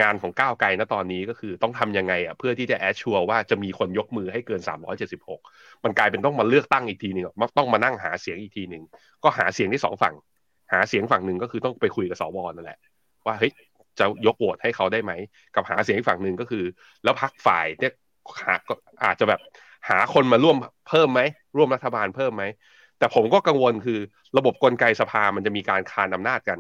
[0.01, 5.41] งานของก้าวไกลนะตอนนี้ก็คือต้องทำยังไงอะเพื่อที่จะแอชชัวว่าจะมีคนยกมือให้เกินสามร้อยเจ็ดสิบหก
[5.85, 7.25] มันกลายเป็นต้องมาเลือกตั้งอีกทีหนึ่ง
[7.59, 8.83] ต้องมานั่งหาเสียงอีกทีหนึ่ง
[9.25, 10.15] ก็หาเสียงที่สองฝั่ง
[10.73, 12.79] หาเสียงฝั่งหนึ่งก็คือต้องไปคุยกับสวนั่นแหละ
[13.27, 13.53] ว่าเฮ้ย
[13.99, 15.13] จะยกโหวตให้เขาได้ไหม
[15.55, 16.65] กับหาเสียงฝั่งหนึ่งก็คือ
[17.05, 17.93] แล้วพักฝ่ายเนี่ย
[18.43, 19.41] หาก็อาจจะแบบ
[19.89, 20.57] หาคนมาร่วม
[20.89, 21.21] เพิ่มไหม
[21.57, 22.45] ร่วมรัฐบาลเพิ่มไหม
[22.99, 23.99] แต่ผมก็กังวลคือ
[24.37, 26.59] ระบบกลไกสภามันจะมีการคานอำนาจกัน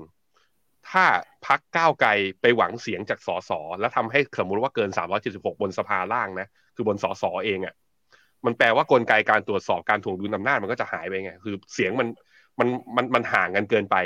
[0.90, 1.04] ถ้า
[1.46, 3.50] พักก้าวไกลไปหวังเสียงจากสส
[3.80, 4.90] แล้วทำให้สมมติว่าเกิน
[5.24, 6.46] 376 บนสภาล่างนะ
[6.76, 7.74] คือบนสสเองอะ่ะ
[8.44, 12.08] มันแปลว่ากลไกการตรวจสอบการถ่วงดุลอำนาจมันก็จะหายไปไงคือเสียงมัน
[12.58, 13.96] มันมันมันห่างกันเกินไป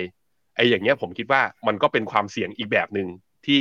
[0.57, 3.09] ไออ้อย่างเงี้ยผมคิดว่ามันก็เป็นความเสี่ยงอีกแบบหนึ่ง
[3.47, 3.61] ที่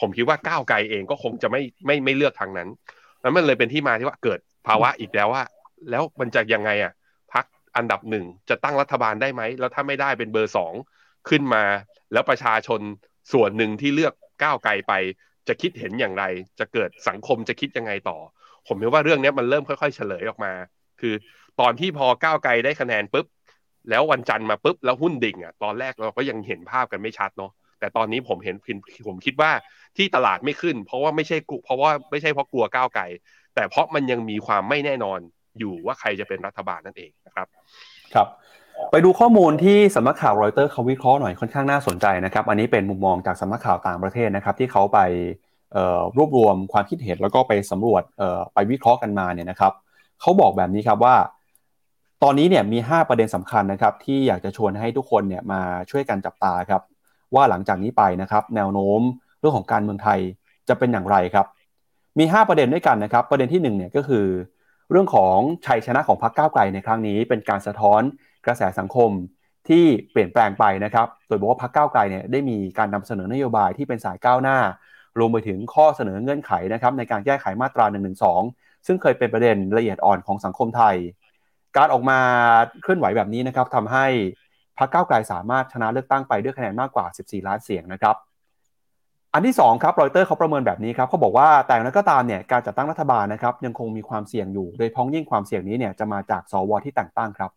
[0.00, 2.68] ผมคิดว่าก้าวไกลเองก็คงจะไม่ไม่ไม่เลือกทางนั้น
[3.24, 5.44] แล้วมันเลยเป็นที่มาที่ว่าเกิดภาวะอีกแล้วว่า
[5.90, 6.92] แล้วมันจะยังไงอะ
[7.32, 7.44] พัก
[7.76, 10.74] อันดับหนึ่งจะตั้งรัฐบาลได้ไหม แล้วถ้าไม่ได้เป็นเบอร์สอง
[11.28, 11.64] ขึ้นมา
[12.12, 12.80] แล้วประชาชน
[13.32, 14.92] ส่วนหนึ่งที่เลือกก้าวไกลไป
[15.48, 16.24] จะคิดเห็นอย่างไร
[16.58, 18.18] จะเกิดสังคมจะคิดยังไงต่อ
[18.66, 20.52] ผมคิดว่าเรื่องนี้มันเริ่มค่อยๆ เฉลยออกมา
[21.00, 21.14] คือ
[21.60, 23.26] ตอนที่พอก้าวไกลได้คะแนนปุ๊บ
[23.90, 28.56] แล้ววันจันทร์มาปุ๊บแล้วหุ้นดิ่งอะตอนแรกเราก็ยังเห็นภาพกันไม่ชัดเนาะแต่ตอนนี้ผมเห็น
[29.08, 29.50] ผมคิดว่า
[29.96, 33.04] ที่ตลาดไม่ขึ้น เพราะว่าไม่ใช่เพราะว่าไม่ใช่เพราะกลัวก้าวไกล
[33.54, 35.18] แต่เพราะมันยังมีความไม่แน่นอน
[35.58, 37.46] อยู่ว่าใครจะเป็นรัฐบาลนั่นเองนะครับ
[38.14, 38.28] ครับ
[38.90, 44.98] ไปดูข้อมูลที่สำนักข่าวรอยเตอร์เขาวิเคราะห์หน่อยค่อนข้างน่าสนใจนะครับ อันนี้เป็นมุมมองจากสำนักข่าวต่างประเทศนะครับ ที่เขาไป
[46.16, 48.02] รวบรวมความคิดเห็นแล้วก็ไปสำรวจ
[48.54, 49.72] ไปวิเคราะห์กันมาเนี่ยนะครับ
[50.20, 51.16] เขาบอกแบบนี้ครับว่า
[52.22, 55.60] ตอนนี้เนี่ยมี 5 ประเด็นสำคัญนะครับที่อยากจะชวนให้ทุกคนเนี่ยมา
[55.90, 56.82] ช่วยกันจับตาครับ
[57.34, 59.00] ว่าหลังจากนี้ไปนะครับ แนวโน้ม
[59.44, 60.20] รื่องของการเมืองไทย
[60.68, 61.46] จะเป็นอย่างไรครับ
[62.18, 64.26] มี 5 ประเด็นด้วยกันนะครับ ประเด็นที่1เนี่ยก็คือ
[64.90, 68.02] เรื่องของชัยชนะของพรรคก้าวไกลในครั้งนี้ เป็นการสะท้อน
[68.46, 69.10] กระแสสังคม
[69.68, 74.58] ที่เปลี่ยนแปลงไปนะครับ โดยบอกว่าพรรคก้าวไกลเนี่ยได้มีการนำเสนอนโยบายที่เป็นสายก้าวหน้า
[75.18, 78.12] รวมไปถึงข้อเสนอเงื่อนไขนะครับในการแก้ไขมาตรา1นึ
[78.86, 80.96] ซึ่งเคยเป็นประเด็นละเอียดอ่อนของสังคมไทย
[81.76, 82.18] การออกมา
[82.82, 84.06] เคลื่อนไหวแบบนี้นะครับทำให้
[84.78, 88.16] พรรคก้าวไกลสามารถชนะเลือกตั้งไปด้วยคะแนนมากกว่า 14 ล้านเสียงนะครับ
[89.36, 97.50] อันที่2ครับรอยเตอร์เขาประเมินแบบนี้ครับเขาบอกว่าแต่นั้นก็ตามเนี่ยการจัดตั้งรัฐบาลนะครับยังคงมีความเสี่ยงอยู่ โดยพ้องยิ่งความเสี่ยงนี้เนี่ยจะมาจากสวที่แต่งตั้งครับ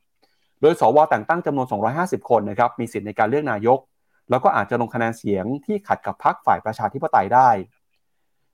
[0.61, 1.67] โดยสวแต่งตั้งจำนวน
[1.97, 3.79] 250 คนนะครับมีสิทธิ์ในการเลือกนายก
[4.29, 7.49] แล้วก็อาจจะลงคะแนนเสียงที่ขัดกับพรรคฝ่ายประชาธิปไตยได้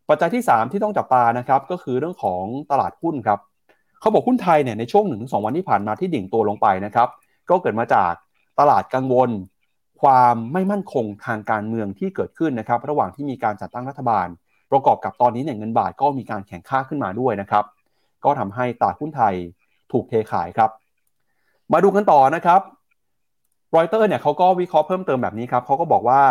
[0.09, 3.39] ปัจจัยที่ 3 ที่ต้องจับตานะครับก็คือเรื่องของตลาดหุ้นครับ
[3.99, 7.07] เขาบอกหุ้นไทยเนี่ยในช่วง1-2วันที่ผ่านมาที่ดิ่งตัวลงไปนะครับ
[7.49, 8.13] ก็เกิดมาจาก
[8.59, 9.29] ตลาดกังวล
[10.03, 14.27] ความไม่มั่นคงทางการเมืองที่เกิดขึ้นนะครับ ระหว่างที่มีการจัดตั้งรัฐบาล
[14.71, 17.65] ประกอบกับตอนนี้เนี่ยเงินบาทก็มีการแข่งค่าขึ้นมาด้วยนะครับ
[18.25, 19.33] ก็ทำให้ตลาดหุ้นไทย
[19.91, 20.69] ถูกเทขายครับ
[21.73, 22.61] มาดูกันต่อนะครับ
[23.75, 26.21] รอยเตอร์เนี่ยเขาก็วิเคราะห์เพิ่มเติมแบบนี้ครับเขาก็บอกว่า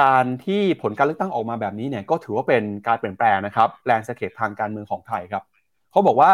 [0.00, 5.42] การที่ผลการเลือกตั้งออกมาแบบนี้เนี่ยก็ถือว่าเป็นการเปลี่ยนแปลงนะครับแลนสเคปทางการเมืองของไทยครับ
[5.90, 6.32] เขาบอกว่า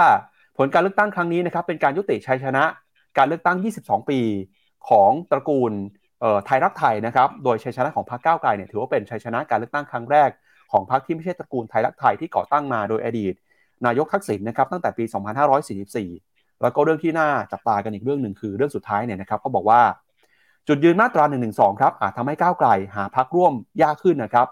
[0.59, 2.65] ผลการเลือกตั้งครั้งนี้นะครับเป็นการยุติชัยชนะ
[3.19, 4.21] การเลือกตั้ง 22 ปี
[4.89, 5.73] ของตระกูล
[6.47, 10.31] ไทยรักไทยนะครับ โดยชัยชนะของพรรคก้าวไกลเนี่ยถือว่าเป็นชัยชนะการเลือกตั้งครั้งแรก
[10.73, 13.35] ของพรรคที่ไม่ใช่ตระกูลไทยรักไทยที่ก่อตั้งมาโดยอดีต
[13.87, 15.05] นายกทักษิณนะครับตั้งแต่ปี
[15.83, 19.81] 2544 แล้วก็เรื่องที่น่าจับตากันอีกเรื่องหนึ่งคือเรื่องสุดท้ายเนี่ยนะครับเขาบอกว่า
[20.69, 21.49] จุดยืนมาตรา1นึ
[21.81, 23.53] ครับอาจทำให้ก้าวไกลหาพรรคร่วม
[23.83, 24.47] ยากขึ้นนะครับ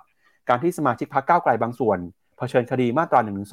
[0.49, 1.99] การที่สมาชิกพรรคก้าวไกลบางส่วน
[2.37, 3.45] เผชิญคดีมาตรา1นึ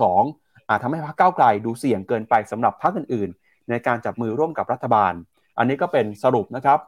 [0.69, 5.13] อาจทำให้พรรคก้าวไกลดูเสี่ยงเกินไปสำหรับพรรคอื่นๆ ในการจับมือร่วมกับรัฐบาล
[5.57, 6.79] อันนี้ก็เป็นสรุปนะครับ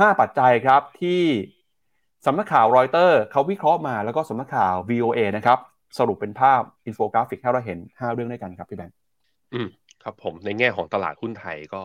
[0.00, 1.22] 5 ปัจจัยครับที่
[2.26, 5.58] สำนักข่าวรอยเตอร์เขาวิเคราะห์มาแล้วก็สำนักข่าว VOA นะครับ
[5.98, 8.94] สรุปเป็นภาพอินโฟกราฟิกให้เราเห็น 5 เรื่องด้วยกันครับพี่แบงค์
[9.54, 9.68] อืม
[10.02, 11.82] ครับผมในแง่ของตลาดหุ้นไทยก็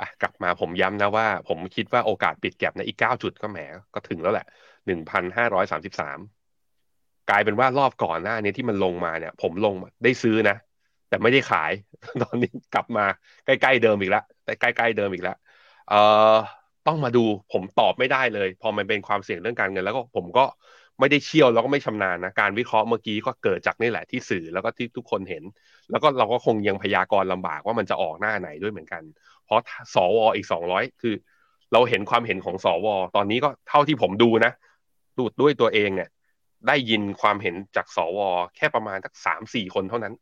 [0.00, 3.58] อะกลับมาผมย้ำนะว่า ผมคิดว่าโอกาสปิด gap ในอีก 9 จุดก็แหม
[3.94, 4.46] ก็ถึงแล้วแหละ
[4.86, 6.18] 1,533
[7.30, 10.56] กลายเป็นว่ารอบก่อนหน้านี้ที่มันลงมาเนี่ย ผมลงได้ซื้อนะ
[11.08, 11.72] แต่ไม่ได้ขาย
[12.22, 13.04] ตอนนี้กลับมา
[13.46, 15.36] ใกล้ๆเดิมอีกแล้วแต่ใกล้ๆเดิมอีกแล้ว
[15.88, 16.00] เอ่
[16.34, 16.36] อ
[16.88, 20.44] ต้องมาดูผมตอบไม่ได้เลย พอมันเป็นความเสี่ยงเรื่องการเงิน แล้วก็ผมก็
[21.00, 25.44] ไม่ได้เชี่ยวแล้วก็ไม่ชำนาญนะการวิเคราะห์เมื่อกี้ก็เกิดจากนี่แหละที่สื่อแล้วก็ที่ทุกคนเห็น
[25.90, 29.02] แล้วก็เราก็คงยังพยากรณ์ลำบากว่ามันจะออกหน้าไหนด้วยเหมือนกัน
[29.44, 29.60] เพราะ
[29.94, 31.14] สวอีกสองร้อยคือ
[31.72, 32.86] เราเห็นความเห็นของสว
[33.16, 34.52] ตอนนี้ก็เท่าที่ผมดูนะ
[35.18, 36.08] ดูดด้วยตัวเองเนี่ย
[36.68, 38.18] ได้ยินความเห็นจากสว
[38.56, 40.14] แค่ประมาณสักสามสี่คนเท่านั้น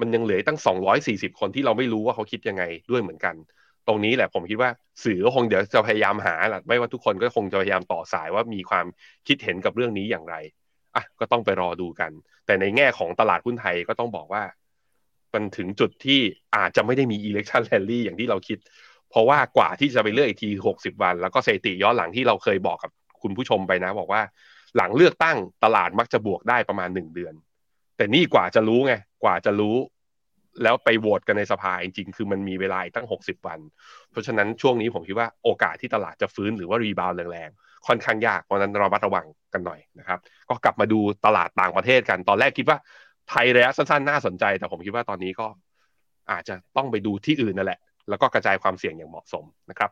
[0.00, 3.34] มันยังเหลือตั้งสองร้อยสี่สิบคนที่เราไม่รู้ว่าเขาคิดยังไงด้วยเหมือนกัน
[3.88, 4.70] ตรงนี้แหละผมคิดว่า
[5.04, 8.86] สื่อก็คงเดี๋ยวจะพยายามหาแหละไม่ว่าทุกคนก็คงจะพยายามต่อสายว่ามีความ
[9.26, 10.34] คิดเห็นกับเรื่องนี้อย่างไร
[10.94, 12.10] อะก็ต้องไปรอดูกัน
[12.46, 14.42] แต่ในแง่ของตลาดหุ้นไทยก็ต้องบอกว่า
[15.34, 16.20] มันถึงจุดที่
[16.56, 18.58] อาจจะไม่ได้มี election rally อย่างที่เราคิด
[19.10, 22.90] เพราะว่ากว่าที่จะไปเลือกอีกทีหกสิบวัน แล้วก็สถิติย้อนหลังที่เราเคยบอกกับ
[23.22, 24.22] คุณผู้ชมไปนะ บอกว่า
[24.76, 27.34] หลังเลือกตั้งตลาดมักจะบวกได้ประมาณหนึ่งเดือน
[27.96, 28.94] แต่นี่กว่าจะรู้ไง
[29.24, 29.76] กว่าจะรู้
[30.62, 33.60] แล้วไปโหวตกันในสภาจริงๆ คือมันมีเวลาตั้ง 60 วัน
[34.10, 40.18] เพราะฉะนั้นช่วงนี้ผมคิดว่าโอกาสที่ตลาดจะฟื้นหรือว่ารีบาวแรงๆ ค่อนข้างยาก เพราะนั้นเราบัดระวังกันหน่อยนะครับ
[40.48, 42.78] ก็กลับมาดูตลาดต่างประเทศกัน ตอนแรกคิดว่า
[43.30, 45.46] ไทยระยะสั้นๆ น่าสนใจ แต่ผมคิดว่าตอนนี้ก็
[46.30, 49.90] อาจจะต้องไปดูที่อื่นนั่นแหละ แล้วก็กระจายความเสี่ยงอย่างเหมาะสมนะครับ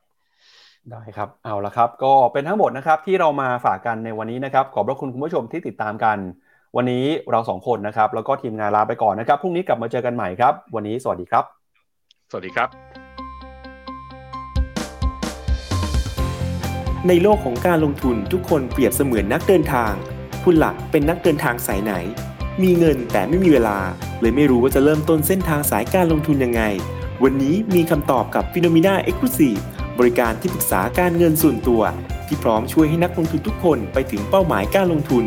[0.90, 6.18] ได้ครับ เอาละครับ ก็เป็นทั้งหมดนะครับที่เรามาฝากกันในวันนี้นะครับ ขอบพระคุณคุณผู้ชมที่ติดตามกัน
[6.78, 11.44] วันนี้เราสองคนนะครับแล้วก็ทีมงานลาไปก่อนนะครับพรุ่งนี้กลับมาเจอกันใหม่ครับ วันนี้สวัสดีครับ
[12.30, 12.68] สวัสดีครับ
[17.08, 19.92] ในโลกของการลงทุนทุกคนเปรียบเสมือนนักเดินทาง
[20.44, 21.92] คุณหลักเป็นนักเดินทางสายไหน
[22.62, 23.78] มีเงินแต่ไม่มีเวลา
[24.20, 26.62] เลยไม่รู้ว่าจะเริ่มต้นเส้นทางสายการลงทุนยังไง
[27.22, 29.60] วันนี้มีคำตอบกับ p h e n o m e n a Exclusive
[29.98, 31.82] บริการที่ปรึกษาการเงินส่วนตัว
[32.26, 35.26] ที่พร้อมช่วยให้นักลงทุนทุกคนไปถึงเป้าหมายการลงทุน